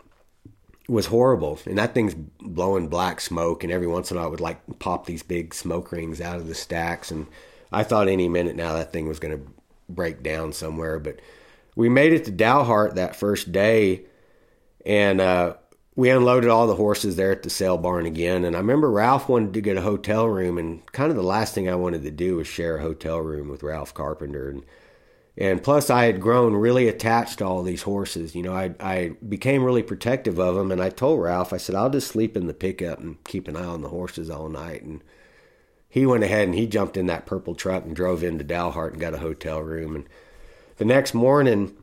was 0.91 1.07
horrible. 1.07 1.59
And 1.67 1.79
that 1.79 1.95
thing's 1.95 2.15
blowing 2.15 2.89
black 2.89 3.21
smoke. 3.21 3.63
And 3.63 3.73
every 3.73 3.87
once 3.87 4.11
in 4.11 4.17
a 4.17 4.21
while, 4.21 4.29
it 4.29 4.31
would 4.31 4.41
like 4.41 4.79
pop 4.79 5.07
these 5.07 5.23
big 5.23 5.55
smoke 5.55 5.93
rings 5.93 6.21
out 6.21 6.37
of 6.37 6.49
the 6.49 6.55
stacks. 6.55 7.11
And 7.11 7.27
I 7.73 7.85
thought 7.85 8.09
any 8.09 8.29
minute 8.29 8.57
now 8.57 8.75
that 8.75 8.93
thing 8.93 9.09
was 9.09 9.21
going 9.21 9.39
to 9.39 9.53
break 9.89 10.23
down 10.23 10.53
somewhere. 10.53 10.99
But 10.99 11.21
we 11.77 11.89
made 11.89 12.13
it 12.13 12.25
to 12.25 12.33
Dalhart 12.33 12.95
that 12.97 13.17
first 13.17 13.53
day. 13.53 14.03
And 14.85 15.21
uh, 15.21 15.55
we 15.95 16.11
unloaded 16.11 16.49
all 16.49 16.67
the 16.67 16.77
horses 16.77 17.17
there 17.17 17.33
at 17.33 17.43
the 17.43 17.51
sale 17.51 17.77
barn 17.77 18.07
again. 18.07 18.45
And 18.45 18.57
I 18.57 18.59
remember 18.59 18.91
Ralph 18.91 19.29
wanted 19.29 19.55
to 19.55 19.61
get 19.61 19.77
a 19.77 19.83
hotel 19.83 20.27
room, 20.27 20.57
and 20.57 20.85
kind 20.93 21.11
of 21.11 21.17
the 21.17 21.23
last 21.23 21.55
thing 21.55 21.69
I 21.69 21.75
wanted 21.75 22.03
to 22.05 22.11
do 22.11 22.37
was 22.37 22.47
share 22.47 22.79
a 22.79 22.83
hotel 22.83 23.19
room 23.19 23.49
with 23.49 23.63
Ralph 23.63 23.93
Carpenter. 23.93 24.49
And 24.49 24.65
and 25.41 25.63
plus, 25.63 25.89
I 25.89 26.05
had 26.05 26.21
grown 26.21 26.55
really 26.55 26.87
attached 26.87 27.39
to 27.39 27.47
all 27.47 27.63
these 27.63 27.83
horses. 27.83 28.35
You 28.35 28.43
know, 28.43 28.55
I 28.55 28.75
I 28.79 29.13
became 29.27 29.65
really 29.65 29.83
protective 29.83 30.39
of 30.39 30.55
them, 30.55 30.71
and 30.71 30.83
I 30.83 30.91
told 30.91 31.23
Ralph, 31.23 31.55
I 31.55 31.57
said, 31.57 31.75
I'll 31.75 31.89
just 31.89 32.09
sleep 32.09 32.37
in 32.37 32.47
the 32.47 32.53
pickup 32.53 33.01
and 33.01 33.25
keep 33.25 33.49
an 33.49 33.57
eye 33.57 33.65
on 33.65 33.81
the 33.81 33.89
horses 33.89 34.29
all 34.29 34.51
night. 34.51 34.83
And 34.83 35.03
he 35.89 36.05
went 36.05 36.25
ahead 36.25 36.47
and 36.47 36.55
he 36.55 36.67
jumped 36.67 36.99
in 36.99 37.07
that 37.07 37.25
purple 37.25 37.55
truck 37.55 37.85
and 37.85 37.97
drove 37.97 38.23
into 38.23 38.45
Dalhart 38.45 38.93
and 38.93 39.01
got 39.01 39.15
a 39.15 39.19
hotel 39.19 39.61
room. 39.61 39.97
And 39.97 40.09
the 40.77 40.85
next 40.85 41.15
morning, 41.15 41.75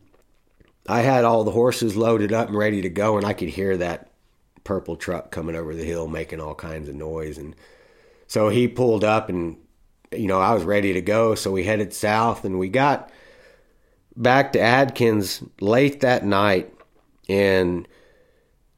I 0.87 1.01
had 1.01 1.25
all 1.25 1.43
the 1.43 1.51
horses 1.51 1.97
loaded 1.97 2.31
up 2.31 2.49
and 2.49 2.57
ready 2.57 2.83
to 2.83 2.89
go, 2.89 3.17
and 3.17 3.25
I 3.25 3.33
could 3.33 3.49
hear 3.49 3.75
that 3.77 4.11
purple 4.63 4.97
truck 4.97 5.31
coming 5.31 5.55
over 5.55 5.73
the 5.73 5.83
hill 5.83 6.07
making 6.07 6.41
all 6.41 6.53
kinds 6.53 6.89
of 6.89 6.95
noise. 6.95 7.39
And 7.39 7.55
so 8.27 8.49
he 8.49 8.67
pulled 8.67 9.03
up, 9.03 9.29
and 9.29 9.57
you 10.11 10.27
know 10.27 10.39
I 10.39 10.53
was 10.53 10.63
ready 10.63 10.93
to 10.93 11.01
go. 11.01 11.33
So 11.33 11.51
we 11.51 11.63
headed 11.63 11.91
south, 11.91 12.45
and 12.45 12.59
we 12.59 12.69
got 12.69 13.11
back 14.17 14.53
to 14.53 14.59
Adkins 14.59 15.43
late 15.61 16.01
that 16.01 16.25
night, 16.25 16.73
and 17.29 17.87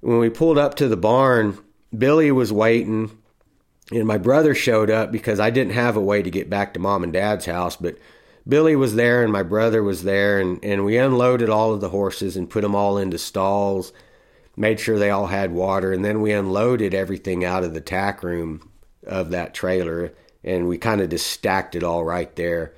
when 0.02 0.20
we 0.20 0.30
pulled 0.30 0.58
up 0.58 0.76
to 0.76 0.88
the 0.88 0.98
barn, 0.98 1.58
Billy 1.98 2.32
was 2.32 2.54
waiting, 2.54 3.18
and 3.92 4.06
my 4.06 4.18
brother 4.18 4.54
showed 4.54 4.90
up 4.90 5.12
because 5.12 5.40
I 5.40 5.50
didn't 5.50 5.74
have 5.74 5.96
a 5.96 6.02
way 6.02 6.22
to 6.22 6.30
get 6.30 6.50
back 6.50 6.74
to 6.74 6.80
mom 6.80 7.04
and 7.04 7.14
dad's 7.14 7.46
house, 7.46 7.76
but 7.76 7.98
Billy 8.48 8.76
was 8.76 8.96
there 8.96 9.24
and 9.24 9.32
my 9.32 9.44
brother 9.44 9.82
was 9.82 10.04
there, 10.04 10.40
and, 10.40 10.64
and 10.64 10.86
we 10.86 10.98
unloaded 10.98 11.50
all 11.50 11.74
of 11.74 11.82
the 11.82 11.90
horses 11.90 12.36
and 12.38 12.50
put 12.50 12.62
them 12.62 12.76
all 12.76 12.98
into 12.98 13.18
stalls, 13.18 13.92
made 14.56 14.80
sure 14.80 15.00
they 15.00 15.10
all 15.10 15.28
had 15.28 15.52
water, 15.52 15.92
and 15.92 16.04
then 16.04 16.22
we 16.22 16.32
unloaded 16.32 16.94
everything 16.94 17.46
out 17.46 17.64
of 17.64 17.74
the 17.74 17.82
tack 17.82 18.24
room 18.24 18.70
of 19.06 19.32
that 19.32 19.54
trailer, 19.54 20.14
and 20.44 20.68
we 20.68 20.78
kind 20.78 21.02
of 21.02 21.10
just 21.10 21.28
stacked 21.28 21.76
it 21.76 21.84
all 21.84 22.04
right 22.04 22.36
there, 22.36 22.74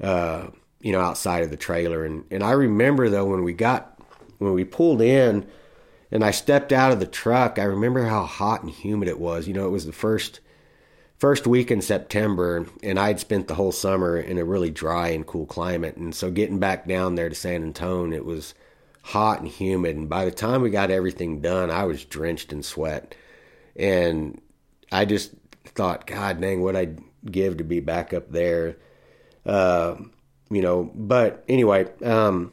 uh, 0.00 0.46
you 0.84 0.92
know, 0.92 1.00
outside 1.00 1.42
of 1.42 1.50
the 1.50 1.56
trailer. 1.56 2.04
And, 2.04 2.24
and 2.30 2.44
I 2.44 2.50
remember 2.50 3.08
though 3.08 3.24
when 3.24 3.42
we 3.42 3.54
got 3.54 3.98
when 4.36 4.52
we 4.52 4.64
pulled 4.64 5.00
in 5.00 5.46
and 6.12 6.22
I 6.22 6.30
stepped 6.30 6.72
out 6.72 6.92
of 6.92 7.00
the 7.00 7.06
truck, 7.06 7.58
I 7.58 7.64
remember 7.64 8.04
how 8.04 8.24
hot 8.24 8.62
and 8.62 8.70
humid 8.70 9.08
it 9.08 9.18
was. 9.18 9.48
You 9.48 9.54
know, 9.54 9.66
it 9.66 9.70
was 9.70 9.86
the 9.86 9.92
first 9.92 10.40
first 11.16 11.46
week 11.46 11.70
in 11.70 11.80
September, 11.80 12.66
and 12.82 12.98
I'd 12.98 13.18
spent 13.18 13.48
the 13.48 13.54
whole 13.54 13.72
summer 13.72 14.18
in 14.18 14.36
a 14.36 14.44
really 14.44 14.70
dry 14.70 15.08
and 15.08 15.26
cool 15.26 15.46
climate. 15.46 15.96
And 15.96 16.14
so 16.14 16.30
getting 16.30 16.58
back 16.58 16.86
down 16.86 17.14
there 17.14 17.30
to 17.30 17.34
San 17.34 17.62
Antonio, 17.62 18.18
it 18.18 18.26
was 18.26 18.52
hot 19.00 19.40
and 19.40 19.48
humid. 19.48 19.96
And 19.96 20.06
by 20.06 20.26
the 20.26 20.30
time 20.30 20.60
we 20.60 20.68
got 20.68 20.90
everything 20.90 21.40
done, 21.40 21.70
I 21.70 21.84
was 21.84 22.04
drenched 22.04 22.52
in 22.52 22.62
sweat. 22.62 23.14
And 23.74 24.38
I 24.92 25.06
just 25.06 25.30
thought, 25.64 26.06
God 26.06 26.42
dang, 26.42 26.60
what 26.60 26.76
I'd 26.76 27.00
give 27.24 27.56
to 27.56 27.64
be 27.64 27.80
back 27.80 28.12
up 28.12 28.30
there. 28.30 28.76
Uh, 29.46 29.96
you 30.54 30.62
know, 30.62 30.90
but 30.94 31.44
anyway, 31.48 31.86
um, 32.02 32.52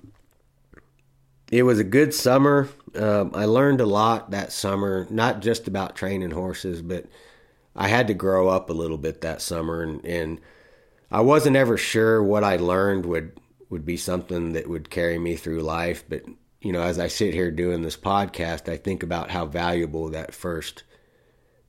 it 1.51 1.63
was 1.63 1.79
a 1.79 1.83
good 1.83 2.13
summer. 2.13 2.69
Um, 2.95 3.31
I 3.35 3.45
learned 3.45 3.81
a 3.81 3.85
lot 3.85 4.31
that 4.31 4.51
summer, 4.51 5.05
not 5.09 5.41
just 5.41 5.67
about 5.67 5.95
training 5.95 6.31
horses, 6.31 6.81
but 6.81 7.05
I 7.75 7.87
had 7.87 8.07
to 8.07 8.13
grow 8.13 8.49
up 8.49 8.69
a 8.69 8.73
little 8.73 8.97
bit 8.97 9.21
that 9.21 9.41
summer, 9.41 9.83
and, 9.83 10.03
and 10.05 10.41
I 11.11 11.21
wasn't 11.21 11.55
ever 11.57 11.77
sure 11.77 12.23
what 12.23 12.43
I 12.43 12.55
learned 12.57 13.05
would 13.05 13.37
would 13.69 13.85
be 13.85 13.97
something 13.97 14.51
that 14.53 14.67
would 14.69 14.89
carry 14.89 15.17
me 15.17 15.35
through 15.35 15.61
life. 15.61 16.03
But 16.07 16.23
you 16.61 16.71
know, 16.71 16.81
as 16.81 16.99
I 16.99 17.07
sit 17.07 17.33
here 17.33 17.51
doing 17.51 17.81
this 17.81 17.97
podcast, 17.97 18.67
I 18.67 18.77
think 18.77 19.03
about 19.03 19.31
how 19.31 19.45
valuable 19.45 20.09
that 20.09 20.33
first 20.33 20.83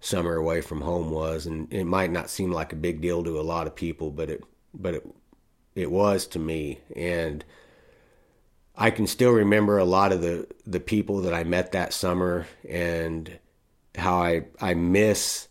summer 0.00 0.34
away 0.34 0.60
from 0.60 0.80
home 0.80 1.10
was, 1.10 1.46
and 1.46 1.72
it 1.72 1.84
might 1.84 2.10
not 2.10 2.30
seem 2.30 2.50
like 2.50 2.72
a 2.72 2.76
big 2.76 3.00
deal 3.00 3.22
to 3.22 3.38
a 3.38 3.42
lot 3.42 3.66
of 3.66 3.76
people, 3.76 4.10
but 4.10 4.30
it 4.30 4.42
but 4.74 4.94
it 4.94 5.06
it 5.74 5.90
was 5.90 6.26
to 6.28 6.38
me, 6.38 6.80
and 6.94 7.44
I 8.76 8.90
can 8.90 9.06
still 9.06 9.30
remember 9.30 9.78
a 9.78 9.84
lot 9.84 10.12
of 10.12 10.20
the 10.20 10.46
the 10.66 10.80
people 10.80 11.20
that 11.22 11.34
I 11.34 11.44
met 11.44 11.72
that 11.72 11.92
summer 11.92 12.46
and 12.68 13.38
how 13.94 14.22
I 14.22 14.44
I 14.60 14.74
miss 14.74 15.48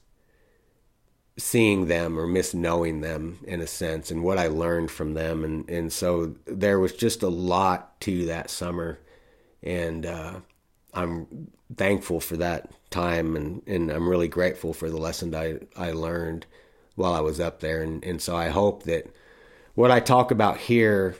seeing 1.37 1.87
them 1.87 2.19
or 2.19 2.27
miss 2.27 2.53
knowing 2.53 3.01
them 3.01 3.39
in 3.45 3.61
a 3.61 3.67
sense 3.67 4.11
and 4.11 4.23
what 4.23 4.37
I 4.37 4.47
learned 4.47 4.91
from 4.91 5.13
them. 5.13 5.43
And 5.43 5.69
and 5.69 5.93
so 5.93 6.35
there 6.45 6.79
was 6.79 6.93
just 6.93 7.23
a 7.23 7.29
lot 7.29 7.99
to 8.01 8.25
that 8.25 8.49
summer. 8.49 8.99
And 9.63 10.05
uh, 10.05 10.39
I'm 10.93 11.51
thankful 11.75 12.19
for 12.19 12.37
that 12.37 12.71
time 12.89 13.35
and, 13.35 13.61
and 13.67 13.91
I'm 13.91 14.09
really 14.09 14.27
grateful 14.27 14.73
for 14.73 14.89
the 14.89 14.97
lesson 14.97 15.33
I, 15.33 15.59
I 15.77 15.91
learned 15.91 16.45
while 16.95 17.13
I 17.13 17.21
was 17.21 17.39
up 17.39 17.59
there. 17.59 17.81
And, 17.81 18.03
and 18.03 18.21
so 18.21 18.35
I 18.35 18.49
hope 18.49 18.83
that 18.83 19.07
what 19.81 19.91
I 19.91 19.99
talk 19.99 20.31
about 20.31 20.57
here 20.57 21.15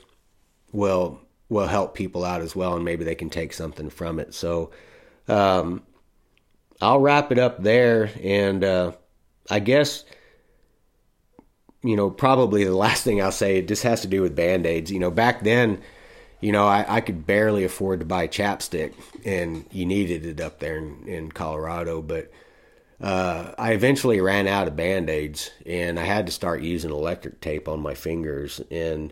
will 0.72 1.20
will 1.50 1.68
help 1.68 1.96
people 1.96 2.24
out 2.24 2.42
as 2.42 2.56
well 2.56 2.76
and 2.76 2.86
maybe 2.86 3.04
they 3.04 3.16
can 3.16 3.30
take 3.30 3.52
something 3.52 3.90
from 3.90 4.20
it 4.20 4.34
so 4.34 4.72
um, 5.28 5.84
I'll 6.82 7.00
wrap 7.00 7.32
it 7.32 7.38
up 7.38 7.62
there 7.62 8.10
and 8.24 8.64
uh, 8.64 8.92
I 9.50 9.60
guess, 9.60 10.04
you 11.84 11.96
know, 11.96 12.10
probably 12.10 12.64
the 12.64 12.76
last 12.76 13.04
thing 13.04 13.22
I'll 13.22 13.32
say, 13.32 13.62
this 13.62 13.84
has 13.84 14.02
to 14.02 14.08
do 14.08 14.22
with 14.22 14.36
band 14.36 14.66
aids. 14.66 14.92
You 14.92 15.00
know, 15.00 15.12
back 15.12 15.44
then, 15.44 15.82
you 16.40 16.52
know, 16.52 16.66
I, 16.68 16.86
I 16.88 17.02
could 17.02 17.28
barely 17.28 17.64
afford 17.64 18.00
to 18.00 18.06
buy 18.06 18.28
chapstick, 18.28 18.94
and 19.26 19.66
you 19.72 19.86
needed 19.86 20.26
it 20.26 20.42
up 20.42 20.60
there 20.60 20.78
in, 20.78 21.08
in 21.08 21.32
Colorado. 21.32 22.02
But 22.02 22.32
uh, 23.02 23.54
I 23.58 23.72
eventually 23.72 24.22
ran 24.22 24.48
out 24.48 24.68
of 24.68 24.76
band 24.76 25.10
aids, 25.10 25.50
and 25.66 26.00
I 26.00 26.04
had 26.04 26.28
to 26.28 26.32
start 26.32 26.62
using 26.62 26.92
electric 26.92 27.42
tape 27.42 27.68
on 27.68 27.82
my 27.82 27.96
fingers. 27.96 28.62
And 28.70 29.12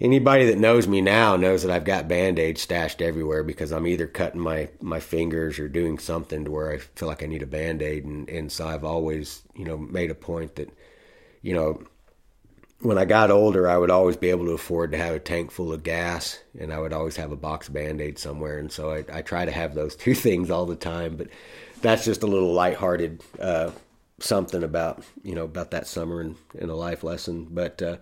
anybody 0.00 0.46
that 0.46 0.58
knows 0.58 0.88
me 0.88 1.00
now 1.00 1.36
knows 1.36 1.62
that 1.62 1.70
I've 1.70 1.84
got 1.84 2.08
band-aids 2.08 2.62
stashed 2.62 3.02
everywhere 3.02 3.42
because 3.42 3.70
I'm 3.70 3.86
either 3.86 4.06
cutting 4.06 4.40
my, 4.40 4.70
my 4.80 4.98
fingers 4.98 5.58
or 5.58 5.68
doing 5.68 5.98
something 5.98 6.44
to 6.44 6.50
where 6.50 6.72
I 6.72 6.78
feel 6.78 7.06
like 7.06 7.22
I 7.22 7.26
need 7.26 7.42
a 7.42 7.46
band-aid. 7.46 8.04
And, 8.04 8.28
and 8.28 8.50
so 8.50 8.66
I've 8.66 8.84
always, 8.84 9.42
you 9.54 9.64
know, 9.64 9.76
made 9.76 10.10
a 10.10 10.14
point 10.14 10.56
that, 10.56 10.70
you 11.42 11.54
know, 11.54 11.82
when 12.80 12.96
I 12.96 13.04
got 13.04 13.30
older, 13.30 13.68
I 13.68 13.76
would 13.76 13.90
always 13.90 14.16
be 14.16 14.30
able 14.30 14.46
to 14.46 14.52
afford 14.52 14.92
to 14.92 14.98
have 14.98 15.14
a 15.14 15.18
tank 15.18 15.50
full 15.50 15.70
of 15.70 15.82
gas 15.82 16.40
and 16.58 16.72
I 16.72 16.78
would 16.78 16.94
always 16.94 17.16
have 17.16 17.30
a 17.30 17.36
box 17.36 17.68
band-aids 17.68 18.22
somewhere. 18.22 18.58
And 18.58 18.72
so 18.72 18.90
I, 18.90 19.04
I 19.12 19.22
try 19.22 19.44
to 19.44 19.52
have 19.52 19.74
those 19.74 19.94
two 19.96 20.14
things 20.14 20.50
all 20.50 20.64
the 20.64 20.76
time, 20.76 21.16
but 21.16 21.28
that's 21.80 22.04
just 22.04 22.22
a 22.22 22.26
little 22.26 22.52
lighthearted, 22.52 23.22
uh, 23.40 23.70
something 24.18 24.62
about, 24.62 25.02
you 25.22 25.34
know, 25.34 25.44
about 25.44 25.70
that 25.70 25.86
summer 25.86 26.20
and, 26.20 26.36
and 26.58 26.70
a 26.70 26.74
life 26.74 27.02
lesson. 27.02 27.48
But, 27.50 27.80
uh, 27.82 27.96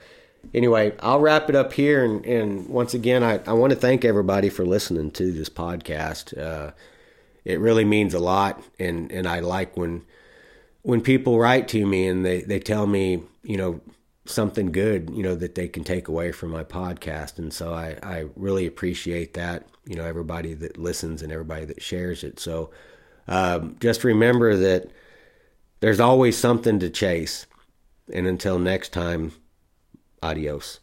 anyway, 0.52 0.94
I'll 1.00 1.20
wrap 1.20 1.48
it 1.48 1.56
up 1.56 1.72
here. 1.72 2.04
And, 2.04 2.24
and 2.26 2.68
once 2.68 2.94
again, 2.94 3.22
I, 3.22 3.40
I 3.46 3.52
want 3.52 3.70
to 3.70 3.78
thank 3.78 4.04
everybody 4.04 4.48
for 4.48 4.66
listening 4.66 5.10
to 5.12 5.32
this 5.32 5.48
podcast. 5.48 6.36
Uh, 6.36 6.72
it 7.44 7.60
really 7.60 7.84
means 7.84 8.14
a 8.14 8.18
lot. 8.18 8.62
And, 8.78 9.10
and 9.12 9.26
I 9.26 9.40
like 9.40 9.76
when, 9.76 10.04
when 10.82 11.00
people 11.00 11.38
write 11.38 11.68
to 11.68 11.86
me 11.86 12.06
and 12.06 12.24
they, 12.24 12.42
they 12.42 12.58
tell 12.58 12.86
me, 12.86 13.22
you 13.42 13.56
know, 13.56 13.80
something 14.26 14.72
good, 14.72 15.08
you 15.10 15.22
know, 15.22 15.34
that 15.34 15.54
they 15.54 15.68
can 15.68 15.84
take 15.84 16.08
away 16.08 16.32
from 16.32 16.50
my 16.50 16.62
podcast. 16.62 17.38
And 17.38 17.52
so 17.52 17.72
I, 17.72 17.96
I 18.02 18.26
really 18.36 18.66
appreciate 18.66 19.34
that, 19.34 19.66
you 19.86 19.96
know, 19.96 20.04
everybody 20.04 20.52
that 20.54 20.76
listens 20.76 21.22
and 21.22 21.32
everybody 21.32 21.64
that 21.64 21.82
shares 21.82 22.24
it. 22.24 22.38
So 22.38 22.70
um, 23.28 23.76
just 23.80 24.04
remember 24.04 24.56
that 24.56 24.90
there's 25.80 26.00
always 26.00 26.36
something 26.36 26.78
to 26.80 26.90
chase. 26.90 27.46
And 28.12 28.26
until 28.26 28.58
next 28.58 28.92
time, 28.92 29.32
Adios. 30.22 30.80